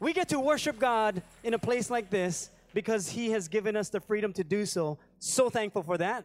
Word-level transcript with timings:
We 0.00 0.14
get 0.14 0.30
to 0.30 0.40
worship 0.40 0.78
God 0.78 1.22
in 1.44 1.52
a 1.52 1.58
place 1.58 1.90
like 1.90 2.08
this 2.08 2.50
because 2.72 3.10
He 3.10 3.30
has 3.32 3.48
given 3.48 3.76
us 3.76 3.90
the 3.90 4.00
freedom 4.00 4.32
to 4.32 4.42
do 4.42 4.64
so. 4.64 4.98
So 5.18 5.50
thankful 5.50 5.82
for 5.82 5.98
that. 5.98 6.24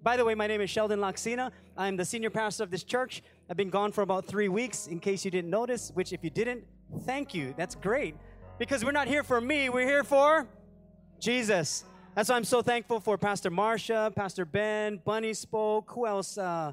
By 0.00 0.16
the 0.16 0.24
way, 0.24 0.36
my 0.36 0.46
name 0.46 0.60
is 0.60 0.70
Sheldon 0.70 1.00
Loxina. 1.00 1.50
I'm 1.76 1.96
the 1.96 2.04
senior 2.04 2.30
pastor 2.30 2.62
of 2.62 2.70
this 2.70 2.84
church. 2.84 3.24
I've 3.50 3.56
been 3.56 3.70
gone 3.70 3.90
for 3.90 4.02
about 4.02 4.26
three 4.26 4.48
weeks, 4.48 4.86
in 4.86 5.00
case 5.00 5.24
you 5.24 5.32
didn't 5.32 5.50
notice, 5.50 5.90
which, 5.94 6.12
if 6.12 6.22
you 6.22 6.30
didn't, 6.30 6.64
thank 7.00 7.34
you. 7.34 7.52
That's 7.56 7.74
great. 7.74 8.14
Because 8.60 8.84
we're 8.84 8.92
not 8.92 9.08
here 9.08 9.24
for 9.24 9.40
me, 9.40 9.70
we're 9.70 9.86
here 9.86 10.04
for 10.04 10.46
Jesus. 11.18 11.84
That's 12.14 12.28
why 12.28 12.36
I'm 12.36 12.44
so 12.44 12.62
thankful 12.62 13.00
for 13.00 13.18
Pastor 13.18 13.50
Marsha, 13.50 14.14
Pastor 14.14 14.44
Ben, 14.44 15.00
Bunny 15.04 15.34
spoke. 15.34 15.90
Who 15.90 16.06
else? 16.06 16.38
Uh, 16.38 16.72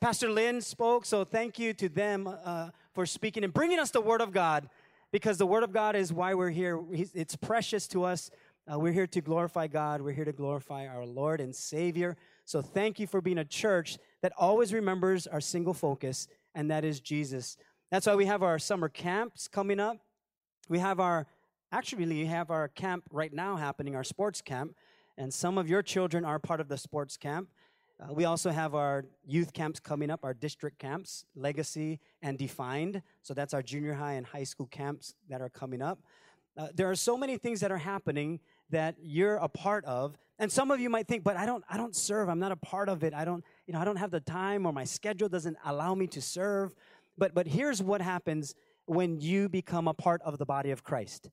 Pastor 0.00 0.30
Lynn 0.30 0.60
spoke. 0.60 1.04
So 1.04 1.24
thank 1.24 1.58
you 1.58 1.72
to 1.74 1.88
them 1.88 2.26
uh, 2.26 2.70
for 2.98 3.06
speaking 3.06 3.44
and 3.44 3.54
bringing 3.54 3.78
us 3.78 3.92
the 3.92 4.00
Word 4.00 4.20
of 4.20 4.32
God 4.32 4.68
because 5.12 5.38
the 5.38 5.46
Word 5.46 5.62
of 5.62 5.72
God 5.72 5.94
is 5.94 6.12
why 6.12 6.34
we're 6.34 6.50
here. 6.50 6.82
It's 6.90 7.36
precious 7.36 7.86
to 7.86 8.02
us. 8.02 8.28
Uh, 8.66 8.76
we're 8.76 8.92
here 8.92 9.06
to 9.06 9.20
glorify 9.20 9.68
God. 9.68 10.02
We're 10.02 10.14
here 10.14 10.24
to 10.24 10.32
glorify 10.32 10.88
our 10.88 11.06
Lord 11.06 11.40
and 11.40 11.54
Savior. 11.54 12.16
So 12.44 12.60
thank 12.60 12.98
you 12.98 13.06
for 13.06 13.20
being 13.20 13.38
a 13.38 13.44
church 13.44 13.98
that 14.20 14.32
always 14.36 14.72
remembers 14.72 15.28
our 15.28 15.40
single 15.40 15.74
focus, 15.74 16.26
and 16.56 16.72
that 16.72 16.84
is 16.84 16.98
Jesus. 16.98 17.56
That's 17.92 18.08
why 18.08 18.16
we 18.16 18.26
have 18.26 18.42
our 18.42 18.58
summer 18.58 18.88
camps 18.88 19.46
coming 19.46 19.78
up. 19.78 19.98
We 20.68 20.80
have 20.80 20.98
our, 20.98 21.28
actually, 21.70 22.04
we 22.04 22.26
have 22.26 22.50
our 22.50 22.66
camp 22.66 23.04
right 23.12 23.32
now 23.32 23.54
happening, 23.54 23.94
our 23.94 24.02
sports 24.02 24.42
camp. 24.42 24.74
And 25.16 25.32
some 25.32 25.56
of 25.56 25.68
your 25.68 25.82
children 25.82 26.24
are 26.24 26.40
part 26.40 26.60
of 26.60 26.66
the 26.66 26.76
sports 26.76 27.16
camp. 27.16 27.48
Uh, 28.00 28.12
we 28.12 28.24
also 28.24 28.50
have 28.50 28.74
our 28.74 29.04
youth 29.26 29.52
camps 29.52 29.80
coming 29.80 30.08
up, 30.08 30.20
our 30.22 30.34
district 30.34 30.78
camps, 30.78 31.24
Legacy 31.34 31.98
and 32.22 32.38
Defined. 32.38 33.02
So 33.22 33.34
that's 33.34 33.52
our 33.52 33.62
junior 33.62 33.94
high 33.94 34.12
and 34.12 34.24
high 34.24 34.44
school 34.44 34.66
camps 34.66 35.14
that 35.28 35.40
are 35.40 35.48
coming 35.48 35.82
up. 35.82 35.98
Uh, 36.56 36.68
there 36.74 36.88
are 36.88 36.94
so 36.94 37.16
many 37.16 37.38
things 37.38 37.60
that 37.60 37.72
are 37.72 37.78
happening 37.78 38.38
that 38.70 38.94
you're 39.00 39.36
a 39.36 39.48
part 39.48 39.84
of. 39.84 40.16
And 40.38 40.50
some 40.50 40.70
of 40.70 40.78
you 40.78 40.88
might 40.90 41.08
think, 41.08 41.24
but 41.24 41.36
I 41.36 41.44
don't, 41.44 41.64
I 41.68 41.76
don't 41.76 41.96
serve. 41.96 42.28
I'm 42.28 42.38
not 42.38 42.52
a 42.52 42.56
part 42.56 42.88
of 42.88 43.02
it. 43.02 43.14
I 43.14 43.24
don't, 43.24 43.44
you 43.66 43.74
know, 43.74 43.80
I 43.80 43.84
don't 43.84 43.96
have 43.96 44.12
the 44.12 44.20
time 44.20 44.64
or 44.64 44.72
my 44.72 44.84
schedule 44.84 45.28
doesn't 45.28 45.56
allow 45.64 45.94
me 45.94 46.06
to 46.08 46.20
serve. 46.20 46.74
But, 47.16 47.34
but 47.34 47.48
here's 47.48 47.82
what 47.82 48.00
happens 48.00 48.54
when 48.86 49.20
you 49.20 49.48
become 49.48 49.88
a 49.88 49.94
part 49.94 50.22
of 50.22 50.38
the 50.38 50.46
body 50.46 50.70
of 50.70 50.84
Christ. 50.84 51.30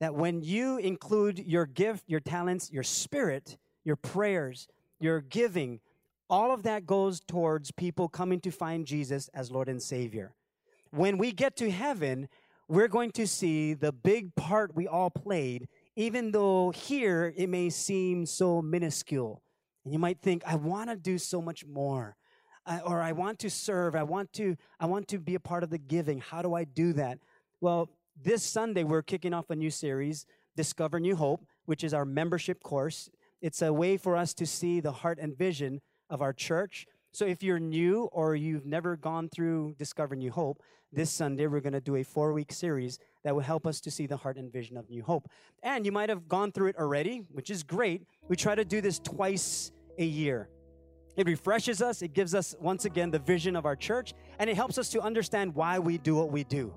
That 0.00 0.14
when 0.14 0.42
you 0.42 0.78
include 0.78 1.38
your 1.38 1.64
gift, 1.64 2.04
your 2.08 2.20
talents, 2.20 2.70
your 2.72 2.82
spirit, 2.82 3.56
your 3.84 3.96
prayers, 3.96 4.68
your 5.00 5.20
giving, 5.20 5.80
all 6.28 6.52
of 6.52 6.62
that 6.64 6.86
goes 6.86 7.20
towards 7.20 7.70
people 7.70 8.08
coming 8.08 8.40
to 8.40 8.50
find 8.50 8.86
Jesus 8.86 9.28
as 9.34 9.50
Lord 9.50 9.68
and 9.68 9.82
Savior. 9.82 10.34
When 10.90 11.18
we 11.18 11.32
get 11.32 11.56
to 11.56 11.70
heaven, 11.70 12.28
we're 12.68 12.88
going 12.88 13.12
to 13.12 13.26
see 13.26 13.74
the 13.74 13.92
big 13.92 14.34
part 14.34 14.74
we 14.74 14.88
all 14.88 15.10
played, 15.10 15.68
even 15.94 16.32
though 16.32 16.70
here 16.70 17.32
it 17.36 17.48
may 17.48 17.70
seem 17.70 18.26
so 18.26 18.60
minuscule. 18.60 19.42
And 19.84 19.92
you 19.92 19.98
might 20.00 20.20
think, 20.20 20.42
I 20.44 20.56
want 20.56 20.90
to 20.90 20.96
do 20.96 21.18
so 21.18 21.40
much 21.40 21.64
more. 21.64 22.16
I, 22.66 22.80
or 22.80 23.00
I 23.00 23.12
want 23.12 23.38
to 23.40 23.50
serve. 23.50 23.94
I 23.94 24.02
want 24.02 24.32
to, 24.32 24.56
I 24.80 24.86
want 24.86 25.06
to 25.08 25.18
be 25.18 25.36
a 25.36 25.40
part 25.40 25.62
of 25.62 25.70
the 25.70 25.78
giving. 25.78 26.18
How 26.18 26.42
do 26.42 26.54
I 26.54 26.64
do 26.64 26.92
that? 26.94 27.20
Well, 27.60 27.88
this 28.20 28.42
Sunday, 28.42 28.82
we're 28.82 29.02
kicking 29.02 29.32
off 29.32 29.50
a 29.50 29.56
new 29.56 29.70
series, 29.70 30.26
Discover 30.56 30.98
New 30.98 31.14
Hope, 31.14 31.46
which 31.66 31.84
is 31.84 31.94
our 31.94 32.04
membership 32.04 32.62
course. 32.62 33.08
It's 33.40 33.62
a 33.62 33.72
way 33.72 33.96
for 33.96 34.16
us 34.16 34.32
to 34.34 34.46
see 34.46 34.80
the 34.80 34.92
heart 34.92 35.18
and 35.20 35.36
vision 35.36 35.80
of 36.08 36.22
our 36.22 36.32
church. 36.32 36.86
So 37.12 37.26
if 37.26 37.42
you're 37.42 37.58
new 37.58 38.04
or 38.12 38.34
you've 38.34 38.66
never 38.66 38.96
gone 38.96 39.28
through 39.28 39.74
Discover 39.78 40.16
New 40.16 40.30
Hope, 40.30 40.62
this 40.92 41.10
Sunday 41.10 41.46
we're 41.46 41.60
going 41.60 41.72
to 41.72 41.80
do 41.80 41.96
a 41.96 42.02
four 42.02 42.32
week 42.32 42.52
series 42.52 42.98
that 43.24 43.34
will 43.34 43.42
help 43.42 43.66
us 43.66 43.80
to 43.82 43.90
see 43.90 44.06
the 44.06 44.16
heart 44.16 44.36
and 44.36 44.52
vision 44.52 44.76
of 44.76 44.88
New 44.88 45.02
Hope. 45.02 45.28
And 45.62 45.84
you 45.84 45.92
might 45.92 46.08
have 46.08 46.28
gone 46.28 46.52
through 46.52 46.68
it 46.68 46.76
already, 46.76 47.24
which 47.30 47.50
is 47.50 47.62
great. 47.62 48.06
We 48.28 48.36
try 48.36 48.54
to 48.54 48.64
do 48.64 48.80
this 48.80 48.98
twice 48.98 49.72
a 49.98 50.04
year. 50.04 50.48
It 51.16 51.26
refreshes 51.26 51.80
us, 51.80 52.02
it 52.02 52.12
gives 52.12 52.34
us 52.34 52.54
once 52.60 52.84
again 52.84 53.10
the 53.10 53.18
vision 53.18 53.56
of 53.56 53.64
our 53.64 53.76
church, 53.76 54.12
and 54.38 54.50
it 54.50 54.56
helps 54.56 54.76
us 54.76 54.90
to 54.90 55.00
understand 55.00 55.54
why 55.54 55.78
we 55.78 55.96
do 55.96 56.14
what 56.14 56.30
we 56.30 56.44
do. 56.44 56.74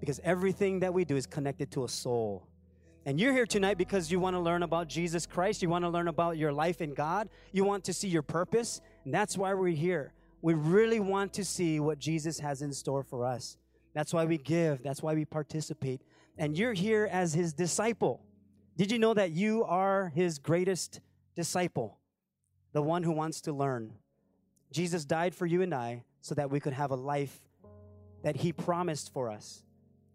Because 0.00 0.20
everything 0.24 0.80
that 0.80 0.92
we 0.92 1.04
do 1.04 1.16
is 1.16 1.26
connected 1.26 1.70
to 1.72 1.84
a 1.84 1.88
soul. 1.88 2.48
And 3.04 3.18
you're 3.18 3.32
here 3.32 3.46
tonight 3.46 3.78
because 3.78 4.12
you 4.12 4.20
want 4.20 4.36
to 4.36 4.40
learn 4.40 4.62
about 4.62 4.86
Jesus 4.86 5.26
Christ. 5.26 5.60
You 5.60 5.68
want 5.68 5.84
to 5.84 5.88
learn 5.88 6.06
about 6.06 6.36
your 6.36 6.52
life 6.52 6.80
in 6.80 6.94
God. 6.94 7.28
You 7.50 7.64
want 7.64 7.82
to 7.84 7.92
see 7.92 8.06
your 8.06 8.22
purpose. 8.22 8.80
And 9.04 9.12
that's 9.12 9.36
why 9.36 9.54
we're 9.54 9.74
here. 9.74 10.12
We 10.40 10.54
really 10.54 11.00
want 11.00 11.32
to 11.34 11.44
see 11.44 11.80
what 11.80 11.98
Jesus 11.98 12.38
has 12.38 12.62
in 12.62 12.72
store 12.72 13.02
for 13.02 13.26
us. 13.26 13.56
That's 13.92 14.14
why 14.14 14.24
we 14.24 14.38
give. 14.38 14.84
That's 14.84 15.02
why 15.02 15.14
we 15.14 15.24
participate. 15.24 16.00
And 16.38 16.56
you're 16.56 16.74
here 16.74 17.08
as 17.10 17.34
his 17.34 17.52
disciple. 17.52 18.22
Did 18.76 18.92
you 18.92 19.00
know 19.00 19.14
that 19.14 19.32
you 19.32 19.64
are 19.64 20.12
his 20.14 20.38
greatest 20.38 21.00
disciple? 21.34 21.98
The 22.72 22.82
one 22.82 23.02
who 23.02 23.12
wants 23.12 23.40
to 23.42 23.52
learn. 23.52 23.94
Jesus 24.72 25.04
died 25.04 25.34
for 25.34 25.44
you 25.44 25.62
and 25.62 25.74
I 25.74 26.04
so 26.20 26.36
that 26.36 26.50
we 26.50 26.60
could 26.60 26.72
have 26.72 26.92
a 26.92 26.96
life 26.96 27.36
that 28.22 28.36
he 28.36 28.52
promised 28.52 29.12
for 29.12 29.28
us. 29.28 29.64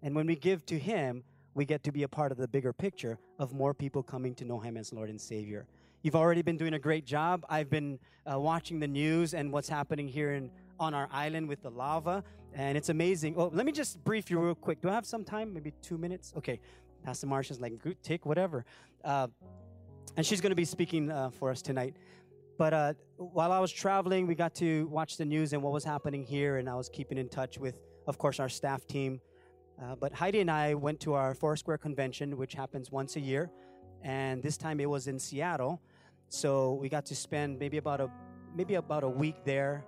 And 0.01 0.15
when 0.15 0.25
we 0.25 0.37
give 0.37 0.65
to 0.67 0.79
him, 0.79 1.23
we 1.57 1.65
get 1.65 1.83
to 1.83 1.91
be 1.91 2.03
a 2.03 2.07
part 2.07 2.31
of 2.31 2.37
the 2.37 2.47
bigger 2.47 2.71
picture 2.71 3.17
of 3.39 3.51
more 3.51 3.73
people 3.73 4.03
coming 4.03 4.35
to 4.35 4.45
know 4.45 4.59
Him 4.59 4.77
as 4.77 4.93
Lord 4.93 5.09
and 5.09 5.19
Savior. 5.19 5.65
You've 6.03 6.15
already 6.15 6.43
been 6.43 6.55
doing 6.55 6.75
a 6.75 6.79
great 6.79 7.03
job. 7.03 7.43
I've 7.49 7.67
been 7.67 7.97
uh, 8.31 8.39
watching 8.39 8.79
the 8.79 8.87
news 8.87 9.33
and 9.33 9.51
what's 9.51 9.67
happening 9.67 10.07
here 10.07 10.33
in, 10.33 10.51
on 10.79 10.93
our 10.93 11.09
island 11.11 11.49
with 11.49 11.63
the 11.63 11.71
lava, 11.71 12.23
and 12.53 12.77
it's 12.77 12.89
amazing. 12.89 13.33
Well, 13.33 13.49
let 13.51 13.65
me 13.65 13.71
just 13.71 14.03
brief 14.03 14.29
you 14.29 14.39
real 14.39 14.53
quick. 14.53 14.81
Do 14.81 14.89
I 14.89 14.93
have 14.93 15.07
some 15.07 15.23
time? 15.23 15.51
Maybe 15.51 15.73
two 15.81 15.97
minutes? 15.97 16.31
Okay. 16.37 16.59
Pastor 17.03 17.25
Marsha's 17.25 17.59
like, 17.59 17.73
take 18.03 18.27
whatever. 18.27 18.63
Uh, 19.03 19.27
and 20.15 20.23
she's 20.23 20.41
going 20.41 20.51
to 20.51 20.55
be 20.55 20.65
speaking 20.65 21.09
uh, 21.09 21.31
for 21.31 21.49
us 21.49 21.63
tonight. 21.63 21.95
But 22.59 22.73
uh, 22.73 22.93
while 23.17 23.51
I 23.51 23.59
was 23.59 23.71
traveling, 23.71 24.27
we 24.27 24.35
got 24.35 24.53
to 24.55 24.85
watch 24.87 25.17
the 25.17 25.25
news 25.25 25.53
and 25.53 25.63
what 25.63 25.73
was 25.73 25.83
happening 25.83 26.23
here, 26.23 26.57
and 26.57 26.69
I 26.69 26.75
was 26.75 26.87
keeping 26.87 27.17
in 27.17 27.29
touch 27.29 27.57
with, 27.57 27.79
of 28.05 28.19
course, 28.19 28.39
our 28.39 28.49
staff 28.49 28.85
team. 28.85 29.21
Uh, 29.81 29.95
but 29.95 30.11
Heidi 30.11 30.39
and 30.39 30.49
I 30.49 30.73
went 30.73 30.99
to 31.01 31.13
our 31.13 31.35
Foursquare 31.35 31.77
convention, 31.77 32.35
which 32.35 32.53
happens 32.53 32.91
once 32.91 33.15
a 33.15 33.19
year, 33.19 33.51
and 34.03 34.41
this 34.41 34.57
time 34.57 34.79
it 34.79 34.89
was 34.89 35.07
in 35.07 35.19
Seattle. 35.19 35.79
So 36.29 36.73
we 36.73 36.89
got 36.89 37.05
to 37.05 37.15
spend 37.15 37.59
maybe 37.59 37.77
about 37.77 38.01
a 38.01 38.09
maybe 38.55 38.75
about 38.75 39.03
a 39.03 39.09
week 39.09 39.35
there, 39.45 39.85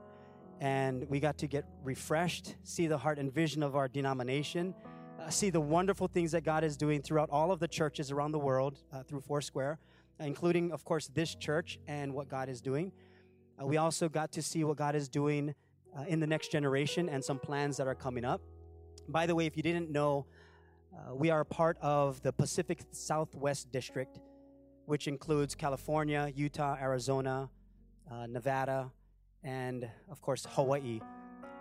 and 0.60 1.10
we 1.10 1.20
got 1.20 1.40
to 1.40 1.48
get 1.48 1.66
refreshed, 1.84 2.56
see 2.64 2.86
the 2.86 2.98
heart 2.98 3.18
and 3.18 3.34
vision 3.34 3.64
of 3.64 3.76
our 3.76 3.88
denomination, 3.88 4.76
uh, 5.20 5.30
see 5.30 5.50
the 5.50 5.60
wonderful 5.60 6.08
things 6.08 6.32
that 6.34 6.44
God 6.44 6.64
is 6.64 6.78
doing 6.78 7.02
throughout 7.02 7.30
all 7.32 7.52
of 7.52 7.60
the 7.60 7.68
churches 7.68 8.12
around 8.12 8.32
the 8.32 8.40
world 8.40 8.78
uh, 8.94 9.02
through 9.02 9.22
Foursquare, 9.22 9.80
including, 10.20 10.72
of 10.72 10.86
course, 10.86 11.08
this 11.08 11.34
church 11.34 11.80
and 11.88 12.14
what 12.14 12.30
God 12.30 12.48
is 12.48 12.62
doing. 12.62 12.92
Uh, 13.60 13.66
we 13.66 13.78
also 13.78 14.08
got 14.08 14.32
to 14.34 14.42
see 14.42 14.64
what 14.64 14.78
God 14.78 14.96
is 14.96 15.10
doing 15.10 15.56
uh, 15.98 16.04
in 16.08 16.20
the 16.20 16.28
next 16.28 16.52
generation 16.52 17.10
and 17.10 17.24
some 17.24 17.40
plans 17.40 17.76
that 17.78 17.88
are 17.88 17.96
coming 17.96 18.24
up. 18.24 18.42
By 19.12 19.26
the 19.26 19.34
way, 19.34 19.48
if 19.48 19.58
you 19.58 19.64
didn't 19.64 19.90
know, 19.90 20.28
uh, 20.94 21.16
we 21.16 21.32
are 21.32 21.40
a 21.40 21.46
part 21.46 21.78
of 21.82 22.22
the 22.22 22.32
Pacific 22.32 22.82
Southwest 22.92 23.72
District, 23.72 24.20
which 24.86 25.08
includes 25.08 25.56
California, 25.56 26.32
Utah, 26.36 26.78
Arizona, 26.80 27.50
uh, 28.12 28.28
Nevada, 28.28 28.92
and 29.44 29.90
of 30.12 30.22
course, 30.22 30.46
Hawaii. 30.52 31.00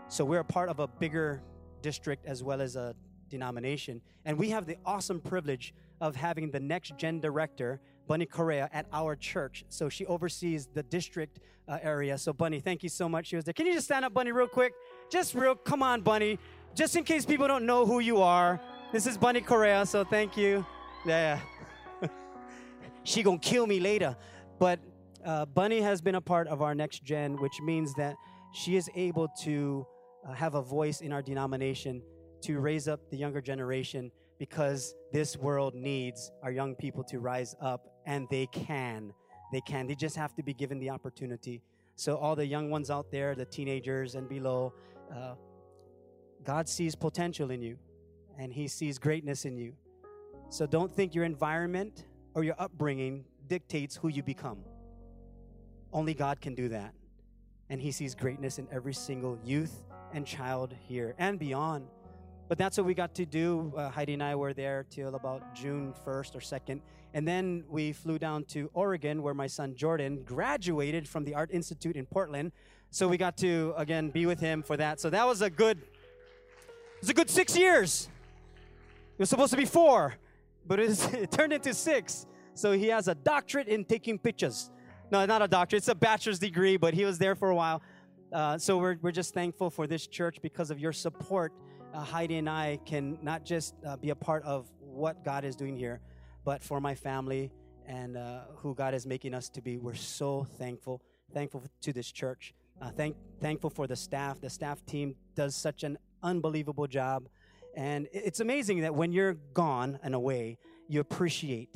So 0.09 0.27
we're 0.27 0.41
a 0.41 0.45
part 0.45 0.69
of 0.69 0.79
a 0.79 0.87
bigger 0.87 1.41
district 1.81 2.27
as 2.27 2.43
well 2.43 2.61
as 2.61 2.77
a 2.77 2.95
denomination. 3.31 4.03
And 4.27 4.39
we 4.39 4.51
have 4.51 4.67
the 4.67 4.77
awesome 4.85 5.21
privilege 5.21 5.73
of 6.03 6.17
having 6.17 6.51
the 6.51 6.61
next 6.61 6.99
gen 6.99 7.19
director, 7.19 7.81
Bunny 8.07 8.27
Correa, 8.27 8.69
at 8.75 8.87
our 8.93 9.17
church. 9.17 9.65
So 9.71 9.89
she 9.89 10.05
oversees 10.05 10.69
the 10.75 10.83
district 10.83 11.41
uh, 11.67 11.79
area. 11.83 12.19
So, 12.19 12.35
Bunny, 12.35 12.61
thank 12.61 12.83
you 12.83 12.89
so 12.89 13.09
much. 13.09 13.29
She 13.29 13.37
was 13.37 13.45
there. 13.45 13.55
Can 13.55 13.67
you 13.67 13.75
just 13.75 13.87
stand 13.87 14.05
up, 14.05 14.13
Bunny, 14.13 14.33
real 14.33 14.49
quick? 14.49 14.73
Just 15.11 15.35
real, 15.35 15.55
come 15.55 15.83
on, 15.83 16.03
Bunny 16.03 16.39
just 16.75 16.97
in 16.97 17.05
case 17.05 17.25
people 17.25 17.49
don't 17.49 17.67
know 17.67 17.87
who 17.87 18.01
you 18.01 18.23
are, 18.23 18.61
this 18.93 19.07
is 19.07 19.19
Bunny 19.19 19.41
Correa, 19.41 19.85
so 19.85 20.05
thank 20.05 20.37
you. 20.37 20.65
Yeah. 21.05 21.41
she 23.05 23.23
gonna 23.23 23.39
kill 23.39 23.67
me 23.67 23.81
later. 23.81 24.17
But 24.59 24.81
uh, 25.25 25.47
Bunny 25.47 25.81
has 25.81 26.01
been 26.01 26.15
a 26.15 26.21
part 26.21 26.49
of 26.49 26.63
our 26.63 26.75
next 26.75 27.05
gen, 27.05 27.37
which 27.41 27.61
means 27.61 27.95
that 27.95 28.17
she 28.53 28.77
is 28.77 28.89
able 28.95 29.29
to 29.43 29.87
uh, 30.27 30.33
have 30.33 30.55
a 30.55 30.63
voice 30.63 31.01
in 31.01 31.13
our 31.13 31.23
denomination 31.23 32.03
to 32.43 32.61
raise 32.61 32.89
up 32.89 33.01
the 33.11 33.17
younger 33.17 33.41
generation 33.41 34.11
because 34.39 34.95
this 35.13 35.37
world 35.37 35.75
needs 35.75 36.31
our 36.43 36.51
young 36.51 36.75
people 36.75 37.03
to 37.05 37.19
rise 37.19 37.55
up 37.61 37.89
and 38.07 38.27
they 38.31 38.47
can. 38.47 39.13
They 39.53 39.61
can. 39.61 39.87
They 39.87 39.95
just 39.95 40.17
have 40.17 40.35
to 40.37 40.43
be 40.43 40.55
given 40.55 40.79
the 40.79 40.91
opportunity. 40.91 41.63
So, 41.97 42.17
all 42.17 42.37
the 42.37 42.47
young 42.47 42.71
ones 42.71 42.91
out 42.91 43.11
there, 43.11 43.35
the 43.35 43.45
teenagers 43.45 44.15
and 44.15 44.29
below, 44.29 44.73
uh, 45.15 45.35
God 46.45 46.69
sees 46.69 46.95
potential 46.95 47.51
in 47.51 47.63
you 47.63 47.79
and 48.39 48.53
He 48.53 48.69
sees 48.69 48.99
greatness 48.99 49.45
in 49.45 49.57
you. 49.57 49.75
So 50.49 50.67
don't 50.67 50.91
think 50.91 51.15
your 51.15 51.25
environment 51.25 52.05
or 52.35 52.45
your 52.45 52.55
upbringing 52.59 53.25
dictates 53.49 53.97
who 53.97 54.09
you 54.09 54.23
become. 54.23 54.59
Only 55.93 56.15
God 56.15 56.41
can 56.41 56.55
do 56.55 56.69
that. 56.69 56.95
And 57.71 57.81
He 57.81 57.93
sees 57.93 58.15
greatness 58.15 58.59
in 58.59 58.69
every 58.73 58.95
single 58.95 59.39
youth 59.45 59.83
and 60.15 60.27
child 60.27 60.75
here 60.87 61.15
and 61.19 61.39
beyond. 61.39 61.87
but 62.49 62.57
that's 62.57 62.79
what 62.79 62.87
we 62.87 62.95
got 62.95 63.15
to 63.15 63.27
do. 63.27 63.71
Uh, 63.77 63.91
Heidi 63.91 64.15
and 64.15 64.23
I 64.23 64.35
were 64.35 64.55
there 64.55 64.87
till 64.89 65.15
about 65.15 65.55
June 65.55 65.93
1st 66.07 66.35
or 66.35 66.41
2nd. 66.41 66.81
And 67.13 67.29
then 67.29 67.65
we 67.69 67.93
flew 67.93 68.19
down 68.19 68.45
to 68.45 68.71
Oregon, 68.73 69.23
where 69.23 69.35
my 69.35 69.47
son 69.47 69.75
Jordan 69.75 70.23
graduated 70.25 71.07
from 71.07 71.25
the 71.25 71.35
Art 71.35 71.51
Institute 71.53 71.95
in 71.95 72.07
Portland. 72.07 72.53
So 72.91 73.07
we 73.07 73.19
got 73.19 73.37
to, 73.39 73.75
again, 73.77 74.09
be 74.09 74.25
with 74.25 74.41
him 74.41 74.63
for 74.63 74.79
that. 74.79 74.99
So 74.99 75.11
that 75.11 75.27
was 75.27 75.43
a 75.43 75.51
good, 75.51 75.83
it 76.99 77.03
was 77.03 77.11
a 77.11 77.15
good 77.15 77.31
six 77.31 77.57
years. 77.57 78.09
It 79.17 79.23
was 79.23 79.31
supposed 79.31 79.53
to 79.53 79.57
be 79.57 79.65
four, 79.65 80.15
but 80.67 80.81
it, 80.81 80.89
was, 80.89 81.05
it 81.15 81.31
turned 81.31 81.53
into 81.53 81.73
six. 81.73 82.27
So 82.55 82.73
he 82.73 82.89
has 82.89 83.07
a 83.07 83.15
doctorate 83.15 83.69
in 83.69 83.85
taking 83.85 84.19
pictures. 84.19 84.71
No, 85.13 85.25
not 85.25 85.41
a 85.41 85.49
doctorate, 85.49 85.79
it's 85.79 85.89
a 85.89 85.95
bachelor's 85.95 86.41
degree, 86.41 86.77
but 86.77 86.93
he 86.93 87.05
was 87.05 87.19
there 87.19 87.37
for 87.37 87.51
a 87.51 87.55
while. 87.55 87.83
Uh, 88.33 88.59
so 88.59 88.79
we're, 88.79 88.97
we're 89.01 89.13
just 89.13 89.33
thankful 89.33 89.71
for 89.71 89.87
this 89.87 90.09
church 90.09 90.43
because 90.43 90.73
of 90.73 90.81
your 90.81 90.93
support 90.93 91.53
uh, 91.95 92.01
Heidi 92.01 92.37
and 92.37 92.51
I 92.51 92.81
can 92.85 93.17
not 93.23 93.45
just 93.45 93.75
uh, 93.87 93.97
be 93.97 94.11
a 94.11 94.17
part 94.17 94.45
of 94.45 94.69
what 94.81 95.25
God 95.25 95.45
is 95.45 95.57
doing 95.57 95.77
here, 95.77 96.01
but 96.45 96.63
for 96.63 96.81
my 96.81 96.95
family 96.95 97.53
and 97.87 98.17
uh, 98.17 98.41
who 98.57 98.75
God 98.75 98.93
is 98.93 99.07
making 99.07 99.35
us 99.35 99.49
to 99.51 99.63
be. 99.63 99.79
We're 99.79 99.95
so 99.95 100.47
thankful, 100.59 101.01
thankful 101.33 101.63
to 101.83 101.93
this 101.93 102.11
church. 102.11 102.55
Uh, 102.81 102.91
thank, 102.91 103.17
thankful 103.41 103.71
for 103.71 103.87
the 103.87 103.97
staff. 103.97 104.41
The 104.41 104.51
staff 104.51 104.85
team 104.85 105.15
does 105.35 105.55
such 105.55 105.83
an 105.85 105.97
unbelievable 106.23 106.87
job. 106.87 107.29
And 107.77 108.09
it's 108.13 108.41
amazing 108.41 108.81
that 108.81 108.95
when 108.95 109.13
you're 109.13 109.35
gone 109.55 109.99
and 110.03 110.15
away, 110.15 110.59
you 110.89 111.01
appreciate. 111.01 111.75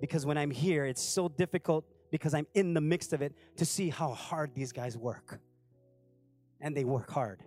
Because 0.00 0.26
when 0.26 0.36
I'm 0.36 0.50
here, 0.50 0.84
it's 0.84 1.02
so 1.02 1.28
difficult 1.28 1.84
because 2.10 2.34
I'm 2.34 2.46
in 2.54 2.74
the 2.74 2.80
midst 2.80 3.12
of 3.12 3.22
it 3.22 3.34
to 3.56 3.64
see 3.64 3.88
how 3.88 4.12
hard 4.12 4.54
these 4.54 4.72
guys 4.72 4.96
work. 4.96 5.40
And 6.60 6.76
they 6.76 6.84
work 6.84 7.10
hard 7.10 7.42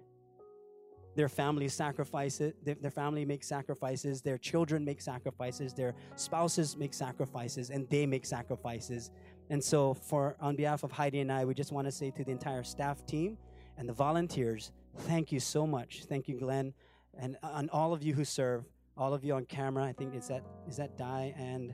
their 1.16 1.30
family 1.30 1.68
sacrifice 1.68 2.42
it 2.42 2.56
their, 2.64 2.76
their 2.76 2.92
family 2.92 3.26
makes 3.26 3.48
sacrifices 3.48 4.22
their 4.22 4.38
children 4.38 4.84
make 4.84 5.02
sacrifices 5.02 5.74
their 5.74 5.96
spouses 6.16 6.78
make 6.78 6.94
sacrifices 6.94 7.70
and 7.70 7.90
they 7.90 8.06
make 8.06 8.26
sacrifices 8.26 9.10
and 9.50 9.64
so 9.64 9.94
for 9.94 10.36
on 10.40 10.56
behalf 10.56 10.84
of 10.84 10.92
heidi 10.92 11.22
and 11.22 11.32
i 11.32 11.44
we 11.46 11.54
just 11.54 11.72
want 11.72 11.88
to 11.88 11.92
say 11.92 12.12
to 12.12 12.24
the 12.24 12.32
entire 12.32 12.64
staff 12.64 13.06
team 13.06 13.38
and 13.78 13.88
the 13.88 13.94
volunteers 13.94 14.72
thank 15.00 15.32
you 15.32 15.40
so 15.40 15.66
much 15.66 16.04
thank 16.06 16.28
you 16.28 16.38
glenn 16.38 16.74
and 17.18 17.38
on 17.44 17.70
all 17.70 17.94
of 17.94 18.04
you 18.04 18.14
who 18.14 18.26
serve 18.26 18.66
all 18.98 19.14
of 19.14 19.24
you 19.24 19.34
on 19.34 19.46
camera 19.46 19.84
i 19.84 19.94
think 19.94 20.16
is 20.16 20.28
that 20.28 20.44
is 20.68 20.78
that 20.78 20.98
di 20.98 21.34
and 21.38 21.74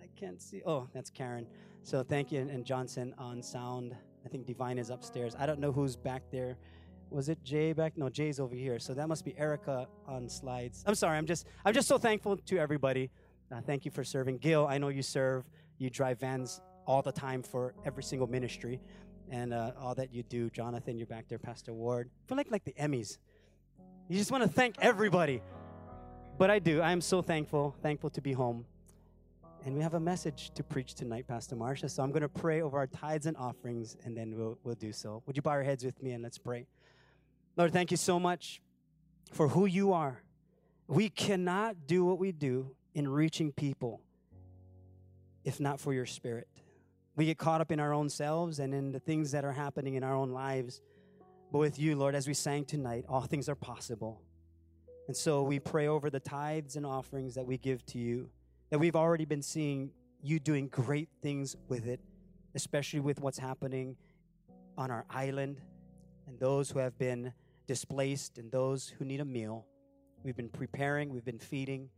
i 0.00 0.06
can't 0.16 0.40
see 0.40 0.62
oh 0.66 0.88
that's 0.94 1.10
karen 1.10 1.46
so 1.82 2.02
thank 2.02 2.32
you 2.32 2.40
and 2.40 2.64
johnson 2.64 3.14
on 3.18 3.42
sound 3.42 3.94
i 4.24 4.28
think 4.28 4.46
divine 4.46 4.78
is 4.78 4.90
upstairs 4.90 5.34
i 5.38 5.46
don't 5.46 5.58
know 5.58 5.72
who's 5.72 5.96
back 5.96 6.22
there 6.30 6.56
was 7.10 7.28
it 7.28 7.42
Jay 7.44 7.72
back? 7.72 7.96
No, 7.96 8.08
Jay's 8.08 8.40
over 8.40 8.54
here. 8.54 8.78
So 8.78 8.92
that 8.94 9.08
must 9.08 9.24
be 9.24 9.38
Erica 9.38 9.86
on 10.06 10.28
slides. 10.28 10.82
I'm 10.86 10.94
sorry. 10.94 11.16
I'm 11.16 11.26
just 11.26 11.46
I'm 11.64 11.72
just 11.72 11.86
so 11.86 11.96
thankful 11.96 12.36
to 12.36 12.58
everybody. 12.58 13.10
Uh, 13.52 13.60
thank 13.60 13.84
you 13.84 13.90
for 13.90 14.02
serving, 14.02 14.38
Gil. 14.38 14.66
I 14.66 14.78
know 14.78 14.88
you 14.88 15.02
serve. 15.02 15.44
You 15.78 15.90
drive 15.90 16.18
vans 16.18 16.60
all 16.86 17.02
the 17.02 17.12
time 17.12 17.42
for 17.42 17.74
every 17.84 18.02
single 18.02 18.26
ministry, 18.26 18.80
and 19.30 19.52
uh, 19.52 19.72
all 19.80 19.94
that 19.94 20.12
you 20.12 20.22
do. 20.22 20.50
Jonathan, 20.50 20.98
you're 20.98 21.06
back 21.06 21.28
there. 21.28 21.38
Pastor 21.38 21.72
Ward. 21.72 22.10
I 22.24 22.28
feel 22.28 22.36
like 22.36 22.50
like 22.50 22.64
the 22.64 22.74
Emmys. 22.78 23.18
You 24.08 24.18
just 24.18 24.30
want 24.30 24.42
to 24.42 24.48
thank 24.48 24.76
everybody. 24.80 25.42
But 26.36 26.50
I 26.50 26.58
do. 26.58 26.80
I 26.80 26.92
am 26.92 27.00
so 27.00 27.22
thankful. 27.22 27.74
Thankful 27.82 28.10
to 28.10 28.20
be 28.20 28.32
home. 28.32 28.66
And 29.64 29.74
we 29.74 29.82
have 29.82 29.94
a 29.94 30.00
message 30.00 30.50
to 30.54 30.62
preach 30.62 30.94
tonight, 30.94 31.26
Pastor 31.26 31.56
Marsha. 31.56 31.88
So 31.88 32.02
I'm 32.02 32.10
going 32.10 32.22
to 32.22 32.28
pray 32.28 32.60
over 32.60 32.76
our 32.76 32.86
tithes 32.86 33.26
and 33.26 33.36
offerings, 33.36 33.96
and 34.04 34.16
then 34.16 34.36
we'll, 34.36 34.58
we'll 34.62 34.74
do 34.74 34.92
so. 34.92 35.22
Would 35.26 35.36
you 35.36 35.42
bow 35.42 35.54
your 35.54 35.62
heads 35.62 35.84
with 35.84 36.02
me 36.02 36.12
and 36.12 36.22
let's 36.22 36.36
pray? 36.36 36.66
Lord, 37.56 37.72
thank 37.72 37.90
you 37.90 37.96
so 37.96 38.20
much 38.20 38.60
for 39.32 39.48
who 39.48 39.64
you 39.64 39.92
are. 39.92 40.22
We 40.86 41.08
cannot 41.08 41.86
do 41.86 42.04
what 42.04 42.18
we 42.18 42.30
do 42.32 42.74
in 42.94 43.08
reaching 43.08 43.52
people 43.52 44.00
if 45.44 45.60
not 45.60 45.78
for 45.78 45.92
your 45.92 46.06
spirit. 46.06 46.48
We 47.16 47.26
get 47.26 47.38
caught 47.38 47.60
up 47.60 47.70
in 47.70 47.78
our 47.78 47.92
own 47.92 48.08
selves 48.08 48.58
and 48.58 48.74
in 48.74 48.90
the 48.90 48.98
things 48.98 49.30
that 49.32 49.44
are 49.44 49.52
happening 49.52 49.94
in 49.94 50.02
our 50.02 50.14
own 50.14 50.30
lives. 50.30 50.82
But 51.52 51.58
with 51.58 51.78
you, 51.78 51.94
Lord, 51.94 52.16
as 52.16 52.26
we 52.26 52.34
sang 52.34 52.64
tonight, 52.64 53.04
all 53.08 53.20
things 53.20 53.48
are 53.48 53.54
possible. 53.54 54.20
And 55.06 55.16
so 55.16 55.42
we 55.42 55.60
pray 55.60 55.86
over 55.86 56.10
the 56.10 56.18
tithes 56.18 56.76
and 56.76 56.84
offerings 56.84 57.34
that 57.36 57.46
we 57.46 57.58
give 57.58 57.86
to 57.86 57.98
you, 57.98 58.30
that 58.70 58.78
we've 58.78 58.96
already 58.96 59.24
been 59.24 59.42
seeing 59.42 59.90
you 60.22 60.40
doing 60.40 60.66
great 60.68 61.08
things 61.22 61.54
with 61.68 61.86
it, 61.86 62.00
especially 62.54 63.00
with 63.00 63.20
what's 63.20 63.38
happening 63.38 63.96
on 64.76 64.90
our 64.90 65.04
island 65.10 65.60
and 66.26 66.40
those 66.40 66.70
who 66.70 66.80
have 66.80 66.98
been 66.98 67.32
displaced 67.66 68.38
and 68.38 68.50
those 68.50 68.88
who 68.88 69.04
need 69.04 69.20
a 69.20 69.24
meal. 69.24 69.66
We've 70.24 70.36
been 70.36 70.48
preparing, 70.48 71.10
we've 71.10 71.24
been 71.24 71.38
feeding, 71.38 71.90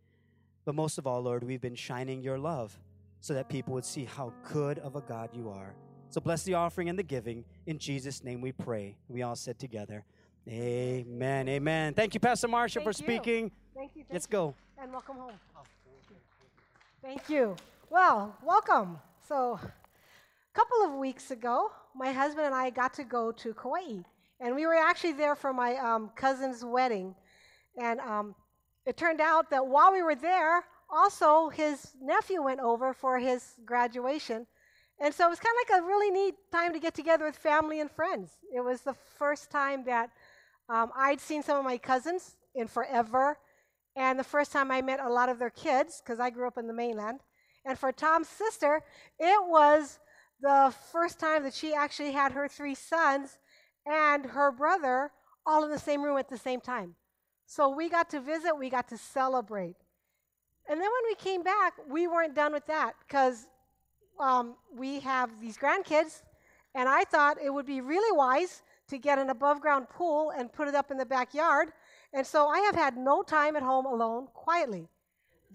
but 0.65 0.75
most 0.75 0.99
of 0.99 1.07
all, 1.07 1.23
Lord, 1.23 1.45
we've 1.45 1.61
been 1.61 1.77
shining 1.77 2.21
your 2.21 2.39
love 2.39 2.77
so 3.21 3.35
that 3.35 3.49
people 3.49 3.75
would 3.75 3.85
see 3.85 4.05
how 4.05 4.33
good 4.53 4.79
of 4.81 4.97
a 4.97 5.01
God 5.01 5.31
you 5.33 5.49
are. 5.49 5.75
So 6.11 6.21
bless 6.21 6.45
the 6.45 6.55
offering 6.55 6.89
and 6.89 6.99
the 6.99 7.03
giving. 7.03 7.45
In 7.67 7.79
Jesus' 7.79 8.23
name 8.23 8.41
we 8.41 8.53
pray. 8.53 8.97
We 9.09 9.23
all 9.23 9.37
said 9.37 9.59
together, 9.59 10.05
Amen. 10.49 11.49
Amen. 11.49 11.95
Thank 11.95 12.15
you, 12.15 12.21
Pastor 12.21 12.47
Marsha, 12.47 12.75
thank 12.75 12.85
for 12.85 12.91
you. 12.91 12.93
speaking. 12.93 13.51
Thank 13.75 13.91
you. 13.97 14.03
Thank 14.03 14.13
Let's 14.13 14.27
go. 14.27 14.55
And 14.81 14.93
welcome 14.93 15.17
home. 15.17 15.33
Thank 17.03 17.29
you. 17.29 17.57
Well, 17.91 18.37
welcome. 18.43 18.99
So, 19.29 19.61
a 19.63 20.55
couple 20.55 20.85
of 20.85 20.95
weeks 20.95 21.31
ago, 21.31 21.71
my 21.95 22.13
husband 22.13 22.47
and 22.47 22.55
I 22.55 22.71
got 22.71 22.95
to 22.95 23.05
go 23.05 23.33
to 23.33 23.55
Kauai. 23.55 24.03
And 24.41 24.55
we 24.55 24.67
were 24.67 24.75
actually 24.75 25.13
there 25.13 25.35
for 25.35 25.53
my 25.53 25.77
um, 25.77 26.11
cousin's 26.15 26.65
wedding. 26.65 27.15
And 27.81 28.01
um, 28.01 28.35
it 28.87 28.97
turned 28.97 29.21
out 29.21 29.51
that 29.51 29.67
while 29.67 29.93
we 29.93 30.03
were 30.03 30.15
there, 30.15 30.65
also 30.91 31.49
his 31.49 31.93
nephew 32.01 32.43
went 32.43 32.61
over 32.61 32.93
for 32.93 33.19
his 33.19 33.55
graduation. 33.65 34.47
And 35.01 35.13
so 35.13 35.27
it 35.27 35.31
was 35.31 35.41
kind 35.41 35.55
of 35.55 35.71
like 35.71 35.83
a 35.83 35.87
really 35.87 36.11
neat 36.11 36.35
time 36.51 36.73
to 36.73 36.81
get 36.81 36.95
together 36.95 37.27
with 37.27 37.37
family 37.37 37.81
and 37.81 37.91
friends. 37.91 38.31
It 38.55 38.61
was 38.61 38.81
the 38.81 38.95
first 39.19 39.51
time 39.51 39.85
that 39.85 40.11
um, 40.69 40.91
I'd 40.97 41.21
seen 41.21 41.43
some 41.43 41.59
of 41.59 41.65
my 41.65 41.79
cousins 41.79 42.37
in 42.55 42.67
forever, 42.67 43.39
and 43.95 44.19
the 44.19 44.25
first 44.25 44.53
time 44.53 44.71
I 44.71 44.83
met 44.83 45.01
a 45.01 45.09
lot 45.09 45.29
of 45.29 45.39
their 45.39 45.51
kids, 45.51 46.03
because 46.03 46.19
I 46.19 46.31
grew 46.31 46.47
up 46.47 46.59
in 46.59 46.67
the 46.67 46.73
mainland. 46.73 47.21
And 47.65 47.79
for 47.79 47.93
Tom's 47.93 48.29
sister, 48.29 48.83
it 49.19 49.49
was 49.49 49.99
the 50.41 50.73
first 50.93 51.19
time 51.19 51.43
that 51.43 51.55
she 51.55 51.75
actually 51.75 52.13
had 52.13 52.33
her 52.33 52.49
three 52.49 52.75
sons 52.75 53.39
and 53.87 54.27
her 54.27 54.51
brother 54.51 55.11
all 55.47 55.65
in 55.65 55.71
the 55.71 55.79
same 55.79 56.03
room 56.03 56.19
at 56.19 56.29
the 56.29 56.39
same 56.39 56.61
time. 56.61 56.95
So 57.47 57.69
we 57.69 57.89
got 57.89 58.11
to 58.11 58.21
visit, 58.21 58.57
we 58.59 58.71
got 58.71 58.89
to 58.89 58.99
celebrate. 58.99 59.77
And 60.69 60.81
then 60.81 60.89
when 60.89 61.11
we 61.11 61.15
came 61.15 61.43
back, 61.43 61.75
we 61.89 62.07
weren't 62.07 62.35
done 62.35 62.53
with 62.53 62.67
that 62.67 62.95
because 63.07 63.47
um, 64.19 64.55
we 64.75 65.01
have 65.01 65.41
these 65.41 65.57
grandkids, 65.57 66.23
and 66.75 66.89
I 66.89 67.05
thought 67.05 67.39
it 67.43 67.51
would 67.51 67.67
be 67.67 67.81
really 67.81 68.17
wise 68.17 68.63
to 68.89 68.99
get 68.99 69.19
an 69.19 69.31
above 69.31 69.61
ground 69.61 69.89
pool 69.89 70.33
and 70.37 70.53
put 70.53 70.69
it 70.69 70.75
up 70.75 70.91
in 70.91 70.97
the 70.97 71.07
backyard. 71.07 71.73
And 72.13 72.27
so 72.27 72.49
I 72.49 72.61
have 72.61 72.75
had 72.75 72.97
no 72.97 73.23
time 73.23 73.57
at 73.57 73.63
home 73.63 73.87
alone 73.87 74.29
quietly. 74.33 74.89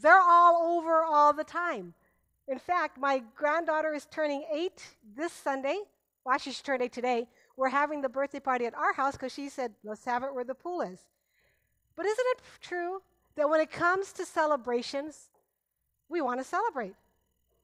They're 0.01 0.21
all 0.21 0.77
over 0.77 1.03
all 1.03 1.33
the 1.33 1.43
time. 1.43 1.93
In 2.47 2.59
fact, 2.59 2.97
my 2.97 3.23
granddaughter 3.35 3.93
is 3.93 4.05
turning 4.11 4.43
eight 4.53 4.83
this 5.15 5.31
Sunday. 5.31 5.79
Well, 6.23 6.35
actually, 6.35 6.53
she 6.53 6.63
turned 6.63 6.81
eight 6.81 6.91
today 6.91 7.27
we're 7.61 7.69
having 7.69 8.01
the 8.01 8.09
birthday 8.09 8.39
party 8.39 8.65
at 8.65 8.73
our 8.73 8.93
house 8.93 9.13
because 9.13 9.33
she 9.33 9.49
said, 9.49 9.73
let's 9.83 10.05
have 10.05 10.23
it 10.23 10.33
where 10.33 10.43
the 10.43 10.55
pool 10.55 10.81
is. 10.81 10.99
But 11.95 12.05
isn't 12.05 12.25
it 12.31 12.41
true 12.61 13.01
that 13.35 13.49
when 13.49 13.61
it 13.61 13.71
comes 13.71 14.11
to 14.13 14.25
celebrations, 14.25 15.29
we 16.09 16.21
want 16.21 16.39
to 16.39 16.43
celebrate? 16.43 16.95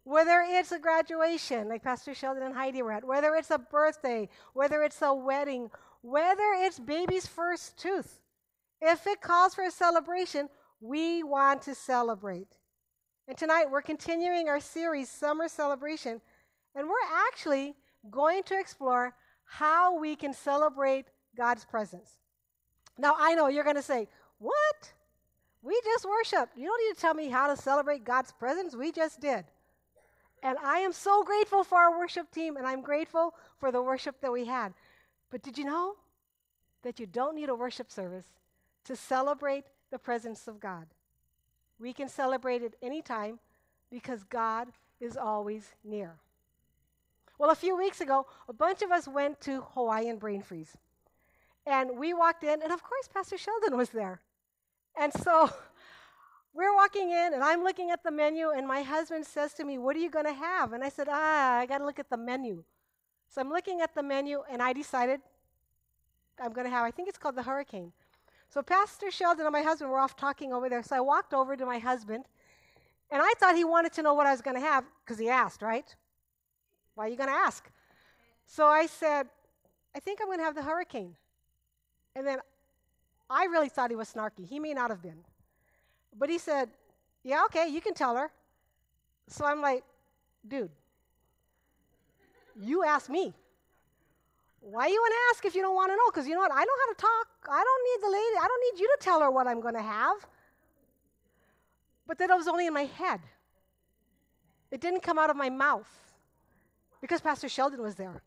Whether 0.03 0.43
it's 0.47 0.71
a 0.71 0.79
graduation, 0.79 1.67
like 1.67 1.83
Pastor 1.83 2.13
Sheldon 2.13 2.43
and 2.43 2.55
Heidi 2.55 2.81
were 2.81 2.93
at, 2.93 3.03
whether 3.03 3.35
it's 3.35 3.51
a 3.51 3.57
birthday, 3.57 4.29
whether 4.53 4.83
it's 4.83 5.01
a 5.01 5.13
wedding, 5.13 5.69
whether 6.01 6.53
it's 6.55 6.79
baby's 6.79 7.27
first 7.27 7.77
tooth, 7.77 8.21
if 8.81 9.05
it 9.05 9.21
calls 9.21 9.55
for 9.55 9.65
a 9.65 9.71
celebration, 9.71 10.47
we 10.79 11.23
want 11.23 11.63
to 11.63 11.75
celebrate. 11.75 12.47
And 13.27 13.37
tonight 13.37 13.69
we're 13.69 13.81
continuing 13.81 14.47
our 14.47 14.61
series, 14.61 15.09
Summer 15.09 15.49
Celebration, 15.49 16.21
and 16.75 16.87
we're 16.87 17.27
actually 17.27 17.75
going 18.09 18.43
to 18.43 18.57
explore 18.57 19.13
how 19.43 19.99
we 19.99 20.15
can 20.15 20.33
celebrate 20.33 21.07
God's 21.35 21.65
presence. 21.65 22.11
Now, 22.97 23.15
I 23.17 23.35
know 23.35 23.47
you're 23.47 23.63
going 23.63 23.75
to 23.75 23.81
say, 23.81 24.07
What? 24.39 24.93
We 25.67 25.77
just 25.83 26.05
worship. 26.05 26.49
You 26.55 26.67
don't 26.67 26.87
need 26.87 26.95
to 26.95 27.01
tell 27.01 27.13
me 27.13 27.27
how 27.27 27.53
to 27.53 27.61
celebrate 27.61 28.05
God's 28.05 28.31
presence. 28.31 28.73
We 28.73 28.93
just 28.93 29.19
did. 29.19 29.43
And 30.41 30.57
I 30.63 30.77
am 30.77 30.93
so 30.93 31.25
grateful 31.25 31.65
for 31.65 31.77
our 31.77 31.99
worship 31.99 32.31
team, 32.31 32.55
and 32.55 32.65
I'm 32.65 32.81
grateful 32.81 33.33
for 33.59 33.69
the 33.69 33.81
worship 33.81 34.21
that 34.21 34.31
we 34.31 34.45
had. 34.45 34.73
But 35.29 35.43
did 35.43 35.57
you 35.57 35.65
know 35.65 35.95
that 36.83 37.01
you 37.01 37.05
don't 37.05 37.35
need 37.35 37.49
a 37.49 37.55
worship 37.55 37.91
service 37.91 38.27
to 38.85 38.95
celebrate 38.95 39.65
the 39.91 39.99
presence 39.99 40.47
of 40.47 40.61
God? 40.61 40.85
We 41.81 41.91
can 41.91 42.07
celebrate 42.07 42.61
it 42.61 42.75
anytime 42.81 43.37
because 43.91 44.23
God 44.23 44.69
is 45.01 45.17
always 45.17 45.73
near. 45.83 46.15
Well, 47.37 47.49
a 47.49 47.55
few 47.55 47.75
weeks 47.75 47.99
ago, 47.99 48.25
a 48.47 48.53
bunch 48.53 48.83
of 48.83 48.91
us 48.91 49.05
went 49.05 49.41
to 49.41 49.65
Hawaiian 49.73 50.15
Brain 50.17 50.41
Freeze. 50.41 50.77
And 51.65 51.99
we 51.99 52.13
walked 52.13 52.45
in, 52.45 52.61
and 52.61 52.71
of 52.71 52.81
course, 52.83 53.09
Pastor 53.13 53.37
Sheldon 53.37 53.75
was 53.75 53.89
there. 53.89 54.21
And 54.99 55.13
so 55.13 55.49
we're 56.53 56.75
walking 56.75 57.11
in, 57.11 57.33
and 57.33 57.43
I'm 57.43 57.63
looking 57.63 57.91
at 57.91 58.03
the 58.03 58.11
menu, 58.11 58.49
and 58.49 58.67
my 58.67 58.81
husband 58.81 59.25
says 59.25 59.53
to 59.55 59.63
me, 59.63 59.77
What 59.77 59.95
are 59.95 59.99
you 59.99 60.09
going 60.09 60.25
to 60.25 60.33
have? 60.33 60.73
And 60.73 60.83
I 60.83 60.89
said, 60.89 61.07
Ah, 61.09 61.57
I 61.59 61.65
got 61.65 61.79
to 61.79 61.85
look 61.85 61.99
at 61.99 62.09
the 62.09 62.17
menu. 62.17 62.63
So 63.29 63.41
I'm 63.41 63.49
looking 63.49 63.81
at 63.81 63.93
the 63.93 64.03
menu, 64.03 64.43
and 64.49 64.61
I 64.61 64.73
decided 64.73 65.21
I'm 66.41 66.53
going 66.53 66.65
to 66.65 66.71
have, 66.71 66.85
I 66.85 66.91
think 66.91 67.09
it's 67.09 67.17
called 67.17 67.35
the 67.35 67.43
Hurricane. 67.43 67.91
So 68.49 68.61
Pastor 68.61 69.11
Sheldon 69.11 69.45
and 69.45 69.53
my 69.53 69.61
husband 69.61 69.91
were 69.91 69.99
off 69.99 70.15
talking 70.15 70.53
over 70.53 70.69
there. 70.69 70.81
So 70.81 70.95
I 70.95 71.01
walked 71.01 71.33
over 71.33 71.57
to 71.57 71.65
my 71.65 71.79
husband, 71.79 72.25
and 73.11 73.21
I 73.21 73.33
thought 73.39 73.55
he 73.55 73.65
wanted 73.65 73.93
to 73.93 74.01
know 74.01 74.13
what 74.13 74.27
I 74.27 74.31
was 74.31 74.41
going 74.41 74.55
to 74.55 74.61
have 74.61 74.85
because 75.03 75.19
he 75.19 75.29
asked, 75.29 75.61
right? 75.61 75.93
Why 76.95 77.05
are 77.05 77.09
you 77.09 77.17
going 77.17 77.29
to 77.29 77.35
ask? 77.35 77.69
So 78.45 78.65
I 78.65 78.85
said, 78.85 79.27
I 79.95 79.99
think 79.99 80.19
I'm 80.21 80.27
going 80.27 80.39
to 80.39 80.43
have 80.43 80.55
the 80.55 80.63
Hurricane. 80.63 81.15
And 82.15 82.25
then 82.25 82.39
I 83.29 83.45
really 83.45 83.69
thought 83.69 83.89
he 83.89 83.95
was 83.95 84.13
snarky. 84.13 84.47
He 84.47 84.59
may 84.59 84.73
not 84.73 84.89
have 84.89 85.01
been. 85.01 85.19
But 86.17 86.29
he 86.29 86.37
said, 86.37 86.69
Yeah, 87.23 87.43
okay, 87.45 87.67
you 87.67 87.81
can 87.81 87.93
tell 87.93 88.15
her. 88.15 88.31
So 89.27 89.45
I'm 89.45 89.61
like, 89.61 89.83
Dude, 90.47 90.71
you 92.59 92.83
asked 92.83 93.09
me. 93.09 93.33
Why 94.59 94.87
you 94.87 94.99
want 94.99 95.13
to 95.13 95.35
ask 95.35 95.45
if 95.45 95.55
you 95.55 95.61
don't 95.61 95.75
want 95.75 95.91
to 95.91 95.95
know? 95.95 96.09
Because 96.11 96.27
you 96.27 96.33
know 96.33 96.41
what? 96.41 96.51
I 96.51 96.63
know 96.63 96.73
how 96.85 96.93
to 96.93 96.99
talk. 96.99 97.27
I 97.49 97.63
don't 97.63 97.83
need 97.85 98.07
the 98.07 98.11
lady, 98.11 98.37
I 98.41 98.47
don't 98.47 98.73
need 98.73 98.81
you 98.81 98.87
to 98.87 99.03
tell 99.03 99.21
her 99.21 99.31
what 99.31 99.47
I'm 99.47 99.61
going 99.61 99.75
to 99.75 99.81
have. 99.81 100.17
But 102.05 102.17
that 102.19 102.29
was 102.29 102.47
only 102.47 102.67
in 102.67 102.73
my 102.73 102.85
head. 102.85 103.21
It 104.71 104.81
didn't 104.81 105.01
come 105.01 105.17
out 105.17 105.29
of 105.29 105.35
my 105.35 105.49
mouth 105.49 105.89
because 107.01 107.21
Pastor 107.21 107.47
Sheldon 107.47 107.81
was 107.81 107.95
there. 107.95 108.21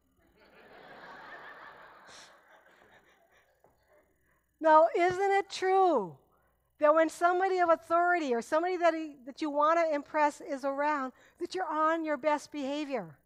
Now, 4.60 4.86
isn't 4.96 5.32
it 5.32 5.50
true 5.50 6.16
that 6.78 6.94
when 6.94 7.08
somebody 7.08 7.58
of 7.58 7.70
authority 7.70 8.34
or 8.34 8.42
somebody 8.42 8.76
that, 8.78 8.94
he, 8.94 9.16
that 9.26 9.42
you 9.42 9.50
want 9.50 9.78
to 9.78 9.94
impress 9.94 10.40
is 10.40 10.64
around, 10.64 11.12
that 11.38 11.54
you're 11.54 11.66
on 11.66 12.04
your 12.04 12.16
best 12.16 12.52
behavior? 12.52 13.16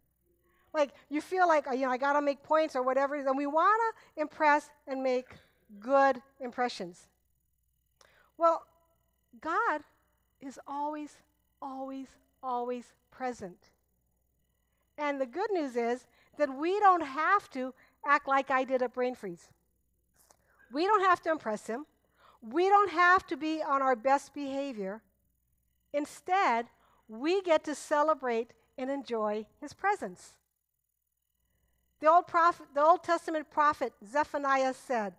like 0.75 0.91
you 1.09 1.21
feel 1.21 1.47
like 1.47 1.65
you 1.71 1.79
know 1.79 1.89
I 1.89 1.97
got 1.97 2.13
to 2.13 2.21
make 2.21 2.43
points 2.43 2.75
or 2.75 2.83
whatever, 2.83 3.15
And 3.15 3.37
we 3.37 3.47
want 3.47 3.81
to 4.15 4.21
impress 4.21 4.69
and 4.87 5.01
make 5.01 5.29
good 5.79 6.21
impressions. 6.39 7.07
Well, 8.37 8.63
God 9.41 9.81
is 10.41 10.59
always 10.67 11.15
always 11.61 12.07
always 12.43 12.85
present. 13.09 13.57
And 14.97 15.19
the 15.19 15.25
good 15.25 15.51
news 15.51 15.75
is 15.75 16.05
that 16.37 16.55
we 16.55 16.79
don't 16.79 17.01
have 17.01 17.49
to 17.51 17.73
act 18.05 18.27
like 18.27 18.51
I 18.51 18.65
did 18.65 18.81
at 18.81 18.93
Brain 18.93 19.15
Freeze. 19.15 19.47
We 20.71 20.85
don't 20.85 21.03
have 21.03 21.21
to 21.23 21.31
impress 21.31 21.67
him. 21.67 21.85
We 22.41 22.69
don't 22.69 22.91
have 22.91 23.25
to 23.27 23.37
be 23.37 23.61
on 23.61 23.81
our 23.81 23.95
best 23.95 24.33
behavior. 24.33 25.01
Instead, 25.93 26.67
we 27.07 27.41
get 27.41 27.63
to 27.65 27.75
celebrate 27.75 28.51
and 28.77 28.89
enjoy 28.89 29.45
his 29.61 29.73
presence. 29.73 30.33
The 32.01 32.11
Old, 32.11 32.27
prophet, 32.27 32.67
the 32.73 32.83
Old 32.83 33.03
Testament 33.03 33.49
prophet 33.49 33.93
Zephaniah 34.05 34.73
said, 34.73 35.13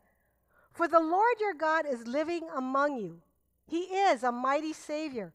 For 0.72 0.86
the 0.86 1.00
Lord 1.00 1.40
your 1.40 1.54
God 1.54 1.86
is 1.86 2.06
living 2.06 2.42
among 2.54 3.00
you. 3.00 3.20
He 3.66 3.80
is 3.80 4.22
a 4.22 4.30
mighty 4.30 4.72
Savior. 4.72 5.32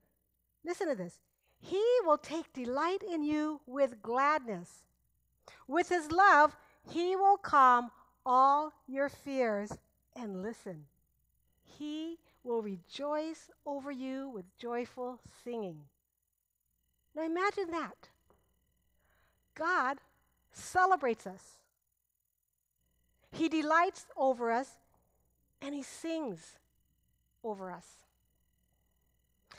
Listen 0.63 0.88
to 0.88 0.96
this. 0.96 1.20
He 1.60 1.84
will 2.06 2.18
take 2.18 2.53
delight 2.53 3.03
in 3.03 3.24
you 3.24 3.62
with 3.65 4.01
gladness. 4.01 4.84
With 5.68 5.89
his 5.89 6.12
love, 6.12 6.56
he 6.89 7.15
will 7.15 7.38
calm 7.38 7.91
all 8.25 8.74
your 8.88 9.10
fears 9.10 9.72
and 10.15 10.41
listen. 10.41 10.86
He 11.63 12.18
will 12.44 12.62
rejoice 12.62 13.50
over 13.65 13.91
you 13.91 14.30
with 14.30 14.46
joyful 14.58 15.20
singing. 15.44 15.77
Now 17.15 17.24
imagine 17.24 17.72
that. 17.72 18.10
God 19.56 19.98
celebrates 20.51 21.27
us. 21.27 21.41
He 23.32 23.48
delights 23.48 24.06
over 24.18 24.51
us 24.51 24.70
and 25.62 25.74
he 25.74 25.84
sings 25.84 26.58
over 27.44 27.72
us. 27.72 27.86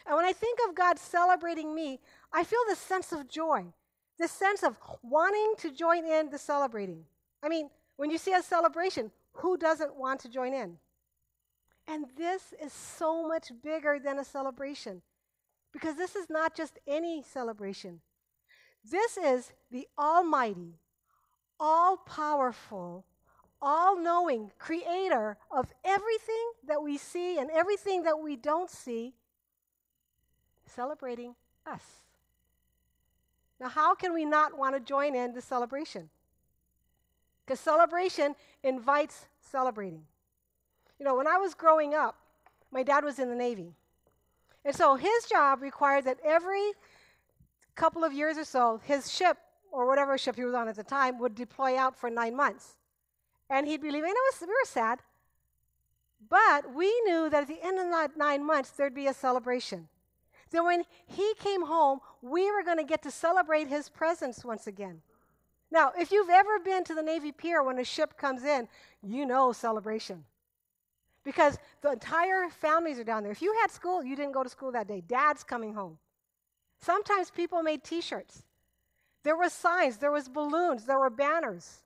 And 0.06 0.16
when 0.16 0.24
I 0.24 0.32
think 0.32 0.58
of 0.68 0.74
God 0.74 0.98
celebrating 0.98 1.74
me, 1.74 2.00
I 2.32 2.44
feel 2.44 2.58
this 2.66 2.78
sense 2.78 3.12
of 3.12 3.28
joy, 3.28 3.66
this 4.18 4.32
sense 4.32 4.62
of 4.62 4.76
wanting 5.02 5.54
to 5.58 5.70
join 5.70 6.04
in 6.04 6.30
the 6.30 6.38
celebrating. 6.38 7.04
I 7.42 7.48
mean, 7.48 7.70
when 7.96 8.10
you 8.10 8.18
see 8.18 8.32
a 8.32 8.42
celebration, 8.42 9.10
who 9.32 9.56
doesn't 9.56 9.96
want 9.96 10.20
to 10.20 10.28
join 10.28 10.54
in? 10.54 10.78
And 11.88 12.06
this 12.16 12.54
is 12.62 12.72
so 12.72 13.26
much 13.26 13.50
bigger 13.62 13.98
than 14.02 14.18
a 14.18 14.24
celebration 14.24 15.02
because 15.72 15.96
this 15.96 16.14
is 16.14 16.28
not 16.30 16.54
just 16.54 16.78
any 16.86 17.22
celebration. 17.22 18.00
This 18.88 19.16
is 19.16 19.52
the 19.70 19.86
Almighty, 19.98 20.78
all 21.58 21.96
powerful, 21.96 23.04
all 23.60 23.98
knowing 23.98 24.50
creator 24.58 25.38
of 25.50 25.72
everything 25.84 26.52
that 26.66 26.82
we 26.82 26.98
see 26.98 27.38
and 27.38 27.50
everything 27.50 28.02
that 28.02 28.18
we 28.18 28.36
don't 28.36 28.70
see, 28.70 29.14
celebrating 30.66 31.34
us. 31.66 31.82
Now, 33.60 33.68
how 33.68 33.94
can 33.94 34.12
we 34.12 34.24
not 34.24 34.58
want 34.58 34.74
to 34.74 34.80
join 34.80 35.14
in 35.14 35.32
the 35.32 35.40
celebration? 35.40 36.10
Because 37.44 37.60
celebration 37.60 38.34
invites 38.62 39.26
celebrating. 39.40 40.02
You 40.98 41.04
know, 41.04 41.16
when 41.16 41.26
I 41.26 41.38
was 41.38 41.54
growing 41.54 41.94
up, 41.94 42.16
my 42.70 42.82
dad 42.82 43.04
was 43.04 43.18
in 43.18 43.28
the 43.28 43.34
Navy. 43.34 43.74
And 44.64 44.74
so 44.74 44.94
his 44.94 45.26
job 45.30 45.60
required 45.60 46.04
that 46.04 46.18
every 46.24 46.72
couple 47.74 48.04
of 48.04 48.12
years 48.12 48.38
or 48.38 48.44
so, 48.44 48.80
his 48.84 49.10
ship 49.10 49.36
or 49.72 49.86
whatever 49.86 50.16
ship 50.16 50.36
he 50.36 50.44
was 50.44 50.54
on 50.54 50.68
at 50.68 50.76
the 50.76 50.84
time 50.84 51.18
would 51.18 51.34
deploy 51.34 51.76
out 51.76 51.96
for 51.96 52.10
nine 52.10 52.36
months. 52.36 52.76
And 53.50 53.66
he'd 53.66 53.82
be 53.82 53.90
leaving. 53.90 54.10
And 54.10 54.16
it 54.16 54.32
was, 54.32 54.40
we 54.42 54.46
were 54.46 54.54
sad. 54.64 55.00
But 56.28 56.72
we 56.72 56.88
knew 57.04 57.28
that 57.28 57.42
at 57.42 57.48
the 57.48 57.62
end 57.62 57.78
of 57.78 57.90
that 57.90 58.16
nine 58.16 58.44
months, 58.44 58.70
there'd 58.70 58.94
be 58.94 59.08
a 59.08 59.14
celebration. 59.14 59.88
That 60.50 60.64
when 60.64 60.84
he 61.06 61.34
came 61.40 61.66
home, 61.66 62.00
we 62.20 62.50
were 62.52 62.62
going 62.62 62.76
to 62.76 62.84
get 62.84 63.02
to 63.02 63.10
celebrate 63.10 63.68
his 63.68 63.88
presence 63.88 64.44
once 64.44 64.66
again. 64.66 65.02
Now, 65.72 65.90
if 65.98 66.12
you've 66.12 66.28
ever 66.28 66.58
been 66.58 66.84
to 66.84 66.94
the 66.94 67.02
Navy 67.02 67.32
Pier 67.32 67.62
when 67.62 67.78
a 67.78 67.84
ship 67.84 68.18
comes 68.18 68.44
in, 68.44 68.68
you 69.02 69.24
know 69.24 69.52
celebration. 69.52 70.22
Because 71.24 71.58
the 71.80 71.92
entire 71.92 72.50
families 72.50 72.98
are 72.98 73.04
down 73.04 73.22
there. 73.22 73.32
If 73.32 73.40
you 73.40 73.56
had 73.62 73.70
school, 73.70 74.04
you 74.04 74.14
didn't 74.14 74.32
go 74.32 74.42
to 74.42 74.50
school 74.50 74.70
that 74.72 74.86
day. 74.86 75.02
Dad's 75.06 75.42
coming 75.42 75.72
home. 75.72 75.96
Sometimes 76.78 77.30
people 77.30 77.62
made 77.62 77.82
t 77.82 78.02
shirts. 78.02 78.42
There 79.22 79.36
were 79.36 79.48
signs, 79.48 79.96
there 79.96 80.12
was 80.12 80.28
balloons, 80.28 80.84
there 80.84 80.98
were 80.98 81.08
banners. 81.08 81.78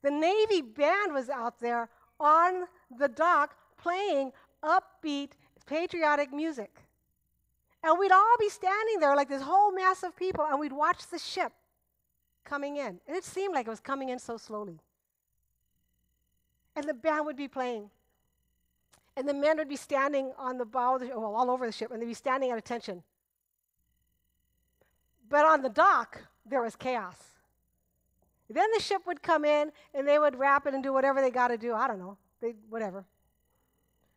The 0.00 0.10
Navy 0.10 0.62
band 0.62 1.12
was 1.12 1.28
out 1.28 1.60
there 1.60 1.90
on 2.18 2.64
the 2.96 3.08
dock 3.08 3.56
playing 3.76 4.32
upbeat 4.64 5.32
patriotic 5.66 6.32
music. 6.32 6.70
And 7.82 7.98
we'd 7.98 8.12
all 8.12 8.36
be 8.38 8.48
standing 8.48 9.00
there 9.00 9.16
like 9.16 9.28
this 9.28 9.42
whole 9.42 9.72
mass 9.72 10.02
of 10.02 10.16
people, 10.16 10.46
and 10.48 10.58
we'd 10.58 10.72
watch 10.72 11.08
the 11.08 11.18
ship 11.18 11.52
coming 12.44 12.76
in. 12.76 13.00
And 13.06 13.16
it 13.16 13.24
seemed 13.24 13.54
like 13.54 13.66
it 13.66 13.70
was 13.70 13.80
coming 13.80 14.08
in 14.08 14.18
so 14.18 14.36
slowly. 14.36 14.78
And 16.76 16.86
the 16.86 16.94
band 16.94 17.26
would 17.26 17.36
be 17.36 17.48
playing. 17.48 17.90
And 19.16 19.28
the 19.28 19.34
men 19.34 19.58
would 19.58 19.68
be 19.68 19.76
standing 19.76 20.32
on 20.38 20.58
the 20.58 20.64
bow, 20.64 20.98
the, 20.98 21.08
well, 21.08 21.34
all 21.34 21.50
over 21.50 21.66
the 21.66 21.72
ship, 21.72 21.90
and 21.90 22.00
they'd 22.00 22.06
be 22.06 22.14
standing 22.14 22.50
at 22.50 22.58
attention. 22.58 23.02
But 25.28 25.44
on 25.44 25.62
the 25.62 25.68
dock, 25.68 26.22
there 26.46 26.62
was 26.62 26.76
chaos. 26.76 27.16
Then 28.48 28.66
the 28.74 28.82
ship 28.82 29.02
would 29.06 29.22
come 29.22 29.44
in 29.44 29.72
and 29.94 30.06
they 30.06 30.18
would 30.18 30.38
wrap 30.38 30.66
it 30.66 30.74
and 30.74 30.82
do 30.82 30.92
whatever 30.92 31.20
they 31.20 31.30
got 31.30 31.48
to 31.48 31.56
do. 31.56 31.74
I 31.74 31.88
don't 31.88 31.98
know, 31.98 32.18
they, 32.40 32.54
whatever. 32.68 33.04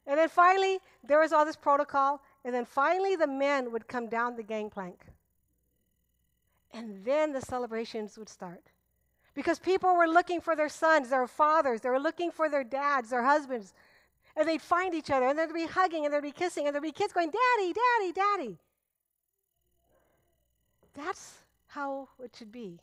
And 0.08 0.20
then 0.20 0.30
finally, 0.30 0.80
there 1.04 1.20
was 1.20 1.32
all 1.34 1.46
this 1.46 1.56
protocol. 1.56 2.22
And 2.44 2.54
then 2.54 2.66
finally, 2.66 3.16
the 3.16 3.28
men 3.28 3.72
would 3.72 3.88
come 3.88 4.08
down 4.08 4.36
the 4.36 4.44
gangplank. 4.44 5.00
And 6.76 7.06
then 7.06 7.32
the 7.32 7.42
celebrations 7.42 8.18
would 8.18 8.28
start. 8.28 8.62
Because 9.34 9.60
people 9.60 9.96
were 9.96 10.08
looking 10.08 10.42
for 10.42 10.56
their 10.56 10.70
sons, 10.70 11.10
their 11.10 11.26
fathers, 11.26 11.82
they 11.82 11.90
were 11.90 12.00
looking 12.00 12.32
for 12.32 12.50
their 12.50 12.66
dads, 12.66 13.10
their 13.10 13.24
husbands. 13.24 13.74
And 14.36 14.48
they'd 14.48 14.62
find 14.62 14.94
each 14.94 15.10
other, 15.10 15.28
and 15.28 15.40
they'd 15.40 15.54
be 15.54 15.66
hugging, 15.66 16.04
and 16.04 16.14
they'd 16.14 16.22
be 16.22 16.32
kissing, 16.32 16.68
and 16.68 16.76
there'd 16.76 16.84
be 16.84 16.92
kids 16.92 17.14
going, 17.14 17.32
Daddy, 17.32 17.74
Daddy, 17.74 18.12
Daddy. 18.12 18.58
That's 20.94 21.36
how 21.68 22.10
it 22.22 22.36
should 22.38 22.52
be 22.52 22.80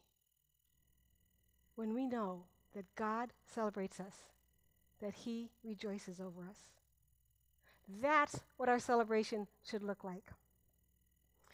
when 1.76 1.94
we 1.94 2.06
know 2.06 2.44
that 2.74 2.84
God 2.96 3.30
celebrates 3.46 4.00
us, 4.00 4.14
that 5.02 5.12
He 5.12 5.50
rejoices 5.62 6.18
over 6.18 6.40
us. 6.48 6.56
That's 8.00 8.40
what 8.56 8.70
our 8.70 8.78
celebration 8.78 9.46
should 9.68 9.82
look 9.82 10.02
like. 10.04 10.30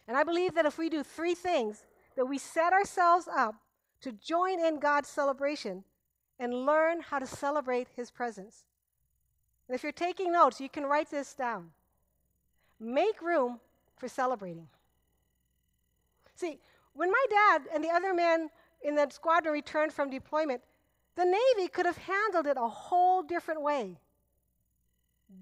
And 0.06 0.16
I 0.16 0.22
believe 0.22 0.54
that 0.54 0.66
if 0.66 0.78
we 0.78 0.88
do 0.88 1.02
three 1.02 1.34
things, 1.34 1.84
that 2.18 2.26
we 2.26 2.36
set 2.36 2.72
ourselves 2.72 3.28
up 3.32 3.54
to 4.00 4.10
join 4.10 4.58
in 4.58 4.80
God's 4.80 5.08
celebration 5.08 5.84
and 6.40 6.66
learn 6.66 7.00
how 7.00 7.20
to 7.20 7.26
celebrate 7.28 7.86
His 7.94 8.10
presence. 8.10 8.64
And 9.68 9.76
if 9.76 9.84
you're 9.84 9.92
taking 9.92 10.32
notes, 10.32 10.60
you 10.60 10.68
can 10.68 10.82
write 10.82 11.12
this 11.12 11.32
down. 11.32 11.70
Make 12.80 13.22
room 13.22 13.60
for 13.96 14.08
celebrating. 14.08 14.66
See, 16.34 16.58
when 16.92 17.08
my 17.08 17.24
dad 17.30 17.62
and 17.72 17.84
the 17.84 17.90
other 17.90 18.12
men 18.12 18.50
in 18.82 18.96
that 18.96 19.12
squadron 19.12 19.54
returned 19.54 19.92
from 19.92 20.10
deployment, 20.10 20.60
the 21.14 21.24
Navy 21.24 21.68
could 21.68 21.86
have 21.86 21.98
handled 21.98 22.48
it 22.48 22.56
a 22.56 22.68
whole 22.68 23.22
different 23.22 23.62
way. 23.62 23.96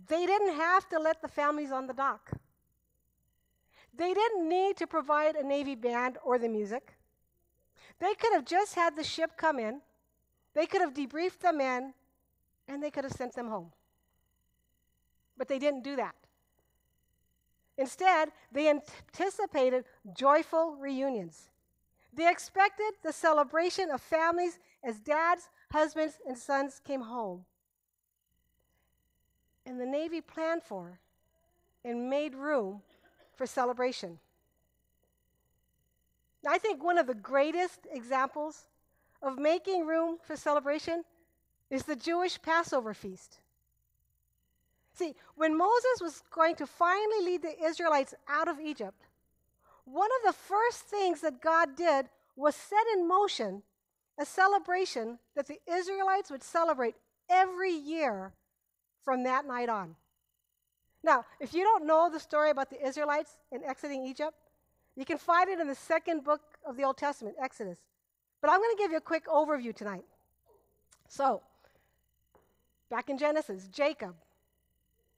They 0.09 0.26
didn't 0.26 0.56
have 0.56 0.87
to 0.90 0.99
let 0.99 1.23
the 1.23 1.28
families 1.28 1.73
on 1.73 1.87
the 1.87 1.95
dock. 1.95 2.33
They 3.97 4.12
didn't 4.12 4.49
need 4.49 4.76
to 4.79 4.87
provide 4.87 5.37
a 5.37 5.43
Navy 5.43 5.75
band 5.75 6.19
or 6.23 6.38
the 6.38 6.49
music. 6.49 6.95
They 7.99 8.15
could 8.15 8.33
have 8.33 8.45
just 8.45 8.75
had 8.75 8.95
the 8.95 9.05
ship 9.05 9.33
come 9.37 9.59
in, 9.59 9.81
they 10.55 10.67
could 10.67 10.81
have 10.81 10.95
debriefed 10.95 11.41
the 11.41 11.53
men, 11.53 11.95
and 12.69 12.83
they 12.83 12.91
could 12.91 13.05
have 13.05 13.12
sent 13.12 13.35
them 13.35 13.49
home. 13.49 13.73
But 15.37 15.49
they 15.49 15.59
didn't 15.59 15.85
do 15.85 15.97
that. 15.97 16.15
Instead, 17.79 18.33
they 18.53 18.71
anticipated 18.71 19.85
joyful 20.15 20.76
reunions. 20.76 21.50
They 22.12 22.31
expected 22.31 22.93
the 23.03 23.12
celebration 23.12 23.91
of 23.91 24.00
families 24.00 24.59
as 24.83 24.99
dads, 24.99 25.50
husbands, 25.71 26.19
and 26.26 26.38
sons 26.38 26.81
came 26.83 27.03
home. 27.03 27.45
And 29.67 29.79
the 29.79 29.87
Navy 29.87 30.23
planned 30.23 30.62
for 30.62 31.00
and 31.85 32.09
made 32.09 32.35
room 32.35 32.81
for 33.37 33.47
celebration. 33.47 34.19
I 36.47 36.59
think 36.59 36.83
one 36.83 36.99
of 36.99 37.07
the 37.07 37.14
greatest 37.14 37.87
examples 37.93 38.66
of 39.23 39.38
making 39.38 39.87
room 39.87 40.19
for 40.23 40.37
celebration 40.37 41.05
is 41.71 41.83
the 41.83 41.97
Jewish 41.97 42.40
Passover 42.40 42.95
feast. 42.95 43.38
See, 44.95 45.14
when 45.35 45.57
Moses 45.57 46.00
was 46.00 46.23
going 46.31 46.55
to 46.57 46.66
finally 46.66 47.25
lead 47.25 47.43
the 47.43 47.64
Israelites 47.64 48.14
out 48.28 48.49
of 48.49 48.61
Egypt, 48.61 49.07
one 49.85 50.09
of 50.21 50.35
the 50.35 50.38
first 50.38 50.81
things 50.83 51.21
that 51.21 51.40
God 51.40 51.76
did 51.76 52.07
was 52.37 52.55
set 52.55 52.85
in 52.95 53.07
motion 53.07 53.62
a 54.19 54.25
celebration 54.25 55.19
that 55.35 55.47
the 55.47 55.59
Israelites 55.71 56.31
would 56.31 56.43
celebrate 56.43 56.95
every 57.28 57.73
year 57.73 58.33
from 59.05 59.25
that 59.25 59.47
night 59.47 59.69
on. 59.69 59.95
Now, 61.03 61.25
if 61.41 61.55
you 61.55 61.62
don't 61.62 61.87
know 61.87 62.11
the 62.11 62.21
story 62.21 62.50
about 62.50 62.71
the 62.71 62.85
Israelites 62.85 63.37
in 63.53 63.62
exiting 63.65 64.05
Egypt, 64.05 64.35
you 64.97 65.05
can 65.05 65.19
find 65.19 65.49
it 65.49 65.61
in 65.61 65.69
the 65.69 65.75
second 65.75 66.25
book 66.25 66.41
of 66.65 66.76
the 66.76 66.85
Old 66.85 66.97
Testament, 66.97 67.37
Exodus. 67.41 67.79
But 68.41 68.50
I'm 68.50 68.61
going 68.61 68.76
to 68.76 68.83
give 68.83 68.91
you 68.91 68.97
a 68.97 69.03
quick 69.03 69.26
overview 69.26 69.75
tonight. 69.75 70.05
So, 71.09 71.43
back 72.91 73.11
in 73.11 73.19
Genesis, 73.19 73.69
Jacob 73.69 74.15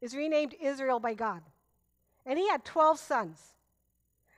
is 0.01 0.15
renamed 0.15 0.55
Israel 0.61 1.01
by 1.01 1.15
God, 1.15 1.43
and 2.27 2.39
he 2.39 2.49
had 2.49 2.65
12 2.65 2.99
sons. 2.99 3.55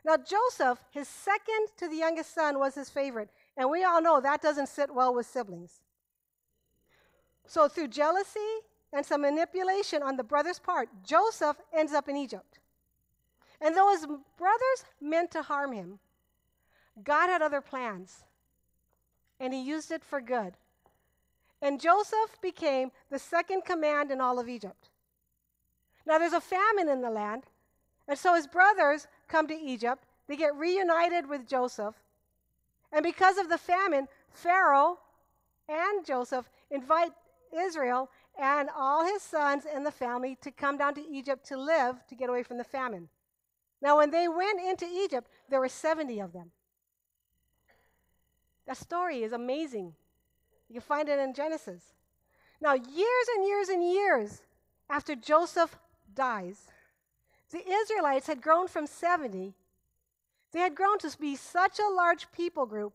Now, 0.05 0.17
Joseph, 0.17 0.79
his 0.91 1.09
second 1.09 1.69
to 1.79 1.89
the 1.89 1.97
youngest 1.97 2.35
son, 2.35 2.59
was 2.59 2.75
his 2.75 2.89
favorite, 2.89 3.31
and 3.57 3.71
we 3.71 3.85
all 3.85 4.01
know 4.01 4.21
that 4.21 4.41
doesn't 4.41 4.69
sit 4.69 4.95
well 4.95 5.15
with 5.15 5.27
siblings. 5.27 5.81
So, 7.47 7.69
through 7.69 7.89
jealousy 7.89 8.61
and 8.93 9.05
some 9.05 9.23
manipulation 9.23 10.03
on 10.03 10.17
the 10.17 10.25
brother's 10.25 10.59
part, 10.59 10.89
Joseph 11.05 11.57
ends 11.73 11.93
up 11.93 12.09
in 12.09 12.17
Egypt. 12.17 12.59
And 13.61 13.77
though 13.77 13.91
his 13.91 14.07
brothers 14.07 14.85
meant 15.01 15.31
to 15.33 15.43
harm 15.43 15.73
him, 15.73 15.99
God 17.05 17.29
had 17.29 17.43
other 17.43 17.61
plans, 17.61 18.25
and 19.39 19.53
he 19.53 19.63
used 19.63 19.91
it 19.91 20.05
for 20.05 20.21
good. 20.21 20.55
And 21.63 21.81
Joseph 21.81 22.41
became 22.41 22.91
the 23.11 23.19
second 23.19 23.65
command 23.65 24.11
in 24.11 24.21
all 24.21 24.39
of 24.39 24.49
Egypt. 24.49 24.89
Now, 26.07 26.19
there's 26.19 26.33
a 26.33 26.41
famine 26.41 26.89
in 26.89 27.03
the 27.03 27.11
land, 27.11 27.45
and 28.09 28.19
so 28.19 28.35
his 28.35 28.47
brothers 28.47 29.07
come 29.29 29.47
to 29.47 29.55
Egypt. 29.55 30.05
They 30.27 30.37
get 30.37 30.57
reunited 30.57 31.29
with 31.29 31.47
Joseph. 31.47 31.95
And 32.93 33.03
because 33.03 33.39
of 33.39 33.49
the 33.49 33.59
famine, 33.59 34.09
Pharaoh 34.31 34.99
and 35.69 36.05
Joseph 36.05 36.49
invite 36.71 37.13
Israel 37.57 38.11
and 38.39 38.69
all 38.77 39.05
his 39.05 39.23
sons 39.23 39.65
and 39.73 39.85
the 39.85 39.91
family 39.91 40.37
to 40.43 40.51
come 40.51 40.79
down 40.79 40.95
to 40.95 41.09
Egypt 41.09 41.47
to 41.47 41.57
live 41.57 41.97
to 42.09 42.15
get 42.15 42.29
away 42.29 42.43
from 42.43 42.59
the 42.59 42.65
famine. 42.65 43.09
Now, 43.83 43.99
when 43.99 44.11
they 44.11 44.29
went 44.29 44.61
into 44.61 44.87
Egypt, 44.87 45.29
there 45.49 45.61
were 45.61 45.69
70 45.69 46.21
of 46.21 46.33
them. 46.33 46.51
That 48.67 48.77
story 48.77 49.23
is 49.23 49.33
amazing. 49.33 49.95
You 50.69 50.81
find 50.81 51.09
it 51.09 51.19
in 51.19 51.35
Genesis. 51.35 51.83
Now, 52.61 52.75
years 52.75 53.27
and 53.37 53.47
years 53.47 53.69
and 53.69 53.83
years 53.83 54.43
after 54.89 55.15
Joseph 55.17 55.79
dies, 56.15 56.67
the 57.51 57.67
Israelites 57.69 58.27
had 58.27 58.43
grown 58.43 58.69
from 58.69 58.87
70, 58.87 59.55
they 60.53 60.59
had 60.61 60.75
grown 60.75 60.99
to 60.99 61.17
be 61.19 61.37
such 61.37 61.79
a 61.79 61.95
large 61.95 62.31
people 62.33 62.67
group 62.67 62.93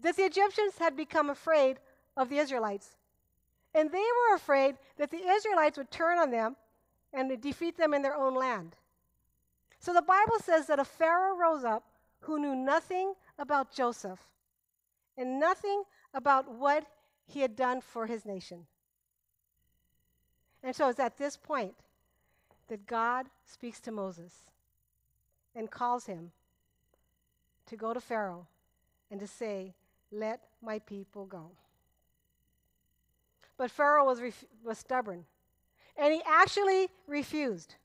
that 0.00 0.16
the 0.16 0.22
Egyptians 0.22 0.78
had 0.78 0.96
become 0.96 1.30
afraid 1.30 1.78
of 2.16 2.28
the 2.28 2.38
Israelites. 2.38 2.96
And 3.74 3.90
they 3.90 3.98
were 3.98 4.36
afraid 4.36 4.76
that 4.98 5.10
the 5.10 5.26
Israelites 5.26 5.76
would 5.76 5.90
turn 5.90 6.18
on 6.18 6.30
them 6.30 6.56
and 7.12 7.40
defeat 7.40 7.76
them 7.76 7.92
in 7.92 8.02
their 8.02 8.16
own 8.16 8.34
land. 8.34 8.76
So 9.80 9.92
the 9.92 10.02
Bible 10.02 10.38
says 10.40 10.66
that 10.68 10.78
a 10.78 10.84
Pharaoh 10.84 11.36
rose 11.36 11.64
up 11.64 11.84
who 12.20 12.38
knew 12.38 12.54
nothing 12.54 13.14
about 13.38 13.72
Joseph 13.72 14.20
and 15.16 15.38
nothing 15.38 15.82
about 16.12 16.50
what 16.50 16.86
he 17.26 17.40
had 17.40 17.56
done 17.56 17.80
for 17.80 18.06
his 18.06 18.24
nation. 18.24 18.66
And 20.62 20.74
so 20.74 20.88
it's 20.88 21.00
at 21.00 21.18
this 21.18 21.36
point 21.36 21.74
that 22.68 22.86
God 22.86 23.26
speaks 23.44 23.80
to 23.80 23.92
Moses 23.92 24.32
and 25.54 25.70
calls 25.70 26.06
him 26.06 26.32
to 27.66 27.76
go 27.76 27.92
to 27.92 28.00
Pharaoh 28.00 28.46
and 29.10 29.20
to 29.20 29.26
say, 29.26 29.74
Let 30.10 30.40
my 30.62 30.78
people 30.78 31.26
go. 31.26 31.50
But 33.56 33.70
Pharaoh 33.70 34.04
was, 34.04 34.20
ref- 34.20 34.44
was 34.64 34.78
stubborn, 34.78 35.24
and 35.96 36.12
he 36.12 36.22
actually 36.26 36.88
refused. 37.06 37.76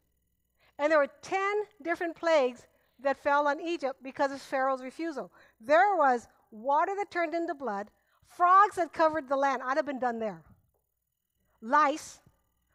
And 0.77 0.91
there 0.91 0.99
were 0.99 1.09
10 1.21 1.39
different 1.81 2.15
plagues 2.15 2.65
that 3.01 3.17
fell 3.17 3.47
on 3.47 3.61
Egypt 3.61 4.01
because 4.01 4.31
of 4.31 4.41
Pharaoh's 4.41 4.81
refusal. 4.81 5.31
There 5.61 5.95
was 5.95 6.27
water 6.51 6.93
that 6.97 7.11
turned 7.11 7.33
into 7.33 7.53
blood, 7.53 7.91
frogs 8.27 8.75
that 8.75 8.93
covered 8.93 9.29
the 9.29 9.35
land. 9.35 9.61
I'd 9.63 9.77
have 9.77 9.85
been 9.85 9.99
done 9.99 10.19
there. 10.19 10.41
Lice, 11.61 12.19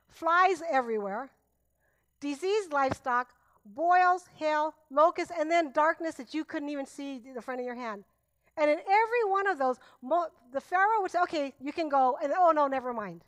flies 0.09 0.63
everywhere, 0.71 1.31
diseased 2.21 2.73
livestock, 2.73 3.31
boils, 3.65 4.25
hail, 4.37 4.75
locusts, 4.91 5.33
and 5.37 5.51
then 5.51 5.73
darkness 5.73 6.15
that 6.17 6.35
you 6.35 6.45
couldn't 6.45 6.69
even 6.69 6.87
see 6.87 7.23
the 7.35 7.43
front 7.43 7.61
of 7.61 7.67
your 7.67 7.75
hand. 7.75 8.05
And 8.57 8.71
in 8.71 8.79
every 8.79 9.25
one 9.31 9.49
of 9.49 9.59
those, 9.59 9.79
the 10.53 10.61
Pharaoh 10.61 11.01
would 11.03 11.11
say, 11.11 11.21
okay, 11.23 11.55
you 11.61 11.73
can 11.73 11.89
go. 11.89 12.17
And 12.23 12.33
oh, 12.37 12.53
no, 12.53 12.69
never 12.69 12.93
mind. 12.93 13.23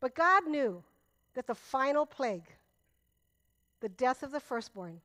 But 0.00 0.14
God 0.14 0.46
knew 0.46 0.82
that 1.34 1.46
the 1.46 1.54
final 1.54 2.06
plague, 2.06 2.46
the 3.80 3.88
death 3.88 4.22
of 4.22 4.30
the 4.30 4.40
firstborn, 4.40 5.00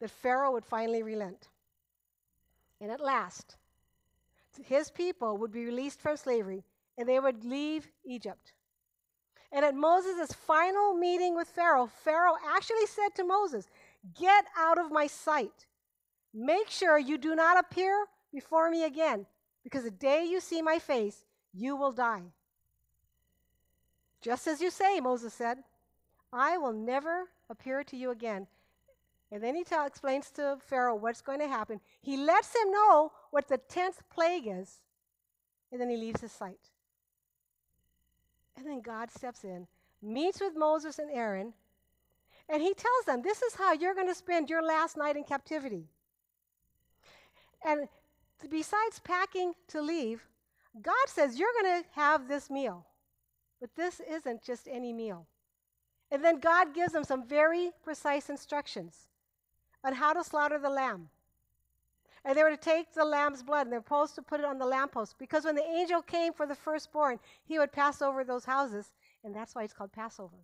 that 0.00 0.10
Pharaoh 0.10 0.52
would 0.52 0.64
finally 0.64 1.02
relent. 1.02 1.48
And 2.80 2.90
at 2.90 3.00
last, 3.00 3.56
his 4.64 4.90
people 4.90 5.36
would 5.38 5.52
be 5.52 5.64
released 5.64 6.00
from 6.00 6.16
slavery 6.16 6.64
and 6.96 7.08
they 7.08 7.18
would 7.18 7.44
leave 7.44 7.88
Egypt. 8.04 8.52
And 9.50 9.64
at 9.64 9.74
Moses' 9.74 10.32
final 10.32 10.94
meeting 10.94 11.34
with 11.34 11.48
Pharaoh, 11.48 11.86
Pharaoh 12.04 12.36
actually 12.54 12.86
said 12.86 13.14
to 13.16 13.24
Moses, 13.24 13.68
Get 14.18 14.44
out 14.56 14.78
of 14.78 14.92
my 14.92 15.06
sight. 15.06 15.66
Make 16.38 16.70
sure 16.70 16.96
you 16.96 17.18
do 17.18 17.34
not 17.34 17.58
appear 17.58 18.06
before 18.32 18.70
me 18.70 18.84
again, 18.84 19.26
because 19.64 19.82
the 19.82 19.90
day 19.90 20.24
you 20.24 20.38
see 20.38 20.62
my 20.62 20.78
face, 20.78 21.24
you 21.52 21.74
will 21.74 21.90
die. 21.90 22.22
Just 24.20 24.46
as 24.46 24.60
you 24.60 24.70
say, 24.70 25.00
Moses 25.00 25.34
said, 25.34 25.58
I 26.32 26.56
will 26.56 26.72
never 26.72 27.24
appear 27.50 27.82
to 27.82 27.96
you 27.96 28.12
again. 28.12 28.46
And 29.32 29.42
then 29.42 29.56
he 29.56 29.64
tell, 29.64 29.84
explains 29.84 30.30
to 30.32 30.58
Pharaoh 30.60 30.94
what's 30.94 31.22
going 31.22 31.40
to 31.40 31.48
happen. 31.48 31.80
He 32.00 32.16
lets 32.16 32.54
him 32.54 32.70
know 32.70 33.10
what 33.32 33.48
the 33.48 33.58
tenth 33.58 34.04
plague 34.08 34.46
is, 34.46 34.78
and 35.72 35.80
then 35.80 35.90
he 35.90 35.96
leaves 35.96 36.20
his 36.20 36.30
sight. 36.30 36.70
And 38.56 38.64
then 38.64 38.80
God 38.80 39.10
steps 39.10 39.42
in, 39.42 39.66
meets 40.00 40.40
with 40.40 40.56
Moses 40.56 41.00
and 41.00 41.10
Aaron, 41.10 41.52
and 42.48 42.62
he 42.62 42.74
tells 42.74 43.04
them, 43.06 43.22
This 43.22 43.42
is 43.42 43.56
how 43.56 43.72
you're 43.72 43.94
going 43.94 44.06
to 44.06 44.14
spend 44.14 44.48
your 44.48 44.62
last 44.62 44.96
night 44.96 45.16
in 45.16 45.24
captivity. 45.24 45.88
And 47.64 47.88
besides 48.50 48.98
packing 49.00 49.54
to 49.68 49.80
leave, 49.80 50.22
God 50.80 50.94
says, 51.06 51.38
You're 51.38 51.52
going 51.62 51.82
to 51.82 51.88
have 51.94 52.28
this 52.28 52.50
meal. 52.50 52.86
But 53.60 53.74
this 53.76 54.00
isn't 54.08 54.42
just 54.42 54.68
any 54.70 54.92
meal. 54.92 55.26
And 56.10 56.24
then 56.24 56.38
God 56.38 56.74
gives 56.74 56.92
them 56.92 57.04
some 57.04 57.26
very 57.26 57.70
precise 57.82 58.30
instructions 58.30 59.08
on 59.84 59.94
how 59.94 60.12
to 60.12 60.24
slaughter 60.24 60.58
the 60.58 60.70
lamb. 60.70 61.08
And 62.24 62.36
they 62.36 62.42
were 62.42 62.50
to 62.50 62.56
take 62.56 62.92
the 62.92 63.04
lamb's 63.04 63.42
blood 63.42 63.66
and 63.66 63.72
they're 63.72 63.80
supposed 63.80 64.14
to 64.16 64.22
put 64.22 64.40
it 64.40 64.46
on 64.46 64.58
the 64.58 64.66
lamppost 64.66 65.18
because 65.18 65.44
when 65.44 65.54
the 65.54 65.64
angel 65.64 66.02
came 66.02 66.32
for 66.32 66.46
the 66.46 66.54
firstborn, 66.54 67.18
he 67.44 67.58
would 67.58 67.72
pass 67.72 68.02
over 68.02 68.24
those 68.24 68.44
houses, 68.44 68.92
and 69.24 69.34
that's 69.34 69.54
why 69.54 69.64
it's 69.64 69.72
called 69.72 69.92
Passover. 69.92 70.36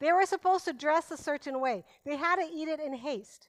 They 0.00 0.12
were 0.12 0.26
supposed 0.26 0.64
to 0.64 0.72
dress 0.72 1.10
a 1.10 1.16
certain 1.16 1.60
way, 1.60 1.84
they 2.04 2.16
had 2.16 2.36
to 2.36 2.50
eat 2.52 2.68
it 2.68 2.80
in 2.80 2.94
haste. 2.94 3.48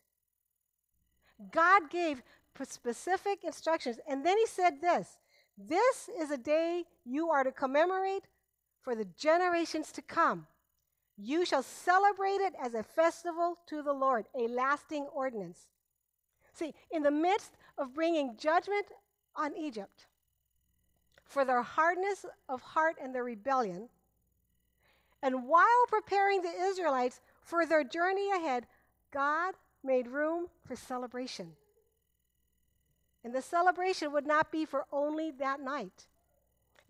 God 1.51 1.89
gave 1.89 2.21
specific 2.63 3.43
instructions, 3.43 3.97
and 4.07 4.25
then 4.25 4.37
he 4.37 4.45
said 4.45 4.81
this 4.81 5.17
This 5.57 6.09
is 6.19 6.31
a 6.31 6.37
day 6.37 6.83
you 7.03 7.29
are 7.29 7.43
to 7.43 7.51
commemorate 7.51 8.27
for 8.81 8.95
the 8.95 9.07
generations 9.17 9.91
to 9.93 10.01
come. 10.01 10.47
You 11.17 11.45
shall 11.45 11.63
celebrate 11.63 12.41
it 12.41 12.53
as 12.61 12.73
a 12.73 12.83
festival 12.83 13.57
to 13.67 13.81
the 13.81 13.93
Lord, 13.93 14.25
a 14.35 14.47
lasting 14.47 15.07
ordinance. 15.13 15.67
See, 16.53 16.73
in 16.91 17.03
the 17.03 17.11
midst 17.11 17.53
of 17.77 17.93
bringing 17.93 18.35
judgment 18.37 18.87
on 19.35 19.55
Egypt 19.55 20.05
for 21.25 21.45
their 21.45 21.61
hardness 21.61 22.25
of 22.47 22.61
heart 22.61 22.97
and 23.01 23.13
their 23.13 23.23
rebellion, 23.23 23.89
and 25.21 25.47
while 25.47 25.85
preparing 25.87 26.41
the 26.41 26.53
Israelites 26.63 27.21
for 27.41 27.65
their 27.65 27.83
journey 27.83 28.29
ahead, 28.31 28.67
God 29.11 29.53
made 29.83 30.07
room 30.07 30.47
for 30.65 30.75
celebration. 30.75 31.53
And 33.23 33.33
the 33.33 33.41
celebration 33.41 34.11
would 34.11 34.27
not 34.27 34.51
be 34.51 34.65
for 34.65 34.85
only 34.91 35.31
that 35.31 35.59
night. 35.61 36.07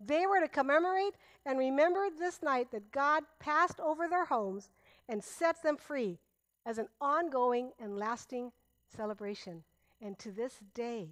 They 0.04 0.26
were 0.26 0.40
to 0.40 0.48
commemorate 0.48 1.14
and 1.46 1.58
remember 1.58 2.08
this 2.10 2.42
night 2.42 2.70
that 2.72 2.90
God 2.90 3.22
passed 3.38 3.80
over 3.80 4.08
their 4.08 4.24
homes 4.24 4.68
and 5.08 5.22
set 5.22 5.62
them 5.62 5.76
free 5.76 6.18
as 6.66 6.78
an 6.78 6.88
ongoing 7.00 7.70
and 7.78 7.96
lasting 7.96 8.52
celebration. 8.96 9.62
And 10.02 10.18
to 10.18 10.30
this 10.30 10.58
day, 10.74 11.08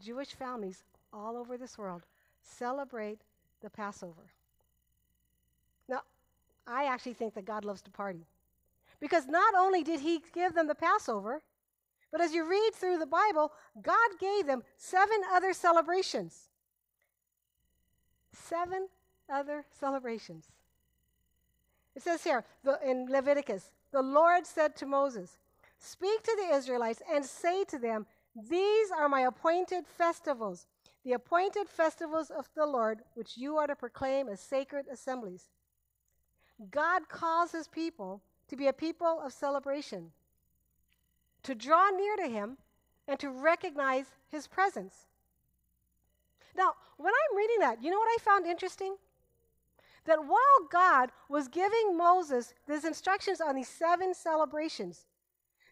Jewish 0.00 0.34
families 0.34 0.84
all 1.12 1.36
over 1.36 1.56
this 1.56 1.76
world 1.76 2.02
celebrate 2.42 3.20
the 3.60 3.70
Passover. 3.70 4.32
Now, 5.88 6.02
I 6.66 6.86
actually 6.86 7.14
think 7.14 7.34
that 7.34 7.44
God 7.44 7.64
loves 7.64 7.82
to 7.82 7.90
party. 7.90 8.26
Because 9.00 9.26
not 9.26 9.54
only 9.54 9.82
did 9.82 10.00
he 10.00 10.22
give 10.32 10.54
them 10.54 10.68
the 10.68 10.74
Passover, 10.74 11.42
but 12.12 12.20
as 12.20 12.34
you 12.34 12.48
read 12.48 12.70
through 12.74 12.98
the 12.98 13.06
Bible, 13.06 13.52
God 13.82 13.96
gave 14.20 14.46
them 14.46 14.62
seven 14.76 15.22
other 15.32 15.54
celebrations. 15.54 16.50
Seven 18.32 18.88
other 19.30 19.64
celebrations. 19.80 20.44
It 21.96 22.02
says 22.02 22.22
here 22.22 22.44
the, 22.62 22.78
in 22.86 23.06
Leviticus, 23.10 23.72
the 23.92 24.02
Lord 24.02 24.46
said 24.46 24.76
to 24.76 24.86
Moses, 24.86 25.38
Speak 25.78 26.22
to 26.22 26.36
the 26.36 26.54
Israelites 26.54 27.02
and 27.12 27.24
say 27.24 27.64
to 27.64 27.78
them, 27.78 28.06
These 28.48 28.90
are 28.90 29.08
my 29.08 29.22
appointed 29.22 29.86
festivals, 29.86 30.66
the 31.04 31.14
appointed 31.14 31.68
festivals 31.68 32.30
of 32.30 32.48
the 32.54 32.66
Lord, 32.66 33.00
which 33.14 33.36
you 33.36 33.56
are 33.56 33.66
to 33.66 33.74
proclaim 33.74 34.28
as 34.28 34.40
sacred 34.40 34.86
assemblies. 34.90 35.50
God 36.70 37.08
calls 37.08 37.52
his 37.52 37.68
people 37.68 38.22
to 38.48 38.56
be 38.56 38.68
a 38.68 38.72
people 38.72 39.20
of 39.24 39.32
celebration, 39.32 40.12
to 41.42 41.54
draw 41.54 41.90
near 41.90 42.16
to 42.16 42.28
him, 42.28 42.58
and 43.08 43.18
to 43.18 43.30
recognize 43.30 44.06
his 44.30 44.46
presence. 44.46 45.06
Now, 46.56 46.74
when 46.96 47.12
I'm 47.12 47.36
reading 47.36 47.58
that, 47.60 47.82
you 47.82 47.90
know 47.90 47.98
what 47.98 48.20
I 48.20 48.22
found 48.22 48.46
interesting? 48.46 48.96
That 50.04 50.24
while 50.24 50.68
God 50.70 51.10
was 51.28 51.48
giving 51.48 51.96
Moses 51.96 52.54
these 52.68 52.84
instructions 52.84 53.40
on 53.40 53.54
these 53.54 53.68
seven 53.68 54.14
celebrations, 54.14 55.06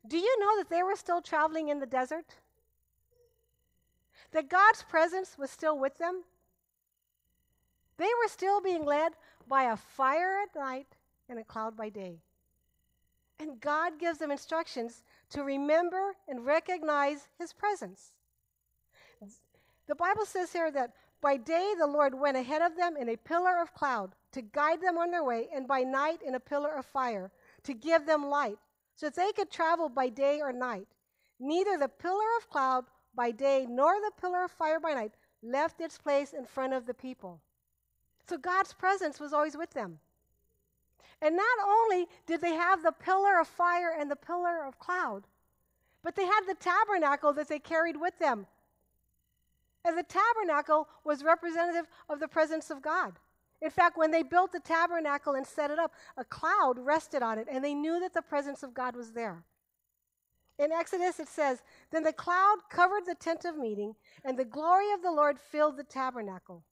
do 0.06 0.16
you 0.16 0.40
know 0.40 0.56
that 0.58 0.70
they 0.70 0.82
were 0.82 0.96
still 0.96 1.20
traveling 1.20 1.68
in 1.68 1.78
the 1.78 1.86
desert? 1.86 2.34
That 4.32 4.48
God's 4.48 4.82
presence 4.82 5.36
was 5.38 5.50
still 5.50 5.78
with 5.78 5.98
them? 5.98 6.22
They 7.96 8.04
were 8.22 8.28
still 8.28 8.60
being 8.60 8.84
led 8.84 9.12
by 9.46 9.64
a 9.64 9.76
fire 9.76 10.38
at 10.42 10.58
night 10.58 10.86
and 11.28 11.38
a 11.38 11.44
cloud 11.44 11.76
by 11.76 11.90
day. 11.90 12.20
And 13.38 13.60
God 13.60 13.98
gives 13.98 14.18
them 14.18 14.30
instructions 14.30 15.02
to 15.30 15.42
remember 15.42 16.16
and 16.28 16.44
recognize 16.44 17.28
his 17.38 17.52
presence. 17.52 18.12
The 19.86 19.94
Bible 19.94 20.24
says 20.24 20.52
here 20.52 20.70
that 20.70 20.92
by 21.20 21.36
day 21.36 21.74
the 21.78 21.86
Lord 21.86 22.14
went 22.14 22.36
ahead 22.36 22.62
of 22.62 22.76
them 22.76 22.96
in 22.96 23.08
a 23.08 23.16
pillar 23.16 23.60
of 23.60 23.74
cloud 23.74 24.14
to 24.32 24.42
guide 24.42 24.80
them 24.80 24.96
on 24.96 25.10
their 25.10 25.24
way, 25.24 25.48
and 25.54 25.66
by 25.66 25.80
night 25.80 26.22
in 26.22 26.34
a 26.34 26.40
pillar 26.40 26.70
of 26.70 26.86
fire 26.86 27.30
to 27.64 27.74
give 27.74 28.06
them 28.06 28.28
light 28.28 28.58
so 28.94 29.06
that 29.06 29.16
they 29.16 29.32
could 29.32 29.50
travel 29.50 29.88
by 29.88 30.08
day 30.08 30.40
or 30.40 30.52
night. 30.52 30.86
Neither 31.38 31.76
the 31.76 31.88
pillar 31.88 32.26
of 32.38 32.48
cloud 32.48 32.84
by 33.14 33.30
day 33.30 33.66
nor 33.68 33.94
the 33.94 34.12
pillar 34.20 34.44
of 34.44 34.50
fire 34.50 34.78
by 34.78 34.94
night 34.94 35.12
left 35.42 35.80
its 35.80 35.98
place 35.98 36.32
in 36.32 36.44
front 36.44 36.72
of 36.72 36.86
the 36.86 36.94
people. 36.94 37.40
So 38.28 38.38
God's 38.38 38.72
presence 38.72 39.18
was 39.18 39.32
always 39.32 39.56
with 39.56 39.70
them. 39.70 39.98
And 41.22 41.36
not 41.36 41.58
only 41.66 42.06
did 42.26 42.40
they 42.40 42.54
have 42.54 42.82
the 42.82 42.92
pillar 42.92 43.40
of 43.40 43.48
fire 43.48 43.94
and 43.98 44.10
the 44.10 44.16
pillar 44.16 44.64
of 44.66 44.78
cloud, 44.78 45.26
but 46.02 46.16
they 46.16 46.24
had 46.24 46.42
the 46.46 46.54
tabernacle 46.54 47.32
that 47.34 47.48
they 47.48 47.58
carried 47.58 48.00
with 48.00 48.18
them. 48.18 48.46
And 49.84 49.96
the 49.96 50.02
tabernacle 50.02 50.88
was 51.04 51.24
representative 51.24 51.86
of 52.08 52.20
the 52.20 52.28
presence 52.28 52.70
of 52.70 52.82
God. 52.82 53.18
In 53.62 53.70
fact, 53.70 53.98
when 53.98 54.10
they 54.10 54.22
built 54.22 54.52
the 54.52 54.60
tabernacle 54.60 55.34
and 55.34 55.46
set 55.46 55.70
it 55.70 55.78
up, 55.78 55.92
a 56.16 56.24
cloud 56.24 56.78
rested 56.78 57.22
on 57.22 57.38
it, 57.38 57.46
and 57.50 57.62
they 57.62 57.74
knew 57.74 58.00
that 58.00 58.14
the 58.14 58.22
presence 58.22 58.62
of 58.62 58.74
God 58.74 58.96
was 58.96 59.12
there. 59.12 59.44
In 60.58 60.72
Exodus, 60.72 61.20
it 61.20 61.28
says, 61.28 61.62
Then 61.90 62.02
the 62.02 62.12
cloud 62.12 62.56
covered 62.70 63.06
the 63.06 63.14
tent 63.14 63.44
of 63.44 63.56
meeting, 63.56 63.96
and 64.24 64.38
the 64.38 64.44
glory 64.44 64.92
of 64.92 65.02
the 65.02 65.10
Lord 65.10 65.38
filled 65.38 65.76
the 65.76 65.84
tabernacle. 65.84 66.62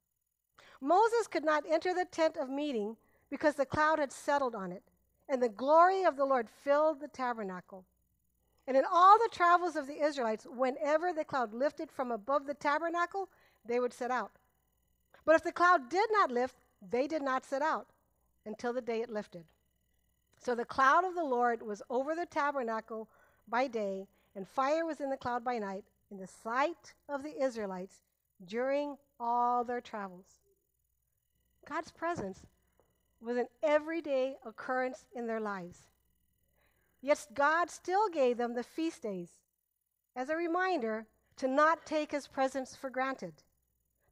Moses 0.81 1.27
could 1.27 1.45
not 1.45 1.65
enter 1.69 1.95
the 1.95 2.05
tent 2.05 2.37
of 2.37 2.49
meeting 2.49 2.97
because 3.31 3.55
the 3.55 3.67
cloud 3.67 3.99
had 3.99 4.13
settled 4.13 4.55
on 4.55 4.73
it, 4.73 4.83
and 5.29 5.43
the 5.43 5.49
glory 5.49 6.05
of 6.05 6.17
the 6.17 6.25
Lord 6.25 6.49
filled 6.49 7.01
the 7.01 7.09
tabernacle. 7.09 7.85
And 8.67 8.77
in 8.77 8.85
all 8.91 9.19
the 9.19 9.31
travels 9.33 9.77
of 9.77 9.87
the 9.87 10.03
Israelites, 10.03 10.47
whenever 10.47 11.13
the 11.13 11.25
cloud 11.25 11.55
lifted 11.55 11.91
from 11.91 12.11
above 12.11 12.47
the 12.47 12.55
tabernacle, 12.55 13.29
they 13.65 13.81
would 13.81 13.93
set 13.93 14.11
out. 14.11 14.33
But 15.25 15.37
if 15.37 15.43
the 15.43 15.53
cloud 15.53 15.89
did 15.91 16.09
not 16.13 16.31
lift, 16.31 16.57
they 16.91 17.07
did 17.07 17.23
not 17.23 17.45
set 17.45 17.63
out 17.63 17.89
until 18.47 18.73
the 18.73 18.81
day 18.81 19.01
it 19.01 19.11
lifted. 19.11 19.45
So 20.39 20.55
the 20.55 20.65
cloud 20.65 21.05
of 21.05 21.15
the 21.15 21.25
Lord 21.25 21.63
was 21.63 21.83
over 21.91 22.15
the 22.15 22.27
tabernacle 22.27 23.09
by 23.49 23.67
day, 23.67 24.07
and 24.37 24.47
fire 24.47 24.87
was 24.87 25.01
in 25.01 25.11
the 25.11 25.17
cloud 25.17 25.45
by 25.45 25.59
night, 25.59 25.85
in 26.11 26.19
the 26.19 26.27
sight 26.27 26.95
of 27.09 27.23
the 27.23 27.43
Israelites 27.43 28.01
during 28.47 28.97
all 29.19 29.65
their 29.65 29.81
travels. 29.81 30.27
God's 31.69 31.91
presence 31.91 32.47
was 33.21 33.37
an 33.37 33.49
everyday 33.63 34.37
occurrence 34.45 35.07
in 35.15 35.27
their 35.27 35.41
lives. 35.41 35.89
Yet 37.01 37.27
God 37.35 37.71
still 37.71 38.09
gave 38.09 38.37
them 38.37 38.55
the 38.55 38.63
feast 38.63 39.03
days 39.03 39.31
as 40.17 40.29
a 40.29 40.37
reminder 40.37 41.07
to 41.37 41.49
not 41.49 41.87
take 41.87 42.11
his 42.11 42.27
presence 42.27 42.75
for 42.75 42.91
granted, 42.91 43.35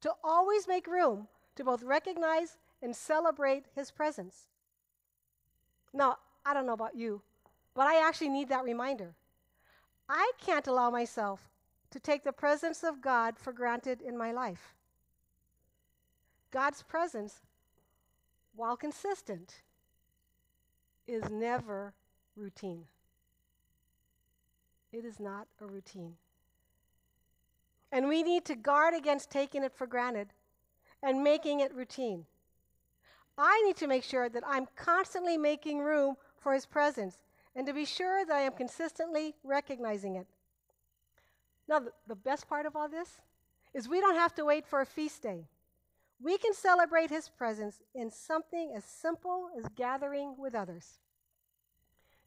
to 0.01 0.13
always 0.23 0.69
make 0.69 0.87
room 0.87 1.27
to 1.57 1.65
both 1.65 1.83
recognize 1.83 2.59
and 2.83 2.95
celebrate 2.95 3.65
his 3.75 3.91
presence. 3.91 4.49
Now, 5.93 6.19
I 6.45 6.55
don't 6.55 6.67
know 6.67 6.75
about 6.75 6.95
you, 6.95 7.23
but 7.75 7.87
I 7.87 8.07
actually 8.07 8.29
need 8.29 8.49
that 8.51 8.65
reminder. 8.65 9.15
I 10.09 10.31
can't 10.41 10.67
allow 10.69 10.91
myself 10.91 11.49
to 11.91 11.99
take 11.99 12.23
the 12.23 12.33
presence 12.33 12.85
of 12.85 13.01
God 13.01 13.39
for 13.39 13.53
granted 13.53 14.01
in 14.01 14.17
my 14.17 14.31
life. 14.31 14.75
God's 16.53 16.83
presence, 16.83 17.41
while 18.57 18.77
consistent, 18.77 19.63
is 21.07 21.31
never 21.31 21.95
routine. 22.37 22.85
It 24.93 25.05
is 25.05 25.21
not 25.21 25.47
a 25.61 25.67
routine. 25.67 26.15
And 27.93 28.09
we 28.09 28.23
need 28.23 28.45
to 28.47 28.57
guard 28.57 28.95
against 28.95 29.31
taking 29.31 29.63
it 29.63 29.73
for 29.73 29.87
granted 29.87 30.29
and 31.03 31.23
making 31.23 31.61
it 31.61 31.75
routine. 31.75 32.27
I 33.39 33.63
need 33.67 33.77
to 33.77 33.87
make 33.87 34.03
sure 34.03 34.29
that 34.29 34.43
I'm 34.47 34.67
constantly 34.75 35.37
making 35.37 35.79
room 35.79 36.17
for 36.39 36.55
His 36.55 36.67
presence 36.67 37.19
and 37.55 37.67
to 37.67 37.73
be 37.73 37.85
sure 37.85 38.25
that 38.25 38.35
I 38.35 38.41
am 38.41 38.53
consistently 38.53 39.35
recognizing 39.45 40.17
it. 40.17 40.27
Now, 41.69 41.83
the 42.07 42.15
best 42.15 42.49
part 42.49 42.67
of 42.67 42.77
all 42.77 42.89
this 42.89 43.21
is 43.75 43.89
we 43.89 44.01
don't 44.01 44.15
have 44.15 44.35
to 44.37 44.45
wait 44.45 44.67
for 44.67 44.81
a 44.81 44.87
feast 44.87 45.23
day. 45.23 45.47
We 46.23 46.39
can 46.39 46.55
celebrate 46.55 47.11
His 47.11 47.29
presence 47.29 47.83
in 47.95 48.11
something 48.11 48.73
as 48.75 48.85
simple 48.85 49.49
as 49.59 49.69
gathering 49.75 50.35
with 50.39 50.55
others. 50.55 50.99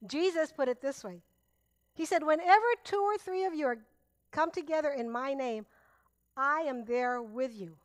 Jesus 0.05 0.51
put 0.51 0.69
it 0.69 0.81
this 0.81 1.03
way 1.03 1.21
He 1.93 2.05
said, 2.05 2.23
Whenever 2.23 2.65
two 2.83 3.01
or 3.01 3.17
three 3.17 3.45
of 3.45 3.53
you 3.53 3.65
are 3.67 3.77
come 4.31 4.51
together 4.51 4.89
in 4.89 5.09
my 5.09 5.33
name, 5.33 5.65
I 6.37 6.61
am 6.61 6.85
there 6.85 7.21
with 7.21 7.53
you. 7.53 7.75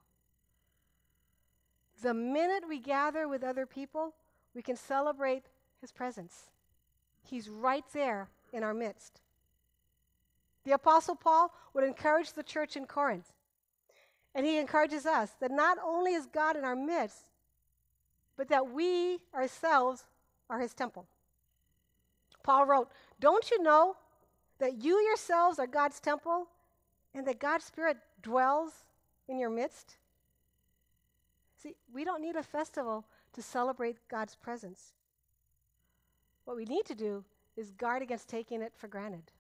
The 2.02 2.14
minute 2.14 2.64
we 2.68 2.78
gather 2.78 3.26
with 3.26 3.42
other 3.42 3.66
people, 3.66 4.14
we 4.54 4.62
can 4.62 4.76
celebrate 4.76 5.44
his 5.80 5.90
presence. 5.90 6.50
He's 7.22 7.48
right 7.48 7.84
there 7.92 8.28
in 8.52 8.62
our 8.62 8.74
midst. 8.74 9.20
The 10.64 10.72
Apostle 10.72 11.16
Paul 11.16 11.52
would 11.72 11.84
encourage 11.84 12.32
the 12.32 12.42
church 12.42 12.76
in 12.76 12.86
Corinth. 12.86 13.32
And 14.34 14.44
he 14.44 14.58
encourages 14.58 15.06
us 15.06 15.30
that 15.40 15.50
not 15.50 15.78
only 15.84 16.12
is 16.14 16.26
God 16.26 16.56
in 16.56 16.64
our 16.64 16.74
midst, 16.74 17.24
but 18.36 18.48
that 18.48 18.70
we 18.70 19.18
ourselves 19.34 20.04
are 20.50 20.60
his 20.60 20.74
temple. 20.74 21.06
Paul 22.42 22.66
wrote, 22.66 22.90
Don't 23.20 23.50
you 23.50 23.62
know 23.62 23.96
that 24.58 24.82
you 24.82 25.00
yourselves 25.00 25.58
are 25.58 25.66
God's 25.66 26.00
temple 26.00 26.48
and 27.14 27.26
that 27.26 27.38
God's 27.38 27.64
Spirit 27.64 27.96
dwells 28.22 28.72
in 29.28 29.38
your 29.38 29.50
midst? 29.50 29.96
See, 31.62 31.76
we 31.92 32.04
don't 32.04 32.20
need 32.20 32.36
a 32.36 32.42
festival 32.42 33.06
to 33.32 33.42
celebrate 33.42 33.96
God's 34.08 34.34
presence. 34.34 34.92
What 36.44 36.56
we 36.56 36.64
need 36.64 36.84
to 36.86 36.94
do 36.94 37.24
is 37.56 37.70
guard 37.70 38.02
against 38.02 38.28
taking 38.28 38.60
it 38.60 38.72
for 38.76 38.88
granted. 38.88 39.32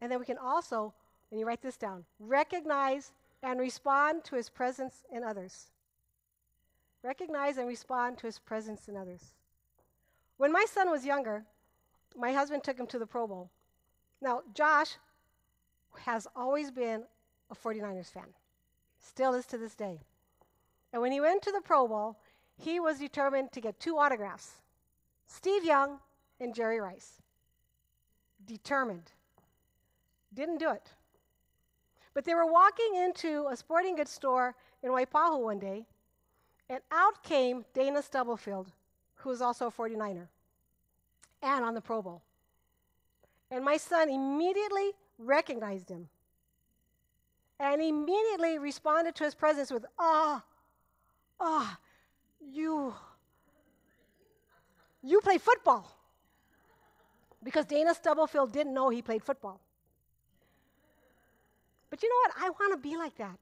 And 0.00 0.10
then 0.10 0.18
we 0.18 0.24
can 0.24 0.38
also, 0.38 0.94
and 1.30 1.40
you 1.40 1.46
write 1.46 1.62
this 1.62 1.76
down, 1.76 2.04
recognize 2.18 3.12
and 3.42 3.60
respond 3.60 4.24
to 4.24 4.36
his 4.36 4.48
presence 4.48 5.04
in 5.12 5.22
others. 5.22 5.70
Recognize 7.02 7.56
and 7.58 7.68
respond 7.68 8.18
to 8.18 8.26
his 8.26 8.38
presence 8.38 8.88
in 8.88 8.96
others. 8.96 9.34
When 10.38 10.52
my 10.52 10.64
son 10.68 10.90
was 10.90 11.04
younger, 11.04 11.44
my 12.16 12.32
husband 12.32 12.64
took 12.64 12.78
him 12.78 12.86
to 12.88 12.98
the 12.98 13.06
Pro 13.06 13.26
Bowl. 13.26 13.50
Now, 14.20 14.42
Josh 14.54 14.96
has 16.04 16.26
always 16.34 16.70
been 16.70 17.04
a 17.50 17.54
49ers 17.54 18.10
fan, 18.10 18.28
still 18.98 19.34
is 19.34 19.46
to 19.46 19.58
this 19.58 19.74
day. 19.74 20.00
And 20.92 21.02
when 21.02 21.12
he 21.12 21.20
went 21.20 21.42
to 21.42 21.52
the 21.52 21.60
Pro 21.60 21.86
Bowl, 21.86 22.18
he 22.56 22.80
was 22.80 22.98
determined 22.98 23.52
to 23.52 23.60
get 23.60 23.78
two 23.78 23.98
autographs 23.98 24.62
Steve 25.26 25.64
Young 25.64 25.98
and 26.40 26.54
Jerry 26.54 26.80
Rice. 26.80 27.22
Determined. 28.46 29.12
Didn't 30.32 30.58
do 30.58 30.70
it. 30.70 30.90
But 32.16 32.24
they 32.24 32.34
were 32.34 32.50
walking 32.50 32.94
into 32.94 33.46
a 33.50 33.56
sporting 33.58 33.94
goods 33.94 34.10
store 34.10 34.54
in 34.82 34.90
Waipahu 34.90 35.38
one 35.38 35.58
day, 35.58 35.84
and 36.70 36.80
out 36.90 37.22
came 37.22 37.66
Dana 37.74 38.00
Stubblefield, 38.02 38.72
who 39.16 39.28
was 39.28 39.42
also 39.42 39.66
a 39.66 39.70
49er, 39.70 40.26
and 41.42 41.62
on 41.62 41.74
the 41.74 41.82
Pro 41.82 42.00
Bowl. 42.00 42.22
And 43.50 43.62
my 43.62 43.76
son 43.76 44.08
immediately 44.08 44.92
recognized 45.18 45.90
him 45.90 46.08
and 47.60 47.82
immediately 47.82 48.58
responded 48.58 49.14
to 49.16 49.24
his 49.24 49.34
presence 49.34 49.70
with, 49.70 49.84
Ah, 49.98 50.42
ah, 51.38 51.78
you, 52.40 52.94
you 55.02 55.20
play 55.20 55.36
football. 55.36 55.94
Because 57.42 57.66
Dana 57.66 57.94
Stubblefield 57.94 58.52
didn't 58.52 58.72
know 58.72 58.88
he 58.88 59.02
played 59.02 59.22
football. 59.22 59.60
But 61.96 62.02
you 62.02 62.10
know 62.10 62.28
what? 62.28 62.44
I 62.44 62.50
want 62.50 62.72
to 62.74 62.88
be 62.90 62.94
like 62.98 63.16
that. 63.16 63.38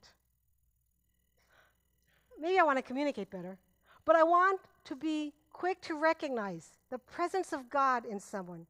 Maybe 2.40 2.56
I 2.56 2.62
want 2.62 2.78
to 2.78 2.82
communicate 2.82 3.28
better, 3.28 3.58
but 4.04 4.14
I 4.14 4.22
want 4.22 4.60
to 4.84 4.94
be 4.94 5.32
quick 5.52 5.80
to 5.82 5.98
recognize 5.98 6.68
the 6.88 6.98
presence 6.98 7.52
of 7.52 7.68
God 7.68 8.06
in 8.06 8.20
someone. 8.20 8.66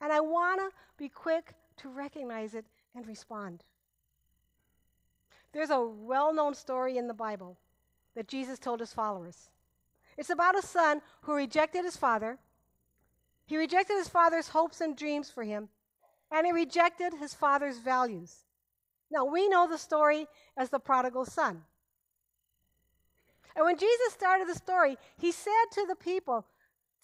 And 0.00 0.10
I 0.10 0.20
want 0.20 0.60
to 0.60 0.70
be 0.96 1.10
quick 1.10 1.52
to 1.82 1.90
recognize 1.90 2.54
it 2.54 2.64
and 2.94 3.06
respond. 3.06 3.62
There's 5.52 5.68
a 5.68 5.82
well 5.82 6.32
known 6.32 6.54
story 6.54 6.96
in 6.96 7.06
the 7.06 7.12
Bible 7.12 7.58
that 8.14 8.28
Jesus 8.28 8.58
told 8.58 8.80
his 8.80 8.94
followers. 8.94 9.50
It's 10.16 10.30
about 10.30 10.58
a 10.58 10.62
son 10.62 11.02
who 11.20 11.34
rejected 11.34 11.84
his 11.84 11.98
father. 11.98 12.38
He 13.44 13.58
rejected 13.58 13.98
his 13.98 14.08
father's 14.08 14.48
hopes 14.48 14.80
and 14.80 14.96
dreams 14.96 15.28
for 15.28 15.44
him, 15.44 15.68
and 16.32 16.46
he 16.46 16.52
rejected 16.52 17.12
his 17.12 17.34
father's 17.34 17.80
values. 17.80 18.45
Now, 19.10 19.24
we 19.24 19.48
know 19.48 19.68
the 19.68 19.78
story 19.78 20.26
as 20.56 20.70
the 20.70 20.78
prodigal 20.78 21.24
son. 21.24 21.62
And 23.54 23.64
when 23.64 23.78
Jesus 23.78 24.12
started 24.12 24.48
the 24.48 24.54
story, 24.54 24.98
he 25.16 25.32
said 25.32 25.66
to 25.72 25.86
the 25.86 25.96
people, 25.96 26.46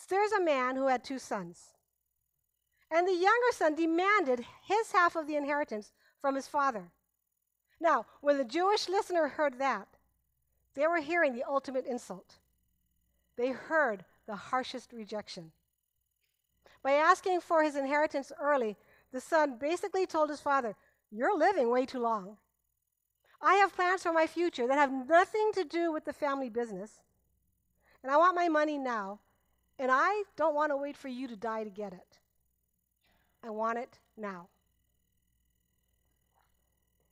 There's 0.08 0.32
a 0.32 0.42
man 0.42 0.76
who 0.76 0.88
had 0.88 1.02
two 1.02 1.18
sons. 1.18 1.72
And 2.90 3.08
the 3.08 3.12
younger 3.12 3.52
son 3.52 3.74
demanded 3.74 4.44
his 4.64 4.92
half 4.92 5.16
of 5.16 5.26
the 5.26 5.36
inheritance 5.36 5.92
from 6.20 6.34
his 6.34 6.46
father. 6.46 6.90
Now, 7.80 8.04
when 8.20 8.36
the 8.36 8.44
Jewish 8.44 8.88
listener 8.88 9.28
heard 9.28 9.58
that, 9.58 9.88
they 10.74 10.86
were 10.86 11.00
hearing 11.00 11.34
the 11.34 11.44
ultimate 11.48 11.86
insult. 11.86 12.38
They 13.36 13.50
heard 13.50 14.04
the 14.26 14.36
harshest 14.36 14.92
rejection. 14.92 15.52
By 16.82 16.92
asking 16.92 17.40
for 17.40 17.62
his 17.62 17.76
inheritance 17.76 18.30
early, 18.40 18.76
the 19.12 19.20
son 19.20 19.56
basically 19.58 20.06
told 20.06 20.30
his 20.30 20.40
father, 20.40 20.76
You're 21.14 21.38
living 21.38 21.70
way 21.70 21.85
too 21.85 22.01
long. 22.01 22.38
I 23.40 23.55
have 23.57 23.75
plans 23.75 24.03
for 24.03 24.12
my 24.12 24.27
future 24.27 24.66
that 24.66 24.79
have 24.79 24.90
nothing 24.90 25.51
to 25.55 25.64
do 25.64 25.92
with 25.92 26.07
the 26.07 26.12
family 26.12 26.48
business. 26.48 27.01
And 28.03 28.11
I 28.11 28.16
want 28.16 28.35
my 28.35 28.48
money 28.48 28.79
now. 28.79 29.20
And 29.79 29.90
I 29.92 30.22
don't 30.37 30.55
want 30.55 30.72
to 30.72 30.77
wait 30.77 30.96
for 30.96 31.09
you 31.09 31.29
to 31.29 31.37
die 31.37 31.64
to 31.64 31.70
get 31.70 31.92
it. 31.92 32.18
I 33.44 33.51
want 33.51 33.79
it 33.79 33.98
now. 34.16 34.48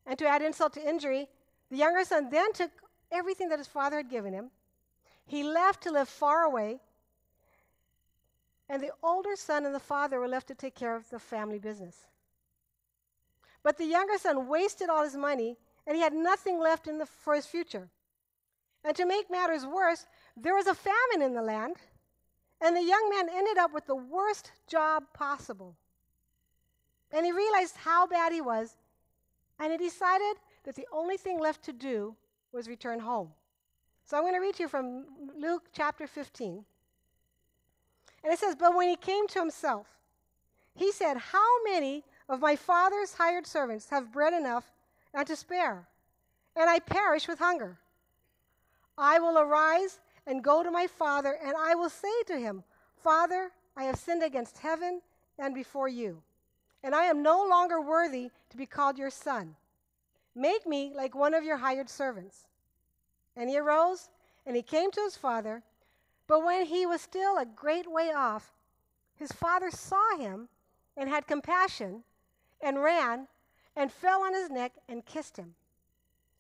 And 0.07 0.19
to 0.19 0.27
add 0.27 0.43
insult 0.43 0.73
to 0.75 0.89
injury, 0.89 1.29
the 1.71 1.77
younger 1.77 2.05
son 2.05 2.31
then 2.31 2.53
took 2.53 2.71
everything 3.13 3.49
that 3.51 3.59
his 3.59 3.69
father 3.69 3.99
had 3.99 4.09
given 4.09 4.33
him. 4.33 4.51
He 5.27 5.43
left 5.43 5.83
to 5.83 5.91
live 5.91 6.09
far 6.09 6.43
away. 6.43 6.81
And 8.69 8.83
the 8.83 8.93
older 9.03 9.37
son 9.37 9.67
and 9.67 9.75
the 9.75 9.81
father 9.81 10.19
were 10.21 10.29
left 10.29 10.49
to 10.49 10.55
take 10.55 10.75
care 10.75 10.97
of 10.97 11.11
the 11.11 11.19
family 11.19 11.59
business. 11.59 12.07
But 13.63 13.79
the 13.79 13.85
younger 13.85 14.19
son 14.19 14.49
wasted 14.49 14.89
all 14.89 15.05
his 15.05 15.17
money 15.17 15.57
and 15.87 15.97
he 15.97 16.03
had 16.03 16.13
nothing 16.13 16.59
left 16.59 16.85
the, 16.85 17.07
for 17.07 17.35
his 17.35 17.47
future. 17.47 17.89
And 18.85 18.97
to 18.97 19.07
make 19.07 19.31
matters 19.31 19.67
worse, 19.67 20.07
there 20.37 20.55
was 20.55 20.67
a 20.67 20.75
famine 20.75 21.23
in 21.23 21.35
the 21.35 21.43
land, 21.43 21.77
and 22.61 22.75
the 22.75 22.83
young 22.83 23.11
man 23.11 23.29
ended 23.31 23.59
up 23.59 23.75
with 23.75 23.87
the 23.87 23.97
worst 23.97 24.53
job 24.67 25.05
possible. 25.13 25.77
And 27.13 27.27
he 27.27 27.33
realized 27.33 27.77
how 27.77 28.07
bad 28.07 28.33
he 28.33 28.41
was, 28.41 28.77
and 29.59 29.73
he 29.73 29.79
decided 29.79 30.37
that 30.65 30.77
the 30.77 30.87
only 30.93 31.17
thing 31.17 31.39
left 31.39 31.63
to 31.65 31.73
do 31.73 32.15
was 32.53 32.69
return 32.69 33.01
home. 33.01 33.31
So 34.05 34.17
I'm 34.17 34.23
going 34.23 34.35
to 34.35 34.41
read 34.41 34.55
to 34.57 34.63
you 34.63 34.69
from 34.69 35.05
Luke 35.39 35.65
chapter 35.73 36.07
15. 36.07 36.65
And 38.23 38.33
it 38.33 38.39
says, 38.39 38.55
But 38.55 38.75
when 38.75 38.89
he 38.89 38.97
came 38.97 39.29
to 39.29 39.39
himself, 39.39 39.87
he 40.75 40.93
said, 40.93 41.17
How 41.17 41.63
many 41.65 42.05
of 42.31 42.41
my 42.41 42.55
father's 42.55 43.13
hired 43.13 43.45
servants 43.45 43.91
have 43.91 44.13
bread 44.13 44.33
enough 44.33 44.65
and 45.13 45.27
to 45.27 45.35
spare, 45.35 45.89
and 46.55 46.71
I 46.71 46.79
perish 46.79 47.27
with 47.27 47.41
hunger. 47.41 47.77
I 48.97 49.19
will 49.19 49.37
arise 49.37 49.99
and 50.29 50.45
go 50.45 50.63
to 50.63 50.71
my 50.71 50.87
father, 50.87 51.37
and 51.45 51.55
I 51.59 51.75
will 51.75 51.91
say 51.91 52.23
to 52.29 52.39
him, 52.39 52.63
Father, 53.03 53.51
I 53.77 53.85
have 53.85 53.97
sinned 53.97 54.23
against 54.23 54.59
heaven 54.59 55.01
and 55.41 55.55
before 55.55 55.89
you, 55.89 56.23
and 56.85 56.95
I 56.95 57.07
am 57.07 57.21
no 57.21 57.45
longer 57.49 57.81
worthy 57.81 58.31
to 58.51 58.57
be 58.57 58.67
called 58.67 58.97
your 58.97 59.11
son. 59.11 59.57
Make 60.37 60.69
me 60.69 60.93
like 60.95 61.17
one 61.17 61.35
of 61.35 61.43
your 61.43 61.57
hired 61.57 61.91
servants. 61.91 62.47
And 63.37 63.51
he 63.51 63.59
arose 63.59 64.09
and 64.47 64.55
he 64.55 64.63
came 64.63 64.93
to 64.93 65.01
his 65.01 65.17
father. 65.17 65.63
But 66.29 66.45
when 66.45 66.67
he 66.67 66.87
was 66.87 67.01
still 67.01 67.39
a 67.39 67.45
great 67.45 67.91
way 67.91 68.13
off, 68.13 68.53
his 69.17 69.33
father 69.33 69.71
saw 69.73 70.17
him 70.17 70.49
and 70.97 71.09
had 71.09 71.27
compassion 71.27 72.05
and 72.63 72.83
ran 72.83 73.29
and 73.77 73.93
fell 73.93 74.23
on 74.23 74.35
his 74.35 74.51
neck 74.51 74.73
and 74.89 75.05
kissed 75.05 75.37
him. 75.37 75.55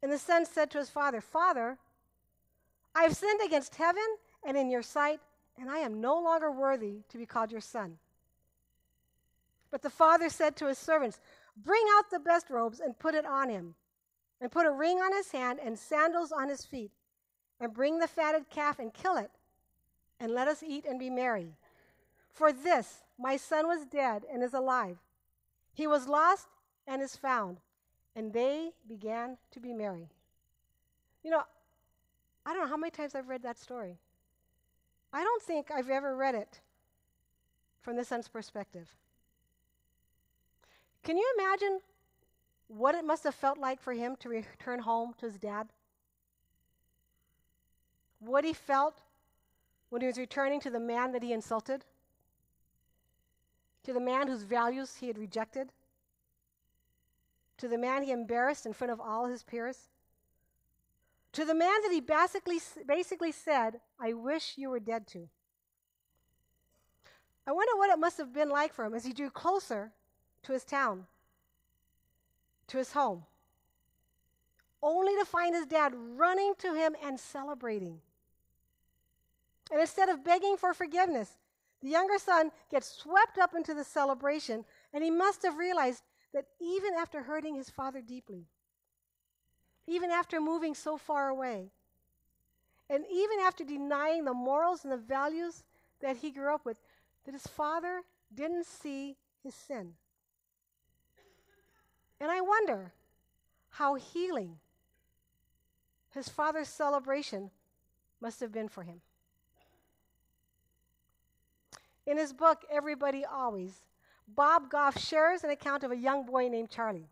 And 0.02 0.10
the 0.10 0.18
son 0.18 0.46
said 0.46 0.70
to 0.70 0.78
his 0.78 0.90
father, 0.90 1.20
Father, 1.20 1.78
I 2.94 3.02
have 3.02 3.16
sinned 3.16 3.40
against 3.44 3.76
heaven 3.76 4.02
and 4.44 4.56
in 4.56 4.70
your 4.70 4.82
sight, 4.82 5.20
and 5.58 5.70
I 5.70 5.78
am 5.78 6.00
no 6.00 6.18
longer 6.18 6.50
worthy 6.50 7.02
to 7.10 7.18
be 7.18 7.26
called 7.26 7.52
your 7.52 7.60
son. 7.60 7.98
But 9.70 9.82
the 9.82 9.90
father 9.90 10.28
said 10.28 10.56
to 10.56 10.66
his 10.66 10.78
servants, 10.78 11.20
Bring 11.56 11.84
out 11.96 12.10
the 12.10 12.18
best 12.18 12.50
robes 12.50 12.80
and 12.80 12.98
put 12.98 13.14
it 13.14 13.26
on 13.26 13.48
him, 13.48 13.74
and 14.40 14.50
put 14.50 14.66
a 14.66 14.70
ring 14.70 14.98
on 14.98 15.12
his 15.12 15.30
hand 15.30 15.60
and 15.62 15.78
sandals 15.78 16.32
on 16.32 16.48
his 16.48 16.64
feet, 16.64 16.90
and 17.60 17.74
bring 17.74 17.98
the 17.98 18.08
fatted 18.08 18.48
calf 18.48 18.78
and 18.78 18.92
kill 18.92 19.16
it, 19.16 19.30
and 20.18 20.32
let 20.32 20.48
us 20.48 20.62
eat 20.62 20.86
and 20.86 20.98
be 20.98 21.10
merry. 21.10 21.54
For 22.32 22.52
this, 22.52 23.02
my 23.18 23.36
son 23.36 23.66
was 23.66 23.84
dead 23.84 24.24
and 24.32 24.42
is 24.42 24.54
alive. 24.54 24.96
He 25.80 25.86
was 25.86 26.06
lost 26.06 26.46
and 26.86 27.00
is 27.00 27.16
found. 27.16 27.56
And 28.14 28.34
they 28.34 28.72
began 28.86 29.38
to 29.50 29.60
be 29.60 29.72
merry. 29.72 30.10
You 31.24 31.30
know, 31.30 31.42
I 32.44 32.52
don't 32.52 32.64
know 32.64 32.68
how 32.68 32.76
many 32.76 32.90
times 32.90 33.14
I've 33.14 33.30
read 33.30 33.42
that 33.44 33.58
story. 33.58 33.96
I 35.10 35.24
don't 35.24 35.42
think 35.42 35.70
I've 35.70 35.88
ever 35.88 36.14
read 36.14 36.34
it 36.34 36.60
from 37.80 37.96
the 37.96 38.04
son's 38.04 38.28
perspective. 38.28 38.94
Can 41.02 41.16
you 41.16 41.34
imagine 41.38 41.80
what 42.68 42.94
it 42.94 43.06
must 43.06 43.24
have 43.24 43.34
felt 43.34 43.56
like 43.56 43.80
for 43.80 43.94
him 43.94 44.16
to 44.16 44.28
return 44.28 44.80
home 44.80 45.14
to 45.16 45.24
his 45.24 45.38
dad? 45.38 45.68
What 48.18 48.44
he 48.44 48.52
felt 48.52 49.00
when 49.88 50.02
he 50.02 50.08
was 50.08 50.18
returning 50.18 50.60
to 50.60 50.68
the 50.68 50.78
man 50.78 51.12
that 51.12 51.22
he 51.22 51.32
insulted? 51.32 51.86
To 53.90 53.94
the 53.94 54.00
man 54.00 54.28
whose 54.28 54.44
values 54.44 54.94
he 55.00 55.08
had 55.08 55.18
rejected, 55.18 55.72
to 57.58 57.66
the 57.66 57.76
man 57.76 58.04
he 58.04 58.12
embarrassed 58.12 58.64
in 58.64 58.72
front 58.72 58.92
of 58.92 59.00
all 59.00 59.26
his 59.26 59.42
peers, 59.42 59.88
to 61.32 61.44
the 61.44 61.56
man 61.56 61.82
that 61.82 61.90
he 61.90 62.00
basically, 62.00 62.60
basically 62.86 63.32
said, 63.32 63.80
I 63.98 64.12
wish 64.12 64.54
you 64.56 64.70
were 64.70 64.78
dead 64.78 65.08
to. 65.08 65.28
I 67.48 67.50
wonder 67.50 67.76
what 67.76 67.90
it 67.90 67.98
must 67.98 68.16
have 68.18 68.32
been 68.32 68.48
like 68.48 68.72
for 68.72 68.84
him 68.84 68.94
as 68.94 69.04
he 69.04 69.12
drew 69.12 69.28
closer 69.28 69.90
to 70.44 70.52
his 70.52 70.62
town, 70.64 71.06
to 72.68 72.78
his 72.78 72.92
home, 72.92 73.24
only 74.84 75.16
to 75.16 75.24
find 75.24 75.52
his 75.52 75.66
dad 75.66 75.94
running 75.96 76.52
to 76.58 76.74
him 76.74 76.94
and 77.04 77.18
celebrating. 77.18 77.98
And 79.72 79.80
instead 79.80 80.08
of 80.08 80.22
begging 80.22 80.56
for 80.56 80.72
forgiveness, 80.74 81.39
the 81.82 81.88
younger 81.88 82.18
son 82.18 82.50
gets 82.70 82.88
swept 82.88 83.38
up 83.38 83.54
into 83.54 83.74
the 83.74 83.84
celebration, 83.84 84.64
and 84.92 85.02
he 85.02 85.10
must 85.10 85.42
have 85.42 85.56
realized 85.56 86.02
that 86.32 86.46
even 86.60 86.94
after 86.94 87.22
hurting 87.22 87.54
his 87.54 87.70
father 87.70 88.00
deeply, 88.00 88.46
even 89.86 90.10
after 90.10 90.40
moving 90.40 90.74
so 90.74 90.96
far 90.96 91.28
away, 91.28 91.70
and 92.88 93.04
even 93.10 93.38
after 93.40 93.64
denying 93.64 94.24
the 94.24 94.34
morals 94.34 94.84
and 94.84 94.92
the 94.92 94.96
values 94.96 95.64
that 96.00 96.16
he 96.16 96.30
grew 96.30 96.54
up 96.54 96.64
with, 96.64 96.78
that 97.24 97.32
his 97.32 97.46
father 97.46 98.02
didn't 98.34 98.66
see 98.66 99.16
his 99.42 99.54
sin. 99.54 99.94
And 102.20 102.30
I 102.30 102.40
wonder 102.40 102.92
how 103.70 103.94
healing 103.94 104.58
his 106.14 106.28
father's 106.28 106.68
celebration 106.68 107.50
must 108.20 108.40
have 108.40 108.52
been 108.52 108.68
for 108.68 108.82
him. 108.82 109.00
In 112.10 112.18
his 112.18 112.32
book, 112.32 112.64
Everybody 112.68 113.24
Always, 113.24 113.84
Bob 114.26 114.68
Goff 114.68 114.98
shares 114.98 115.44
an 115.44 115.50
account 115.50 115.84
of 115.84 115.92
a 115.92 115.96
young 115.96 116.26
boy 116.26 116.48
named 116.48 116.68
Charlie. 116.68 117.08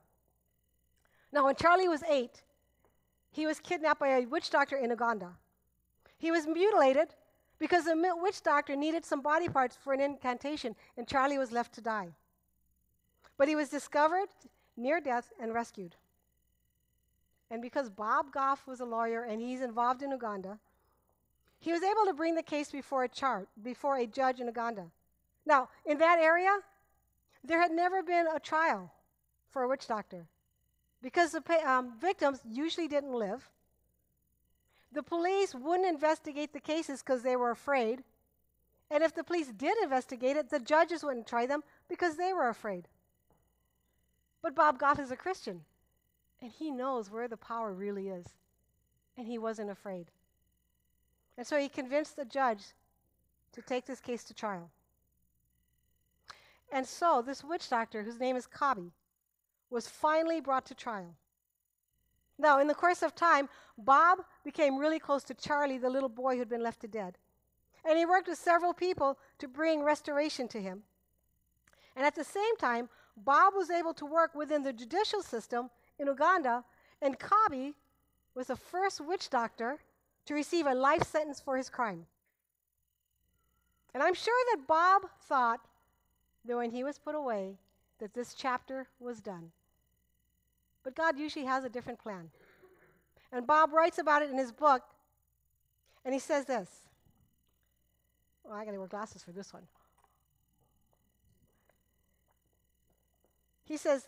Now, 1.33 1.45
when 1.45 1.55
Charlie 1.55 1.87
was 1.87 2.03
eight, 2.11 2.43
he 3.31 3.47
was 3.47 3.61
kidnapped 3.61 4.01
by 4.01 4.09
a 4.09 4.27
witch 4.27 4.51
doctor 4.51 4.77
in 4.77 4.91
Uganda. 4.91 5.37
He 6.19 6.33
was 6.33 6.49
mutilated 6.49 7.15
because 7.61 7.85
the 7.85 7.95
witch 8.21 8.43
doctor 8.43 8.75
needed 8.75 9.05
some 9.05 9.21
body 9.21 9.49
parts 9.49 9.77
for 9.77 9.93
an 9.93 10.01
incantation, 10.01 10.75
and 10.97 11.07
Charlie 11.07 11.39
was 11.39 11.53
left 11.53 11.75
to 11.75 11.81
die. 11.81 12.09
But 13.37 13.47
he 13.47 13.55
was 13.55 13.69
discovered 13.69 14.31
near 14.77 15.01
death 15.01 15.33
and 15.41 15.55
rescued. 15.55 15.95
And 17.53 17.63
because 17.63 17.89
Bob 17.89 18.33
Goff 18.33 18.67
was 18.67 18.81
a 18.81 18.85
lawyer 18.85 19.23
and 19.23 19.41
he's 19.41 19.61
involved 19.61 20.03
in 20.03 20.11
Uganda, 20.11 20.59
he 21.59 21.73
was 21.73 21.83
able 21.83 22.05
to 22.07 22.15
bring 22.15 22.35
the 22.35 22.43
case 22.43 22.71
before 22.71 23.05
a 23.05 23.09
chart, 23.09 23.49
before 23.63 23.97
a 23.97 24.07
judge 24.07 24.41
in 24.41 24.47
Uganda. 24.47 24.87
Now, 25.45 25.69
in 25.85 25.99
that 25.99 26.19
area, 26.21 26.57
there 27.43 27.61
had 27.61 27.73
never 27.73 28.03
been 28.03 28.27
a 28.35 28.39
trial 28.39 28.93
for 29.51 29.63
a 29.63 29.69
witch 29.69 29.87
doctor 29.87 30.27
because 31.03 31.33
the 31.33 31.43
um, 31.69 31.93
victims 32.01 32.41
usually 32.49 32.89
didn't 32.89 33.13
live. 33.13 33.49
The 34.93 35.03
police 35.03 35.55
wouldn't 35.55 35.89
investigate 35.89 36.53
the 36.53 36.61
cases 36.61 37.03
because 37.03 37.23
they 37.23 37.37
were 37.37 37.51
afraid. 37.51 38.03
And 38.91 39.03
if 39.03 39.15
the 39.15 39.25
police 39.25 39.49
did 39.49 39.77
investigate 39.83 40.37
it, 40.37 40.49
the 40.49 40.61
judges 40.61 41.03
wouldn't 41.03 41.27
try 41.27 41.47
them 41.47 41.63
because 41.89 42.17
they 42.17 42.33
were 42.33 42.49
afraid. 42.49 42.89
But 44.43 44.55
Bob 44.55 44.79
Goff 44.79 44.99
is 44.99 45.11
a 45.11 45.17
Christian, 45.17 45.63
and 46.41 46.51
he 46.51 46.71
knows 46.71 47.11
where 47.11 47.29
the 47.29 47.37
power 47.37 47.73
really 47.73 48.09
is. 48.09 48.27
And 49.17 49.27
he 49.27 49.37
wasn't 49.37 49.71
afraid. 49.71 50.11
And 51.39 51.47
so 51.47 51.57
he 51.57 51.69
convinced 51.69 52.17
the 52.17 52.25
judge 52.25 52.65
to 53.53 53.63
take 53.63 53.87
this 53.87 54.01
case 54.01 54.25
to 54.25 54.35
trial. 54.35 54.69
And 56.73 56.85
so 56.85 57.23
this 57.25 57.45
witch 57.45 57.71
doctor, 57.71 58.03
whose 58.03 58.19
name 58.19 58.37
is 58.37 58.47
Kabi, 58.47 58.91
was 59.71 59.87
finally 59.87 60.41
brought 60.41 60.67
to 60.67 60.75
trial. 60.75 61.15
Now, 62.39 62.59
in 62.59 62.67
the 62.67 62.75
course 62.75 63.03
of 63.03 63.15
time, 63.15 63.49
Bob 63.79 64.19
became 64.45 64.79
really 64.79 64.99
close 64.99 65.23
to 65.25 65.35
Charlie, 65.35 65.79
the 65.79 65.89
little 65.89 66.09
boy 66.09 66.37
who'd 66.37 66.49
been 66.49 66.63
left 66.63 66.81
to 66.81 66.89
dead. 66.89 67.17
And 67.89 67.97
he 67.97 68.05
worked 68.05 68.29
with 68.29 68.39
several 68.39 68.75
people 68.75 69.17
to 69.39 69.49
bring 69.49 69.83
restoration 69.83 70.49
to 70.49 70.61
him. 70.61 70.83
And 71.97 72.05
at 72.05 72.17
the 72.17 72.25
same 72.25 72.57
time, 72.59 72.89
Bob 73.17 73.55
was 73.57 73.71
able 73.71 73.95
to 73.95 74.07
work 74.07 74.35
within 74.35 74.63
the 74.63 74.73
judicial 74.73 75.23
system 75.23 75.71
in 75.99 76.09
Uganda, 76.09 76.65
and 77.01 77.19
Kabi 77.19 77.75
was 78.35 78.49
the 78.49 78.57
first 78.57 79.01
witch 79.01 79.31
doctor 79.31 79.79
to 80.29 80.35
receive 80.35 80.67
a 80.67 80.75
life 80.75 81.03
sentence 81.05 81.41
for 81.41 81.57
his 81.57 81.71
crime. 81.71 82.05
And 83.95 84.03
I'm 84.03 84.13
sure 84.13 84.35
that 84.53 84.67
Bob 84.67 85.07
thought 85.23 85.61
that 86.45 86.55
when 86.55 86.71
he 86.71 86.85
was 86.85 86.99
put 86.99 87.15
away, 87.15 87.55
that 87.99 88.13
this 88.13 88.35
chapter 88.35 88.87
was 89.01 89.23
done. 89.23 89.51
But 90.85 90.95
God 90.95 91.19
usually 91.19 91.47
has 91.47 91.65
a 91.65 91.71
different 91.71 91.99
plan. 91.99 92.29
And 93.33 93.47
Bob 93.47 93.73
writes 93.73 93.97
about 93.97 94.21
it 94.21 94.29
in 94.29 94.37
his 94.37 94.53
book, 94.53 94.83
and 96.05 96.13
he 96.13 96.21
says 96.21 96.45
this. 96.45 96.69
Well, 98.45 98.53
I 98.53 98.67
gotta 98.67 98.79
wear 98.79 98.87
glasses 98.87 99.23
for 99.23 99.33
this 99.33 99.55
one. 99.55 99.63
He 103.65 103.79
says, 103.79 104.07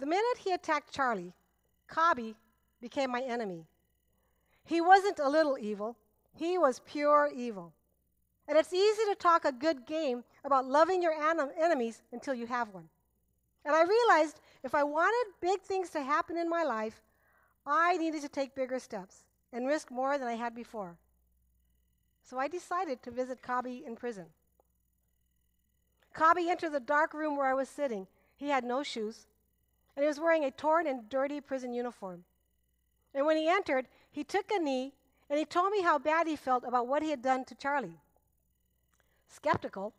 The 0.00 0.06
minute 0.06 0.36
he 0.44 0.52
attacked 0.52 0.92
Charlie, 0.92 1.32
Kabi 1.90 2.34
became 2.82 3.10
my 3.10 3.22
enemy. 3.22 3.64
He 4.66 4.80
wasn't 4.80 5.20
a 5.20 5.28
little 5.28 5.56
evil, 5.58 5.96
he 6.34 6.58
was 6.58 6.80
pure 6.80 7.30
evil. 7.34 7.72
And 8.48 8.58
it's 8.58 8.72
easy 8.72 9.02
to 9.08 9.14
talk 9.14 9.44
a 9.44 9.52
good 9.52 9.86
game 9.86 10.22
about 10.44 10.66
loving 10.66 11.02
your 11.02 11.14
enemies 11.60 12.02
until 12.12 12.34
you 12.34 12.46
have 12.46 12.74
one. 12.74 12.88
And 13.64 13.74
I 13.74 13.82
realized 13.82 14.40
if 14.62 14.74
I 14.74 14.84
wanted 14.84 15.32
big 15.40 15.62
things 15.62 15.90
to 15.90 16.02
happen 16.02 16.36
in 16.36 16.48
my 16.48 16.62
life, 16.62 17.02
I 17.66 17.96
needed 17.96 18.22
to 18.22 18.28
take 18.28 18.54
bigger 18.54 18.78
steps 18.78 19.24
and 19.52 19.66
risk 19.66 19.90
more 19.90 20.18
than 20.18 20.28
I 20.28 20.34
had 20.34 20.54
before. 20.54 20.96
So 22.22 22.38
I 22.38 22.48
decided 22.48 23.02
to 23.02 23.10
visit 23.10 23.42
Kabi 23.42 23.84
in 23.86 23.96
prison. 23.96 24.26
Kabi 26.14 26.48
entered 26.48 26.72
the 26.72 26.80
dark 26.80 27.14
room 27.14 27.36
where 27.36 27.46
I 27.46 27.54
was 27.54 27.68
sitting. 27.68 28.06
He 28.36 28.48
had 28.48 28.64
no 28.64 28.82
shoes, 28.82 29.26
and 29.96 30.02
he 30.02 30.08
was 30.08 30.20
wearing 30.20 30.44
a 30.44 30.50
torn 30.50 30.86
and 30.86 31.08
dirty 31.08 31.40
prison 31.40 31.72
uniform. 31.72 32.24
And 33.14 33.26
when 33.26 33.36
he 33.36 33.48
entered, 33.48 33.86
he 34.16 34.24
took 34.24 34.50
a 34.50 34.58
knee 34.58 34.94
and 35.28 35.38
he 35.38 35.44
told 35.44 35.70
me 35.70 35.82
how 35.82 35.98
bad 35.98 36.26
he 36.26 36.36
felt 36.36 36.64
about 36.64 36.88
what 36.88 37.02
he 37.02 37.10
had 37.10 37.20
done 37.20 37.44
to 37.44 37.54
Charlie. 37.54 38.00
Skeptical, 39.28 39.92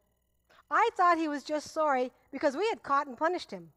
I 0.71 0.89
thought 0.97 1.19
he 1.19 1.27
was 1.27 1.43
just 1.43 1.71
sorry 1.71 2.11
because 2.31 2.57
we 2.57 2.67
had 2.69 2.81
caught 2.81 3.05
and 3.05 3.15
punished 3.15 3.51
him. 3.51 3.69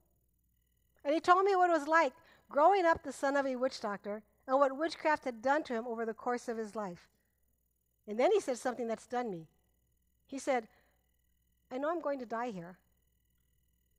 And 1.04 1.12
he 1.12 1.20
told 1.20 1.44
me 1.44 1.54
what 1.54 1.68
it 1.68 1.78
was 1.78 1.86
like 1.86 2.14
growing 2.48 2.86
up 2.86 3.02
the 3.02 3.12
son 3.12 3.36
of 3.36 3.44
a 3.44 3.54
witch 3.54 3.82
doctor 3.82 4.22
and 4.48 4.58
what 4.58 4.74
witchcraft 4.74 5.26
had 5.26 5.42
done 5.42 5.62
to 5.64 5.74
him 5.74 5.86
over 5.86 6.06
the 6.06 6.14
course 6.14 6.48
of 6.48 6.56
his 6.56 6.74
life. 6.74 7.10
And 8.08 8.18
then 8.18 8.32
he 8.32 8.40
said 8.40 8.56
something 8.56 8.88
that 8.88 9.02
stunned 9.02 9.30
me. 9.30 9.46
He 10.26 10.38
said, 10.38 10.68
I 11.70 11.76
know 11.76 11.90
I'm 11.90 12.00
going 12.00 12.18
to 12.18 12.24
die 12.24 12.50
here. 12.50 12.78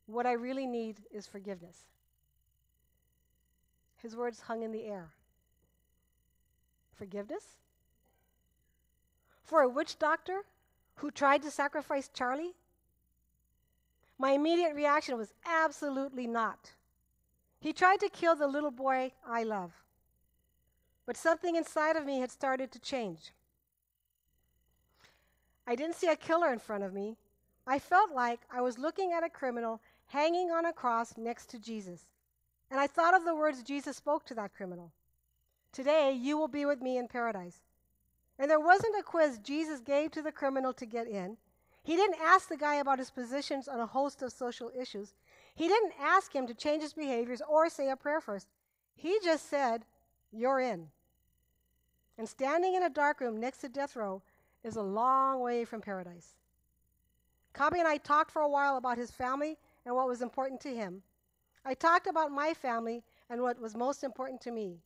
What 0.08 0.25
I 0.25 0.32
really 0.32 0.65
need 0.65 1.01
is 1.12 1.27
forgiveness. 1.27 1.86
His 3.97 4.15
words 4.15 4.39
hung 4.39 4.63
in 4.63 4.71
the 4.71 4.86
air. 4.86 5.12
Forgiveness? 7.02 7.58
For 9.44 9.62
a 9.62 9.68
witch 9.68 9.98
doctor 9.98 10.42
who 10.98 11.10
tried 11.10 11.42
to 11.42 11.50
sacrifice 11.50 12.12
Charlie? 12.14 12.54
My 14.20 14.34
immediate 14.34 14.76
reaction 14.76 15.18
was 15.18 15.34
absolutely 15.44 16.28
not. 16.28 16.74
He 17.60 17.74
tried 17.74 18.02
to 18.02 18.10
kill 18.10 18.36
the 18.36 18.46
little 18.46 18.70
boy 18.70 19.14
I 19.28 19.42
love. 19.42 19.72
But 21.08 21.18
something 21.18 21.56
inside 21.56 21.96
of 21.96 22.06
me 22.06 22.20
had 22.20 22.30
started 22.30 22.72
to 22.72 22.80
change. 22.80 23.32
I 25.66 25.74
didn't 25.74 25.96
see 25.96 26.08
a 26.08 26.16
killer 26.16 26.54
in 26.54 26.60
front 26.60 26.84
of 26.84 26.94
me. 26.94 27.18
I 27.66 27.80
felt 27.80 28.12
like 28.12 28.42
I 28.54 28.62
was 28.62 28.78
looking 28.78 29.12
at 29.12 29.24
a 29.24 29.30
criminal 29.30 29.82
hanging 30.06 30.52
on 30.52 30.68
a 30.68 30.74
cross 30.74 31.18
next 31.18 31.50
to 31.50 31.58
Jesus. 31.58 32.06
And 32.70 32.80
I 32.80 32.86
thought 32.86 33.16
of 33.16 33.26
the 33.26 33.34
words 33.34 33.64
Jesus 33.64 33.98
spoke 33.98 34.23
to 34.25 34.36
that 34.36 34.54
criminal 34.54 34.92
Today 35.72 36.12
you 36.12 36.38
will 36.38 36.48
be 36.48 36.65
with 36.65 36.82
me 36.82 36.98
in 36.98 37.08
paradise. 37.08 37.62
And 38.38 38.50
there 38.50 38.60
wasn't 38.60 39.00
a 39.00 39.04
quiz 39.04 39.40
Jesus 39.40 39.80
gave 39.80 40.12
to 40.12 40.22
the 40.22 40.32
criminal 40.32 40.74
to 40.74 40.86
get 40.86 41.08
in. 41.08 41.38
He 41.84 41.96
didn't 41.96 42.22
ask 42.22 42.50
the 42.50 42.58
guy 42.58 42.76
about 42.76 43.00
his 43.00 43.12
positions 43.12 43.67
on 43.67 43.80
a 43.80 43.86
host 43.86 44.22
of 44.22 44.32
social 44.32 44.72
issues. 44.80 45.13
He 45.56 45.67
didn't 45.67 45.94
ask 46.00 46.34
him 46.34 46.48
to 46.48 46.54
change 46.54 46.84
his 46.84 46.94
behaviors 46.94 47.42
or 47.48 47.69
say 47.69 47.90
a 47.90 47.96
prayer 47.96 48.22
first. 48.22 48.48
He 48.96 49.17
just 49.24 49.50
said, 49.50 49.86
You're 50.32 50.60
in. 50.60 50.88
And 52.17 52.28
standing 52.28 52.76
in 52.76 52.84
a 52.84 52.90
dark 52.90 53.19
room 53.19 53.40
next 53.40 53.60
to 53.60 53.69
death 53.69 53.96
row 53.96 54.22
is 54.63 54.76
a 54.76 54.82
long 54.82 55.40
way 55.40 55.65
from 55.65 55.82
paradise. 55.82 56.36
Kabi 57.54 57.80
and 57.80 57.88
I 57.88 57.98
talked 57.98 58.32
for 58.32 58.42
a 58.42 58.50
while 58.50 58.78
about 58.78 58.98
his 58.98 59.12
family 59.12 59.58
and 59.86 59.96
what 59.96 60.08
was 60.08 60.22
important 60.22 60.62
to 60.62 60.76
him. 60.76 61.02
I 61.65 61.74
talked 61.74 62.08
about 62.08 62.32
my 62.32 62.54
family 62.54 63.04
and 63.30 63.42
what 63.42 63.60
was 63.60 63.76
most 63.76 64.04
important 64.04 64.42
to 64.42 64.52
me. 64.52 64.78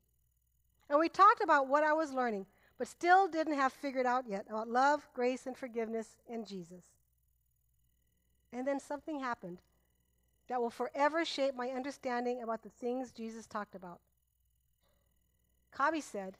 And 0.89 0.99
we 0.99 1.09
talked 1.09 1.41
about 1.41 1.67
what 1.67 1.83
I 1.83 1.93
was 1.93 2.13
learning 2.13 2.45
but 2.77 2.87
still 2.87 3.27
didn't 3.27 3.53
have 3.53 3.73
figured 3.73 4.05
out 4.05 4.25
yet 4.27 4.45
about 4.49 4.67
love, 4.67 5.07
grace, 5.13 5.47
and 5.47 5.55
forgiveness 5.55 6.17
in 6.27 6.43
Jesus. 6.43 6.83
And 8.51 8.67
then 8.67 8.79
something 8.79 9.19
happened 9.19 9.59
that 10.47 10.61
will 10.61 10.69
forever 10.69 11.25
shape 11.25 11.55
my 11.55 11.69
understanding 11.69 12.43
about 12.43 12.63
the 12.63 12.69
things 12.69 13.11
Jesus 13.11 13.45
talked 13.45 13.75
about. 13.75 13.99
Kabi 15.75 16.01
said 16.01 16.37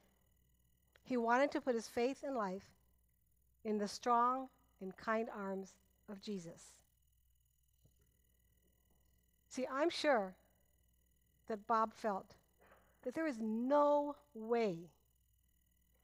he 1.03 1.17
wanted 1.17 1.51
to 1.51 1.61
put 1.61 1.75
his 1.75 1.87
faith 1.87 2.23
and 2.23 2.35
life 2.35 2.63
in 3.63 3.77
the 3.77 3.87
strong 3.87 4.47
and 4.81 4.95
kind 4.97 5.29
arms 5.35 5.73
of 6.09 6.21
Jesus. 6.21 6.73
See, 9.49 9.65
I'm 9.71 9.89
sure 9.89 10.33
that 11.47 11.65
Bob 11.65 11.93
felt 11.93 12.25
that 13.05 13.13
there 13.13 13.27
is 13.27 13.37
no 13.39 14.15
way 14.33 14.89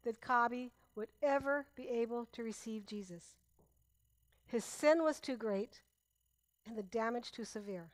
that 0.06 0.22
Kabi 0.22 0.70
would 0.96 1.10
ever 1.22 1.66
be 1.76 1.90
able 1.90 2.28
to 2.32 2.44
receive 2.44 2.86
Jesus. 2.86 3.36
His 4.46 4.64
sin 4.64 5.04
was 5.04 5.20
too 5.20 5.36
great 5.36 5.82
and 6.68 6.78
the 6.78 6.84
damage 6.84 7.32
too 7.32 7.44
severe. 7.44 7.90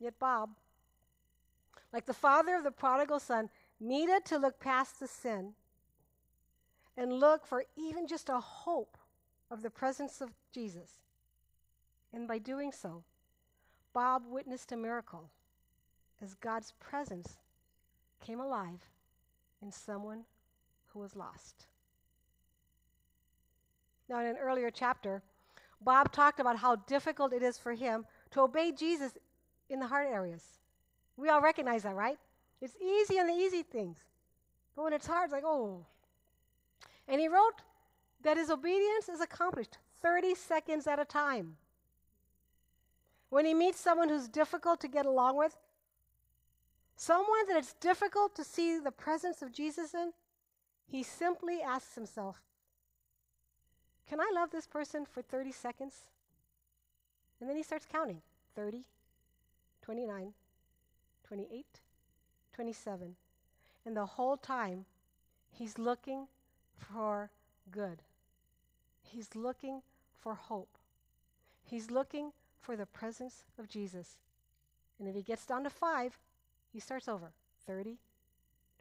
Yet 0.00 0.18
Bob, 0.18 0.50
like 1.92 2.06
the 2.06 2.12
father 2.12 2.56
of 2.56 2.64
the 2.64 2.70
prodigal 2.72 3.20
son, 3.20 3.50
needed 3.78 4.24
to 4.26 4.38
look 4.38 4.58
past 4.58 4.98
the 4.98 5.06
sin 5.06 5.52
and 6.96 7.12
look 7.12 7.46
for 7.46 7.64
even 7.76 8.08
just 8.08 8.28
a 8.28 8.40
hope 8.40 8.98
of 9.50 9.62
the 9.62 9.70
presence 9.70 10.20
of 10.20 10.30
Jesus. 10.52 11.00
And 12.12 12.26
by 12.26 12.38
doing 12.38 12.72
so, 12.72 13.04
Bob 13.92 14.24
witnessed 14.26 14.72
a 14.72 14.76
miracle 14.76 15.30
as 16.22 16.34
God's 16.34 16.72
presence 16.78 17.36
came 18.24 18.40
alive 18.40 18.80
in 19.60 19.72
someone 19.72 20.24
who 20.88 21.00
was 21.00 21.16
lost. 21.16 21.66
Now, 24.08 24.20
in 24.20 24.26
an 24.26 24.36
earlier 24.36 24.70
chapter, 24.70 25.22
Bob 25.80 26.12
talked 26.12 26.38
about 26.38 26.58
how 26.58 26.76
difficult 26.76 27.32
it 27.32 27.42
is 27.42 27.58
for 27.58 27.72
him 27.72 28.04
to 28.30 28.40
obey 28.40 28.72
Jesus 28.72 29.12
in 29.68 29.80
the 29.80 29.86
hard 29.86 30.06
areas. 30.06 30.42
We 31.16 31.28
all 31.28 31.40
recognize 31.40 31.82
that, 31.82 31.94
right? 31.94 32.18
It's 32.60 32.76
easy 32.76 33.18
on 33.18 33.26
the 33.26 33.32
easy 33.32 33.62
things. 33.62 33.98
But 34.76 34.84
when 34.84 34.92
it's 34.92 35.06
hard, 35.06 35.24
it's 35.24 35.32
like, 35.32 35.44
oh. 35.44 35.84
And 37.08 37.20
he 37.20 37.28
wrote 37.28 37.62
that 38.22 38.36
his 38.36 38.50
obedience 38.50 39.08
is 39.08 39.20
accomplished 39.20 39.78
30 40.00 40.34
seconds 40.34 40.86
at 40.86 40.98
a 40.98 41.04
time. 41.04 41.56
When 43.30 43.46
he 43.46 43.54
meets 43.54 43.80
someone 43.80 44.08
who's 44.08 44.28
difficult 44.28 44.80
to 44.82 44.88
get 44.88 45.06
along 45.06 45.36
with, 45.36 45.56
someone 47.02 47.46
that 47.48 47.56
it's 47.56 47.74
difficult 47.74 48.34
to 48.36 48.44
see 48.44 48.78
the 48.78 48.92
presence 48.92 49.42
of 49.42 49.52
Jesus 49.52 49.92
in, 49.92 50.12
he 50.86 51.02
simply 51.02 51.60
asks 51.60 51.96
himself, 51.96 52.40
Can 54.08 54.20
I 54.20 54.30
love 54.32 54.50
this 54.50 54.68
person 54.68 55.04
for 55.04 55.20
30 55.20 55.50
seconds? 55.50 55.94
And 57.40 57.48
then 57.48 57.56
he 57.56 57.64
starts 57.64 57.86
counting 57.90 58.22
30, 58.54 58.84
29, 59.82 60.32
28, 61.26 61.66
27. 62.54 63.16
And 63.84 63.96
the 63.96 64.06
whole 64.06 64.36
time, 64.36 64.84
he's 65.50 65.78
looking 65.78 66.28
for 66.76 67.30
good. 67.72 68.02
He's 69.02 69.34
looking 69.34 69.82
for 70.20 70.34
hope. 70.34 70.78
He's 71.64 71.90
looking 71.90 72.30
for 72.60 72.76
the 72.76 72.86
presence 72.86 73.42
of 73.58 73.68
Jesus. 73.68 74.18
And 75.00 75.08
if 75.08 75.16
he 75.16 75.22
gets 75.22 75.46
down 75.46 75.64
to 75.64 75.70
five, 75.70 76.16
he 76.72 76.80
starts 76.80 77.08
over 77.08 77.32
30, 77.66 77.98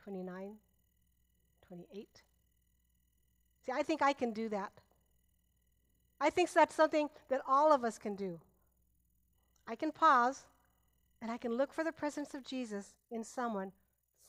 29, 0.03 0.55
28. 1.67 2.07
See, 3.65 3.71
I 3.71 3.83
think 3.83 4.01
I 4.01 4.13
can 4.13 4.31
do 4.31 4.49
that. 4.49 4.71
I 6.19 6.29
think 6.29 6.51
that's 6.51 6.75
something 6.75 7.09
that 7.29 7.41
all 7.47 7.73
of 7.73 7.83
us 7.83 7.97
can 7.97 8.15
do. 8.15 8.39
I 9.67 9.75
can 9.75 9.91
pause 9.91 10.45
and 11.21 11.31
I 11.31 11.37
can 11.37 11.53
look 11.53 11.73
for 11.73 11.83
the 11.83 11.91
presence 11.91 12.33
of 12.33 12.43
Jesus 12.43 12.93
in 13.11 13.23
someone 13.23 13.71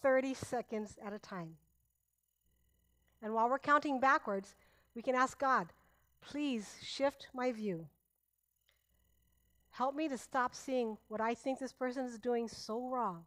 30 0.03 0.35
seconds 0.35 0.97
at 1.05 1.13
a 1.13 1.19
time. 1.19 1.57
And 3.23 3.33
while 3.35 3.49
we're 3.49 3.59
counting 3.59 4.01
backwards, 4.01 4.55
we 4.95 5.03
can 5.03 5.15
ask 5.15 5.39
God, 5.39 5.69
please 6.21 6.77
shift 6.83 7.29
my 7.33 7.53
view. 7.53 7.87
Help 9.71 9.95
me 9.95 10.09
to 10.09 10.19
stop 10.19 10.55
seeing 10.55 10.99
what 11.09 11.21
I 11.21 11.35
think 11.35 11.59
this 11.59 11.73
person 11.73 12.05
is 12.05 12.19
doing 12.19 12.49
so 12.49 12.89
wrong. 12.89 13.25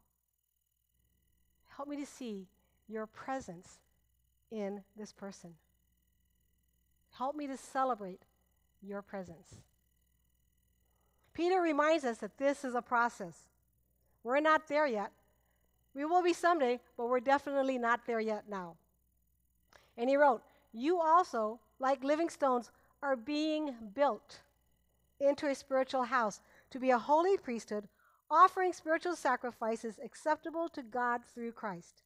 Help 1.76 1.88
me 1.88 1.96
to 1.96 2.06
see 2.06 2.46
your 2.88 3.06
presence 3.06 3.78
in 4.50 4.82
this 4.96 5.12
person. 5.12 5.50
Help 7.18 7.36
me 7.36 7.46
to 7.46 7.56
celebrate 7.56 8.22
your 8.82 9.02
presence. 9.02 9.56
Peter 11.34 11.60
reminds 11.60 12.04
us 12.04 12.18
that 12.18 12.38
this 12.38 12.64
is 12.64 12.74
a 12.74 12.80
process. 12.80 13.48
We're 14.24 14.40
not 14.40 14.68
there 14.68 14.86
yet. 14.86 15.12
We 15.94 16.04
will 16.04 16.22
be 16.22 16.32
someday, 16.32 16.80
but 16.96 17.08
we're 17.08 17.20
definitely 17.20 17.78
not 17.78 18.06
there 18.06 18.20
yet 18.20 18.44
now. 18.48 18.76
And 19.98 20.08
he 20.08 20.16
wrote, 20.16 20.42
You 20.72 21.00
also, 21.00 21.60
like 21.78 22.02
living 22.02 22.30
stones, 22.30 22.70
are 23.02 23.16
being 23.16 23.74
built 23.94 24.40
into 25.20 25.46
a 25.48 25.54
spiritual 25.54 26.04
house 26.04 26.40
to 26.70 26.78
be 26.78 26.90
a 26.90 26.98
holy 26.98 27.36
priesthood, 27.36 27.88
offering 28.30 28.72
spiritual 28.72 29.16
sacrifices 29.16 29.98
acceptable 30.04 30.68
to 30.70 30.82
God 30.82 31.22
through 31.34 31.52
Christ. 31.52 32.02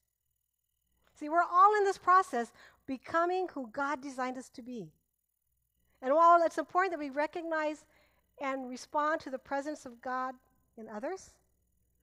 See, 1.19 1.29
we're 1.29 1.43
all 1.43 1.77
in 1.77 1.85
this 1.85 1.99
process 1.99 2.53
becoming 2.87 3.49
who 3.53 3.69
God 3.73 4.03
designed 4.03 4.39
us 4.39 4.49
to 4.51 4.63
be. 4.63 4.91
And 6.03 6.15
while 6.15 6.43
it's 6.43 6.59
important 6.59 6.93
that 6.93 6.99
we 6.99 7.11
recognize 7.11 7.85
and 8.41 8.71
respond 8.71 9.21
to 9.21 9.31
the 9.31 9.39
presence 9.39 9.85
of 9.85 10.01
God 10.01 10.35
in 10.79 10.89
others, 10.89 11.31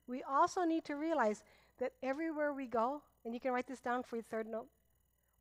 we 0.08 0.24
also 0.24 0.64
need 0.64 0.86
to 0.86 0.96
realize 0.96 1.44
that 1.80 1.94
everywhere 2.04 2.54
we 2.54 2.68
go, 2.68 3.02
and 3.26 3.34
you 3.34 3.40
can 3.40 3.52
write 3.52 3.68
this 3.68 3.80
down 3.80 4.04
for 4.04 4.16
your 4.16 4.24
third 4.24 4.48
note, 4.48 4.68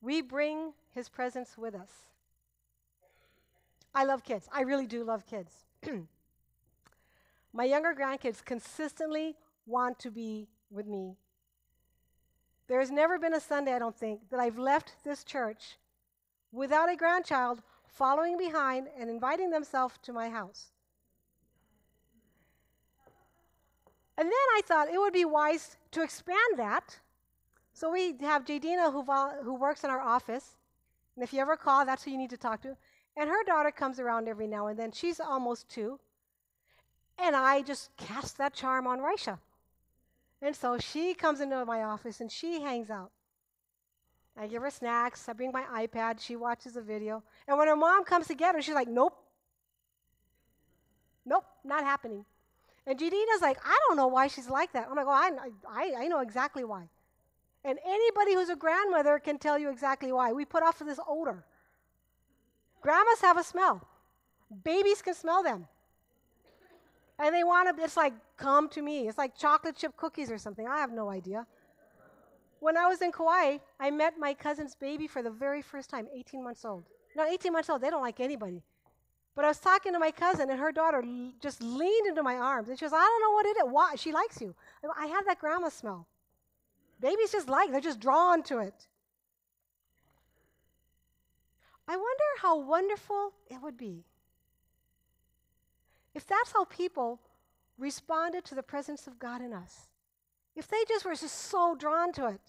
we 0.01 0.23
bring 0.23 0.73
his 0.95 1.09
presence 1.09 1.57
with 1.57 1.75
us. 1.75 1.91
I 3.95 4.05
love 4.05 4.25
kids. 4.25 4.49
I 4.53 4.63
really 4.63 4.87
do 4.87 5.05
love 5.05 5.27
kids. 5.27 5.53
My 7.57 7.65
younger 7.65 7.95
grandkids 7.95 8.45
consistently 8.45 9.35
want 9.65 9.99
to 10.01 10.11
be 10.11 10.47
with 10.71 10.87
me. 10.87 11.17
There 12.69 12.81
has 12.81 12.91
never 12.91 13.19
been 13.19 13.33
a 13.33 13.41
Sunday, 13.41 13.73
I 13.73 13.79
don't 13.79 13.97
think, 13.97 14.29
that 14.29 14.39
I've 14.39 14.59
left 14.59 14.97
this 15.05 15.25
church 15.25 15.79
without 16.53 16.93
a 16.93 16.97
grandchild 16.97 17.63
following 17.87 18.37
behind 18.37 18.89
and 19.01 19.09
inviting 19.09 19.49
themselves 19.49 19.95
to 20.03 20.13
my 20.13 20.29
house. 20.29 20.67
And 24.19 24.27
then 24.27 24.33
I 24.33 24.61
thought 24.67 24.93
it 24.93 24.99
would 24.99 25.15
be 25.15 25.25
wise 25.25 25.79
to 25.93 26.03
expand 26.03 26.59
that. 26.59 26.99
So 27.73 27.91
we 27.91 28.17
have 28.21 28.45
Jadina 28.45 28.93
who, 28.93 29.03
vol- 29.03 29.43
who 29.43 29.55
works 29.55 29.83
in 29.83 29.89
our 29.89 30.03
office. 30.03 30.57
And 31.15 31.25
if 31.25 31.33
you 31.33 31.41
ever 31.41 31.57
call, 31.57 31.87
that's 31.87 32.03
who 32.05 32.11
you 32.11 32.19
need 32.19 32.31
to 32.31 32.37
talk 32.37 32.61
to. 32.63 32.77
And 33.17 33.31
her 33.31 33.45
daughter 33.45 33.71
comes 33.71 33.99
around 33.99 34.29
every 34.29 34.47
now 34.47 34.67
and 34.67 34.79
then. 34.79 34.93
She's 34.93 35.21
almost 35.21 35.71
two. 35.71 35.99
And 37.19 37.35
I 37.35 37.63
just 37.63 37.97
cast 37.97 38.39
that 38.39 38.55
charm 38.55 38.87
on 38.87 39.01
Raisha. 39.01 39.39
And 40.43 40.55
so 40.55 40.79
she 40.79 41.15
comes 41.15 41.41
into 41.41 41.65
my 41.65 41.83
office 41.83 42.21
and 42.21 42.31
she 42.31 42.61
hangs 42.61 42.91
out. 42.91 43.11
I 44.39 44.47
give 44.47 44.63
her 44.63 44.71
snacks. 44.71 45.29
I 45.29 45.33
bring 45.33 45.51
my 45.51 45.65
iPad. 45.87 46.21
She 46.21 46.37
watches 46.37 46.77
a 46.77 46.83
video. 46.83 47.23
And 47.49 47.57
when 47.57 47.69
her 47.69 47.77
mom 47.77 48.05
comes 48.05 48.27
to 48.27 48.35
get 48.35 48.55
her, 48.55 48.61
she's 48.61 48.75
like, 48.75 48.89
nope. 48.89 49.17
Nope, 51.25 51.45
not 51.65 51.85
happening. 51.85 52.25
And 52.87 52.99
Jadina's 52.99 53.43
like, 53.43 53.59
I 53.65 53.77
don't 53.89 53.97
know 53.97 54.07
why 54.07 54.29
she's 54.29 54.49
like 54.49 54.73
that. 54.73 54.87
I'm 54.89 54.95
like, 54.95 55.07
well, 55.07 55.15
I, 55.15 55.31
I, 55.69 56.05
I 56.05 56.07
know 56.07 56.21
exactly 56.21 56.65
why. 56.65 56.89
And 57.65 57.79
anybody 57.85 58.35
who's 58.35 58.51
a 58.51 58.55
grandmother 58.55 59.19
can 59.19 59.39
tell 59.39 59.59
you 59.59 59.71
exactly 59.71 60.13
why. 60.13 60.33
We 60.33 60.45
put 60.45 60.63
off 60.63 60.79
this 60.79 61.01
odor. 61.09 61.45
Grandmas 62.81 63.21
have 63.23 63.39
a 63.39 63.43
smell. 63.43 63.81
Babies 64.63 65.03
can 65.03 65.15
smell 65.15 65.43
them. 65.43 65.67
And 67.19 67.35
they 67.35 67.45
want 67.45 67.77
to, 67.77 67.83
it's 67.83 67.97
like, 67.97 68.13
come 68.37 68.69
to 68.71 68.83
me. 68.83 69.09
It's 69.09 69.19
like 69.19 69.37
chocolate 69.37 69.77
chip 69.77 69.97
cookies 69.97 70.31
or 70.31 70.39
something. 70.39 70.69
I 70.69 70.79
have 70.79 70.93
no 70.93 71.09
idea. 71.09 71.47
When 72.61 72.77
I 72.77 72.87
was 72.87 73.01
in 73.01 73.13
Kauai, 73.13 73.59
I 73.81 73.91
met 73.91 74.19
my 74.19 74.35
cousin's 74.35 74.75
baby 74.75 75.07
for 75.07 75.23
the 75.23 75.31
very 75.31 75.63
first 75.63 75.89
time, 75.89 76.09
18 76.15 76.43
months 76.43 76.65
old. 76.65 76.85
Now, 77.15 77.27
18 77.27 77.53
months 77.53 77.71
old, 77.71 77.81
they 77.81 77.91
don't 77.91 78.03
like 78.03 78.21
anybody. 78.21 78.63
But 79.35 79.45
I 79.45 79.49
was 79.49 79.59
talking 79.59 79.93
to 79.93 79.99
my 79.99 80.11
cousin, 80.11 80.51
and 80.51 80.59
her 80.59 80.73
daughter 80.73 81.03
just 81.41 81.63
leaned 81.63 82.07
into 82.07 82.23
my 82.23 82.37
arms, 82.37 82.69
and 82.69 82.79
she 82.79 82.85
goes, 82.85 82.93
I 82.93 83.01
don't 83.01 83.23
know 83.23 83.33
what 83.33 83.47
it 83.47 83.57
is. 83.59 83.65
Why? 83.71 83.95
She 83.97 84.13
likes 84.13 84.41
you. 84.41 84.55
I 84.99 85.07
have 85.07 85.27
that 85.27 85.39
grandma 85.39 85.69
smell. 85.69 86.07
Babies 87.01 87.33
just 87.33 87.49
like, 87.49 87.71
they're 87.71 87.81
just 87.81 88.01
drawn 88.01 88.43
to 88.45 88.59
it. 88.59 88.87
I 91.89 91.97
wonder 91.97 92.25
how 92.41 92.59
wonderful 92.59 93.33
it 93.51 93.63
would 93.63 93.77
be 93.77 94.05
if 96.17 96.27
that's 96.27 96.51
how 96.51 96.65
people 96.65 97.21
responded 97.77 98.43
to 98.47 98.55
the 98.55 98.63
presence 98.63 99.07
of 99.07 99.19
God 99.19 99.43
in 99.43 99.53
us. 99.53 99.91
If 100.57 100.67
they 100.67 100.83
just 100.89 101.05
were 101.05 101.15
just 101.15 101.51
so 101.51 101.77
drawn 101.79 102.11
to 102.15 102.29
it, 102.29 102.41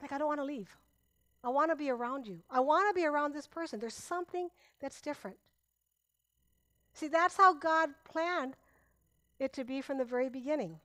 like, 0.00 0.12
I 0.12 0.18
don't 0.18 0.28
want 0.28 0.38
to 0.38 0.44
leave. 0.44 0.76
I 1.42 1.48
want 1.48 1.72
to 1.72 1.76
be 1.76 1.90
around 1.90 2.28
you. 2.28 2.38
I 2.48 2.60
want 2.60 2.88
to 2.88 2.94
be 2.94 3.04
around 3.04 3.34
this 3.34 3.48
person. 3.48 3.80
There's 3.80 3.94
something 3.94 4.50
that's 4.80 5.00
different. 5.00 5.36
See, 6.94 7.08
that's 7.08 7.36
how 7.36 7.54
God 7.54 7.90
planned 8.04 8.54
it 9.40 9.52
to 9.54 9.64
be 9.64 9.80
from 9.80 9.98
the 9.98 10.04
very 10.04 10.28
beginning. 10.28 10.78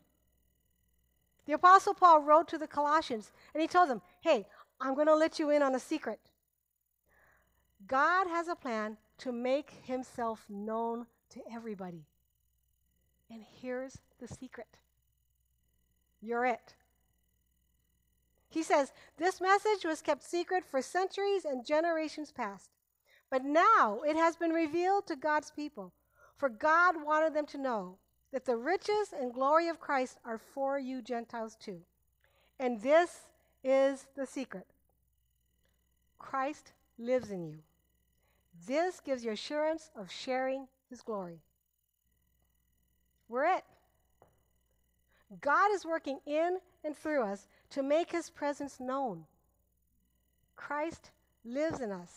The 1.46 1.54
Apostle 1.54 1.94
Paul 1.94 2.22
wrote 2.22 2.48
to 2.48 2.58
the 2.58 2.66
Colossians 2.66 3.32
and 3.54 3.62
he 3.62 3.68
told 3.68 3.92
them, 3.92 4.02
Hey, 4.22 4.48
I'm 4.82 4.96
going 4.96 5.06
to 5.08 5.16
let 5.16 5.38
you 5.38 5.52
in 5.52 5.62
on 5.62 5.76
a 5.76 5.80
secret. 5.80 6.20
God 7.86 8.26
has 8.26 8.48
a 8.48 8.56
plan 8.56 8.98
to 9.20 9.32
make 9.32 9.72
himself 9.86 10.44
known 10.50 11.06
to 11.38 11.54
everybody. 11.54 12.06
And 13.30 13.44
here's 13.62 13.98
the 14.20 14.28
secret 14.28 14.68
you're 16.22 16.46
it. 16.46 16.74
He 18.50 18.64
says, 18.64 18.92
This 19.18 19.40
message 19.40 19.86
was 19.86 20.02
kept 20.02 20.24
secret 20.24 20.64
for 20.66 20.82
centuries 20.82 21.46
and 21.46 21.66
generations 21.66 22.32
past. 22.32 22.72
But 23.30 23.44
now 23.44 24.00
it 24.08 24.16
has 24.16 24.36
been 24.36 24.52
revealed 24.52 25.06
to 25.08 25.16
God's 25.16 25.52
people, 25.52 25.94
for 26.38 26.50
God 26.50 26.96
wanted 27.04 27.34
them 27.34 27.46
to 27.48 27.58
know 27.58 27.98
that 28.32 28.46
the 28.46 28.58
riches 28.58 29.14
and 29.18 29.34
glory 29.34 29.68
of 29.68 29.80
Christ 29.80 30.18
are 30.26 30.38
for 30.38 30.80
you 30.80 31.02
Gentiles 31.02 31.56
too. 31.56 31.82
And 32.60 32.82
this 32.82 33.28
is 33.64 34.08
the 34.16 34.26
secret 34.26 34.66
Christ 36.18 36.72
lives 36.98 37.32
in 37.32 37.46
you. 37.46 37.60
This 38.66 39.00
gives 39.00 39.24
you 39.24 39.32
assurance 39.32 39.92
of 39.96 40.12
sharing 40.12 40.68
his 40.90 41.02
glory. 41.02 41.40
We're 43.30 43.46
it. 43.46 43.64
God 45.42 45.72
is 45.74 45.86
working 45.86 46.20
in 46.26 46.60
and 46.84 46.96
through 46.96 47.24
us 47.24 47.48
to 47.72 47.84
make 47.84 48.12
his 48.12 48.30
presence 48.30 48.80
known. 48.80 49.26
Christ 50.56 51.12
lives 51.44 51.82
in 51.82 51.92
us. 51.92 52.12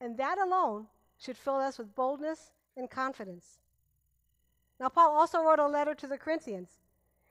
And 0.00 0.16
that 0.18 0.38
alone 0.38 0.86
should 1.18 1.36
fill 1.36 1.56
us 1.56 1.78
with 1.78 1.94
boldness 1.94 2.52
and 2.76 2.90
confidence. 2.90 3.58
Now, 4.78 4.88
Paul 4.88 5.10
also 5.10 5.42
wrote 5.42 5.60
a 5.60 5.66
letter 5.66 5.94
to 5.94 6.06
the 6.06 6.18
Corinthians, 6.18 6.68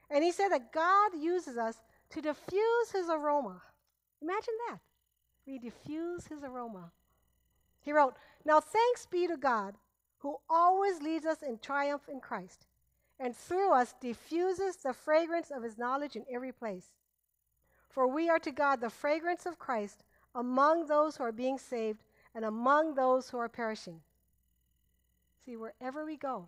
and 0.10 0.24
he 0.24 0.32
said 0.32 0.50
that 0.50 0.72
God 0.72 1.12
uses 1.20 1.58
us 1.58 1.78
to 2.12 2.22
diffuse 2.22 2.91
his 2.91 3.10
aroma. 3.10 3.62
Imagine 4.22 4.54
that. 4.70 4.80
We 5.46 5.60
diffuse 5.60 6.28
his 6.28 6.44
aroma. 6.44 6.91
He 7.82 7.91
wrote, 7.91 8.16
Now 8.46 8.62
thanks 8.62 9.06
be 9.06 9.28
to 9.28 9.36
God, 9.36 9.76
who 10.24 10.38
always 10.49 11.01
leads 11.01 11.26
us 11.26 11.43
in 11.43 11.59
triumph 11.59 12.03
in 12.09 12.21
Christ, 12.21 12.65
and 13.19 13.36
through 13.36 13.74
us 13.74 13.93
diffuses 13.99 14.78
the 14.78 14.93
fragrance 14.93 15.51
of 15.51 15.61
his 15.61 15.78
knowledge 15.78 16.15
in 16.15 16.24
every 16.34 16.53
place. 16.53 16.88
For 17.89 18.07
we 18.07 18.30
are 18.30 18.39
to 18.39 18.51
God 18.51 18.80
the 18.80 18.89
fragrance 18.89 19.45
of 19.45 19.59
Christ 19.59 20.05
among 20.34 20.88
those 20.88 21.17
who 21.17 21.24
are 21.26 21.34
being 21.34 21.57
saved 21.57 22.03
and 22.34 22.45
among 22.45 22.95
those 22.95 23.30
who 23.30 23.38
are 23.38 23.49
perishing. 23.49 23.99
See, 25.45 25.57
wherever 25.57 26.05
we 26.05 26.15
go, 26.15 26.47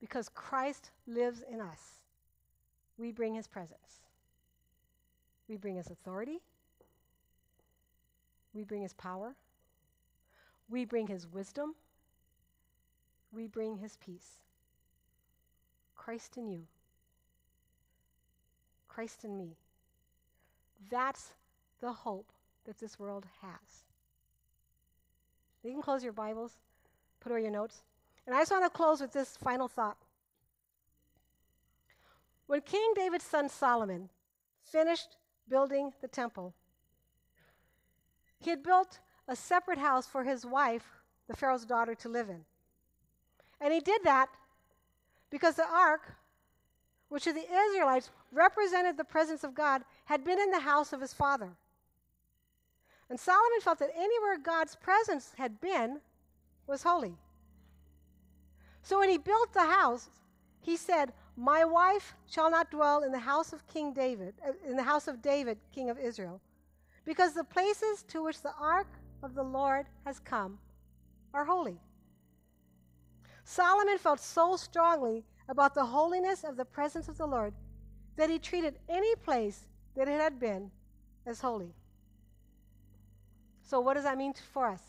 because 0.00 0.30
Christ 0.30 0.90
lives 1.06 1.44
in 1.48 1.60
us, 1.60 2.00
we 2.96 3.12
bring 3.12 3.34
his 3.34 3.46
presence. 3.46 4.00
We 5.46 5.58
bring 5.58 5.76
his 5.76 5.90
authority. 5.90 6.40
We 8.54 8.64
bring 8.64 8.80
his 8.80 8.94
power. 8.94 9.36
We 10.70 10.86
bring 10.86 11.06
his 11.06 11.26
wisdom. 11.26 11.74
We 13.34 13.46
bring 13.46 13.76
his 13.78 13.96
peace. 13.96 14.38
Christ 15.96 16.36
in 16.36 16.48
you. 16.48 16.62
Christ 18.88 19.24
in 19.24 19.36
me. 19.36 19.56
That's 20.90 21.32
the 21.80 21.92
hope 21.92 22.30
that 22.66 22.78
this 22.78 22.98
world 22.98 23.24
has. 23.40 23.84
You 25.62 25.70
can 25.70 25.82
close 25.82 26.02
your 26.02 26.12
Bibles, 26.12 26.52
put 27.20 27.32
away 27.32 27.42
your 27.42 27.50
notes. 27.50 27.82
And 28.26 28.34
I 28.34 28.40
just 28.40 28.50
want 28.50 28.64
to 28.64 28.70
close 28.70 29.00
with 29.00 29.12
this 29.12 29.36
final 29.36 29.68
thought. 29.68 29.96
When 32.46 32.60
King 32.60 32.92
David's 32.94 33.24
son 33.24 33.48
Solomon 33.48 34.10
finished 34.62 35.16
building 35.48 35.92
the 36.00 36.08
temple, 36.08 36.54
he 38.38 38.50
had 38.50 38.62
built 38.62 38.98
a 39.28 39.36
separate 39.36 39.78
house 39.78 40.06
for 40.06 40.24
his 40.24 40.44
wife, 40.44 40.84
the 41.28 41.36
Pharaoh's 41.36 41.64
daughter, 41.64 41.94
to 41.94 42.08
live 42.08 42.28
in. 42.28 42.44
And 43.62 43.72
he 43.72 43.80
did 43.80 44.02
that 44.04 44.28
because 45.30 45.54
the 45.54 45.66
ark, 45.66 46.14
which 47.08 47.24
the 47.24 47.36
Israelites 47.36 48.10
represented 48.32 48.96
the 48.96 49.04
presence 49.04 49.44
of 49.44 49.54
God, 49.54 49.82
had 50.06 50.24
been 50.24 50.40
in 50.40 50.50
the 50.50 50.60
house 50.60 50.92
of 50.92 51.00
his 51.00 51.12
father. 51.12 51.50
And 53.08 53.20
Solomon 53.20 53.60
felt 53.60 53.78
that 53.78 53.90
anywhere 53.94 54.38
God's 54.38 54.74
presence 54.74 55.32
had 55.36 55.60
been 55.60 56.00
was 56.66 56.82
holy. 56.82 57.14
So 58.82 58.98
when 58.98 59.10
he 59.10 59.18
built 59.18 59.52
the 59.52 59.60
house, 59.60 60.10
he 60.60 60.76
said, 60.76 61.12
My 61.36 61.64
wife 61.64 62.14
shall 62.26 62.50
not 62.50 62.70
dwell 62.70 63.02
in 63.04 63.12
the 63.12 63.18
house 63.18 63.52
of 63.52 63.66
King 63.68 63.92
David, 63.92 64.34
uh, 64.46 64.52
in 64.68 64.76
the 64.76 64.82
house 64.82 65.06
of 65.06 65.22
David, 65.22 65.58
king 65.72 65.88
of 65.88 65.98
Israel, 65.98 66.40
because 67.04 67.32
the 67.32 67.44
places 67.44 68.02
to 68.08 68.24
which 68.24 68.42
the 68.42 68.54
ark 68.60 68.88
of 69.22 69.34
the 69.34 69.42
Lord 69.42 69.86
has 70.04 70.18
come 70.18 70.58
are 71.32 71.44
holy. 71.44 71.78
Solomon 73.44 73.98
felt 73.98 74.20
so 74.20 74.56
strongly 74.56 75.24
about 75.48 75.74
the 75.74 75.84
holiness 75.84 76.44
of 76.44 76.56
the 76.56 76.64
presence 76.64 77.08
of 77.08 77.18
the 77.18 77.26
Lord 77.26 77.54
that 78.16 78.30
he 78.30 78.38
treated 78.38 78.78
any 78.88 79.14
place 79.16 79.66
that 79.96 80.08
it 80.08 80.20
had 80.20 80.38
been 80.38 80.70
as 81.26 81.40
holy. 81.40 81.74
So, 83.62 83.80
what 83.80 83.94
does 83.94 84.04
that 84.04 84.18
mean 84.18 84.34
for 84.52 84.68
us? 84.68 84.82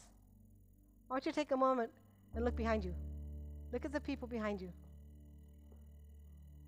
I 1.10 1.14
want 1.14 1.26
you 1.26 1.32
to 1.32 1.36
take 1.36 1.52
a 1.52 1.58
moment 1.58 1.90
and 2.36 2.44
look 2.44 2.56
behind 2.56 2.84
you. 2.84 2.94
Look 3.72 3.86
at 3.86 3.92
the 3.92 4.00
people 4.00 4.28
behind 4.28 4.62
you. 4.62 4.72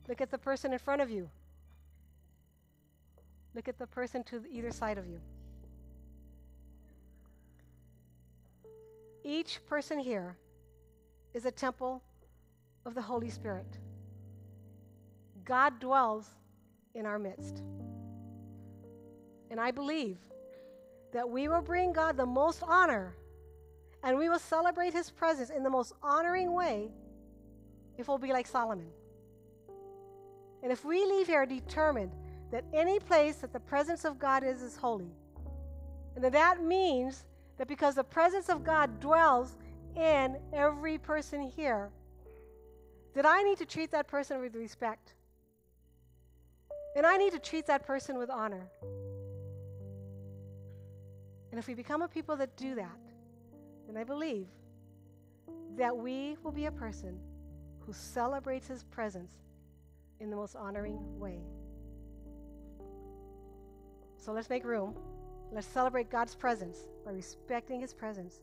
Look 0.08 0.22
at 0.22 0.32
the 0.32 0.38
person 0.38 0.74
in 0.74 0.80
front 0.80 1.02
of 1.02 1.10
you. 1.10 1.30
Look 3.54 3.68
at 3.68 3.78
the 3.78 3.88
person 3.88 4.24
to 4.26 4.44
either 4.52 4.72
side 4.72 4.98
of 4.98 5.08
you. 5.08 5.20
Each 9.24 9.60
person 9.66 9.98
here 9.98 10.38
is 11.36 11.46
a 11.46 11.52
temple 11.52 12.02
of 12.86 12.96
the 12.96 13.02
Holy 13.02 13.30
Spirit. 13.30 13.68
God 15.44 15.80
dwells 15.82 16.30
in 16.94 17.06
our 17.06 17.20
midst. 17.20 17.62
And 19.52 19.60
I 19.60 19.72
believe 19.72 20.18
that 21.12 21.30
we 21.30 21.50
will 21.50 21.62
bring 21.62 21.92
God 21.92 22.16
the 22.16 22.26
most 22.26 22.64
honor 22.64 23.16
and 24.02 24.18
we 24.18 24.30
will 24.30 24.40
celebrate 24.40 24.94
his 24.94 25.10
presence 25.10 25.50
in 25.50 25.62
the 25.62 25.70
most 25.70 25.92
honoring 26.02 26.54
way 26.54 26.90
if 27.98 28.08
we'll 28.08 28.18
be 28.18 28.32
like 28.32 28.48
Solomon. 28.48 28.88
And 30.64 30.72
if 30.72 30.86
we 30.86 31.04
leave 31.06 31.28
here 31.28 31.46
determined 31.46 32.12
that 32.52 32.64
any 32.74 32.98
place 33.00 33.36
that 33.38 33.52
the 33.52 33.60
presence 33.60 34.06
of 34.06 34.20
God 34.20 34.44
is 34.44 34.62
is 34.62 34.78
holy, 34.78 35.12
and 36.16 36.24
that 36.24 36.32
that 36.32 36.64
means 36.64 37.26
that 37.58 37.68
because 37.68 37.96
the 37.96 38.04
presence 38.04 38.48
of 38.48 38.64
God 38.64 39.02
dwells 39.02 39.58
in 39.96 40.38
every 40.54 40.98
person 40.98 41.42
here, 41.42 41.90
that 43.14 43.26
I 43.26 43.44
need 43.44 43.58
to 43.60 43.66
treat 43.66 43.92
that 43.92 44.08
person 44.08 44.42
with 44.42 44.56
respect. 44.56 45.14
And 46.96 47.06
I 47.06 47.18
need 47.18 47.34
to 47.34 47.40
treat 47.40 47.66
that 47.68 47.86
person 47.86 48.18
with 48.18 48.30
honor. 48.30 48.68
And 51.52 51.60
if 51.60 51.68
we 51.68 51.74
become 51.74 52.02
a 52.02 52.08
people 52.08 52.36
that 52.38 52.56
do 52.58 52.76
that, 52.76 52.98
then 53.88 53.98
I 53.98 54.04
believe 54.04 54.48
that 55.78 55.96
we 55.96 56.38
will 56.44 56.52
be 56.52 56.66
a 56.66 56.72
person 56.72 57.18
who 57.80 57.94
celebrates 57.94 58.68
his 58.68 58.84
presence 58.84 59.32
in 60.20 60.30
the 60.30 60.36
most 60.36 60.56
honoring 60.56 60.98
way. 61.20 61.40
So 64.18 64.32
let's 64.32 64.50
make 64.50 64.66
room. 64.66 64.96
Let's 65.52 65.68
celebrate 65.68 66.10
God's 66.10 66.34
presence 66.34 66.78
by 67.06 67.12
respecting 67.12 67.80
his 67.80 67.94
presence 67.94 68.42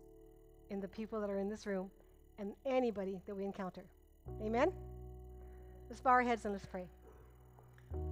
in 0.72 0.80
the 0.80 0.88
people 0.88 1.20
that 1.20 1.30
are 1.30 1.38
in 1.38 1.48
this 1.48 1.66
room 1.66 1.90
and 2.38 2.52
anybody 2.64 3.20
that 3.26 3.34
we 3.36 3.44
encounter. 3.44 3.84
Amen? 4.42 4.72
Let's 5.88 6.00
bow 6.00 6.10
our 6.10 6.22
heads 6.22 6.44
and 6.46 6.54
let's 6.54 6.66
pray. 6.66 6.86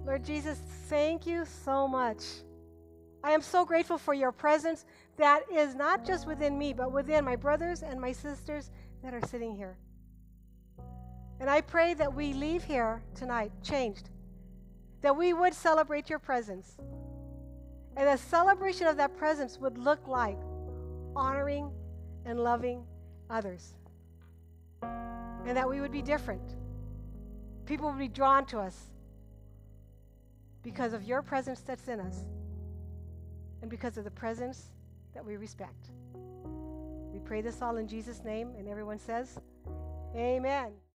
Lord 0.05 0.23
Jesus, 0.23 0.59
thank 0.87 1.25
you 1.25 1.43
so 1.65 1.87
much. 1.87 2.23
I 3.23 3.31
am 3.31 3.41
so 3.41 3.65
grateful 3.65 3.97
for 3.97 4.13
your 4.13 4.31
presence 4.31 4.85
that 5.17 5.41
is 5.51 5.73
not 5.75 6.05
just 6.05 6.27
within 6.27 6.57
me, 6.57 6.71
but 6.73 6.91
within 6.91 7.25
my 7.25 7.35
brothers 7.35 7.81
and 7.81 7.99
my 7.99 8.11
sisters 8.11 8.69
that 9.03 9.13
are 9.13 9.25
sitting 9.27 9.55
here. 9.55 9.77
And 11.39 11.49
I 11.49 11.61
pray 11.61 11.95
that 11.95 12.13
we 12.13 12.33
leave 12.33 12.63
here 12.63 13.01
tonight 13.15 13.51
changed, 13.63 14.11
that 15.01 15.15
we 15.17 15.33
would 15.33 15.55
celebrate 15.55 16.09
your 16.09 16.19
presence. 16.19 16.77
And 17.97 18.07
a 18.07 18.17
celebration 18.17 18.85
of 18.85 18.97
that 18.97 19.17
presence 19.17 19.59
would 19.59 19.79
look 19.79 20.07
like 20.07 20.37
honoring 21.15 21.71
and 22.25 22.39
loving 22.39 22.83
others. 23.29 23.73
And 24.81 25.57
that 25.57 25.67
we 25.67 25.81
would 25.81 25.91
be 25.91 26.01
different. 26.01 26.55
People 27.65 27.89
would 27.89 27.99
be 27.99 28.07
drawn 28.07 28.45
to 28.47 28.59
us 28.59 28.91
because 30.63 30.93
of 30.93 31.03
your 31.03 31.21
presence 31.21 31.61
that's 31.61 31.87
in 31.87 31.99
us 31.99 32.25
and 33.61 33.69
because 33.69 33.97
of 33.97 34.03
the 34.03 34.11
presence 34.11 34.71
that 35.13 35.25
we 35.25 35.37
respect. 35.37 35.89
We 37.13 37.19
pray 37.19 37.41
this 37.41 37.61
all 37.61 37.77
in 37.77 37.87
Jesus' 37.87 38.23
name, 38.23 38.51
and 38.57 38.67
everyone 38.67 38.99
says, 38.99 39.39
Amen. 40.15 40.71